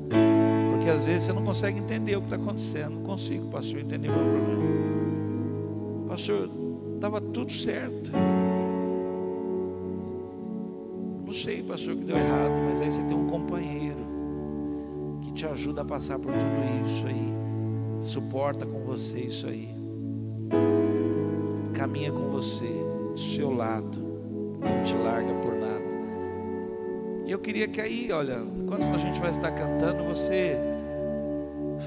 Porque 0.72 0.90
às 0.90 1.06
vezes 1.06 1.24
você 1.24 1.34
não 1.34 1.46
consegue 1.46 1.80
entender 1.80 2.18
o 2.18 2.20
que 2.20 2.28
está 2.28 2.36
acontecendo. 2.36 2.96
Não 2.96 3.04
consigo, 3.04 3.48
pastor, 3.48 3.80
entender 3.80 4.10
o 4.10 4.12
meu 4.12 4.26
problema. 4.26 4.64
Pastor, 6.10 6.50
estava 6.96 7.22
tudo 7.22 7.52
certo. 7.52 8.12
Pastor, 11.72 11.94
o 11.94 11.98
que 12.00 12.04
deu 12.04 12.18
errado, 12.18 12.52
mas 12.68 12.82
aí 12.82 12.92
você 12.92 13.02
tem 13.02 13.14
um 13.14 13.28
companheiro 13.28 14.06
que 15.22 15.32
te 15.32 15.46
ajuda 15.46 15.84
a 15.84 15.86
passar 15.86 16.20
por 16.20 16.34
tudo 16.34 16.86
isso 16.86 17.08
aí. 17.08 17.34
Suporta 18.02 18.66
com 18.66 18.82
você 18.82 19.22
isso 19.22 19.48
aí. 19.48 19.70
Caminha 21.74 22.12
com 22.12 22.30
você, 22.30 22.68
do 23.14 23.18
seu 23.18 23.56
lado. 23.56 23.98
Não 24.60 24.84
te 24.84 24.94
larga 24.96 25.34
por 25.36 25.54
nada. 25.54 25.82
E 27.26 27.32
eu 27.32 27.40
queria 27.40 27.70
que 27.70 27.80
aí, 27.80 28.12
olha, 28.12 28.40
enquanto 28.40 28.88
a 28.88 28.98
gente 28.98 29.22
vai 29.22 29.32
estar 29.32 29.52
cantando, 29.52 30.04
você 30.04 30.58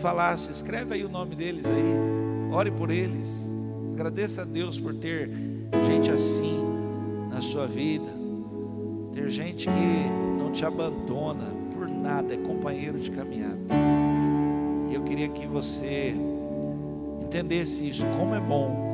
falasse, 0.00 0.50
escreve 0.50 0.94
aí 0.94 1.04
o 1.04 1.10
nome 1.10 1.36
deles 1.36 1.66
aí. 1.66 2.54
Ore 2.54 2.70
por 2.70 2.90
eles. 2.90 3.50
Agradeça 3.92 4.40
a 4.40 4.44
Deus 4.46 4.80
por 4.80 4.94
ter 4.94 5.28
gente 5.86 6.10
assim 6.10 6.58
na 7.30 7.42
sua 7.42 7.66
vida. 7.66 8.23
Ter 9.14 9.30
gente 9.30 9.66
que 9.66 10.42
não 10.42 10.50
te 10.50 10.64
abandona 10.66 11.44
por 11.72 11.88
nada, 11.88 12.34
é 12.34 12.36
companheiro 12.36 12.98
de 12.98 13.10
caminhada. 13.12 13.58
E 14.90 14.94
eu 14.94 15.02
queria 15.02 15.28
que 15.28 15.46
você 15.46 16.14
entendesse 17.22 17.88
isso, 17.88 18.04
como 18.18 18.34
é 18.34 18.40
bom 18.40 18.92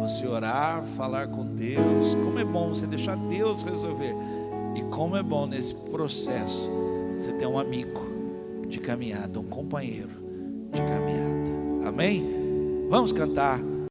você 0.00 0.26
orar, 0.26 0.84
falar 0.84 1.28
com 1.28 1.46
Deus, 1.46 2.14
como 2.16 2.38
é 2.38 2.44
bom 2.44 2.70
você 2.70 2.86
deixar 2.86 3.16
Deus 3.16 3.62
resolver. 3.62 4.14
E 4.74 4.82
como 4.90 5.16
é 5.16 5.22
bom 5.22 5.46
nesse 5.46 5.74
processo 5.74 6.68
você 7.16 7.32
ter 7.32 7.46
um 7.46 7.58
amigo 7.58 8.02
de 8.68 8.80
caminhada, 8.80 9.38
um 9.38 9.44
companheiro 9.44 10.10
de 10.72 10.82
caminhada. 10.82 11.88
Amém? 11.88 12.26
Vamos 12.90 13.12
cantar. 13.12 13.60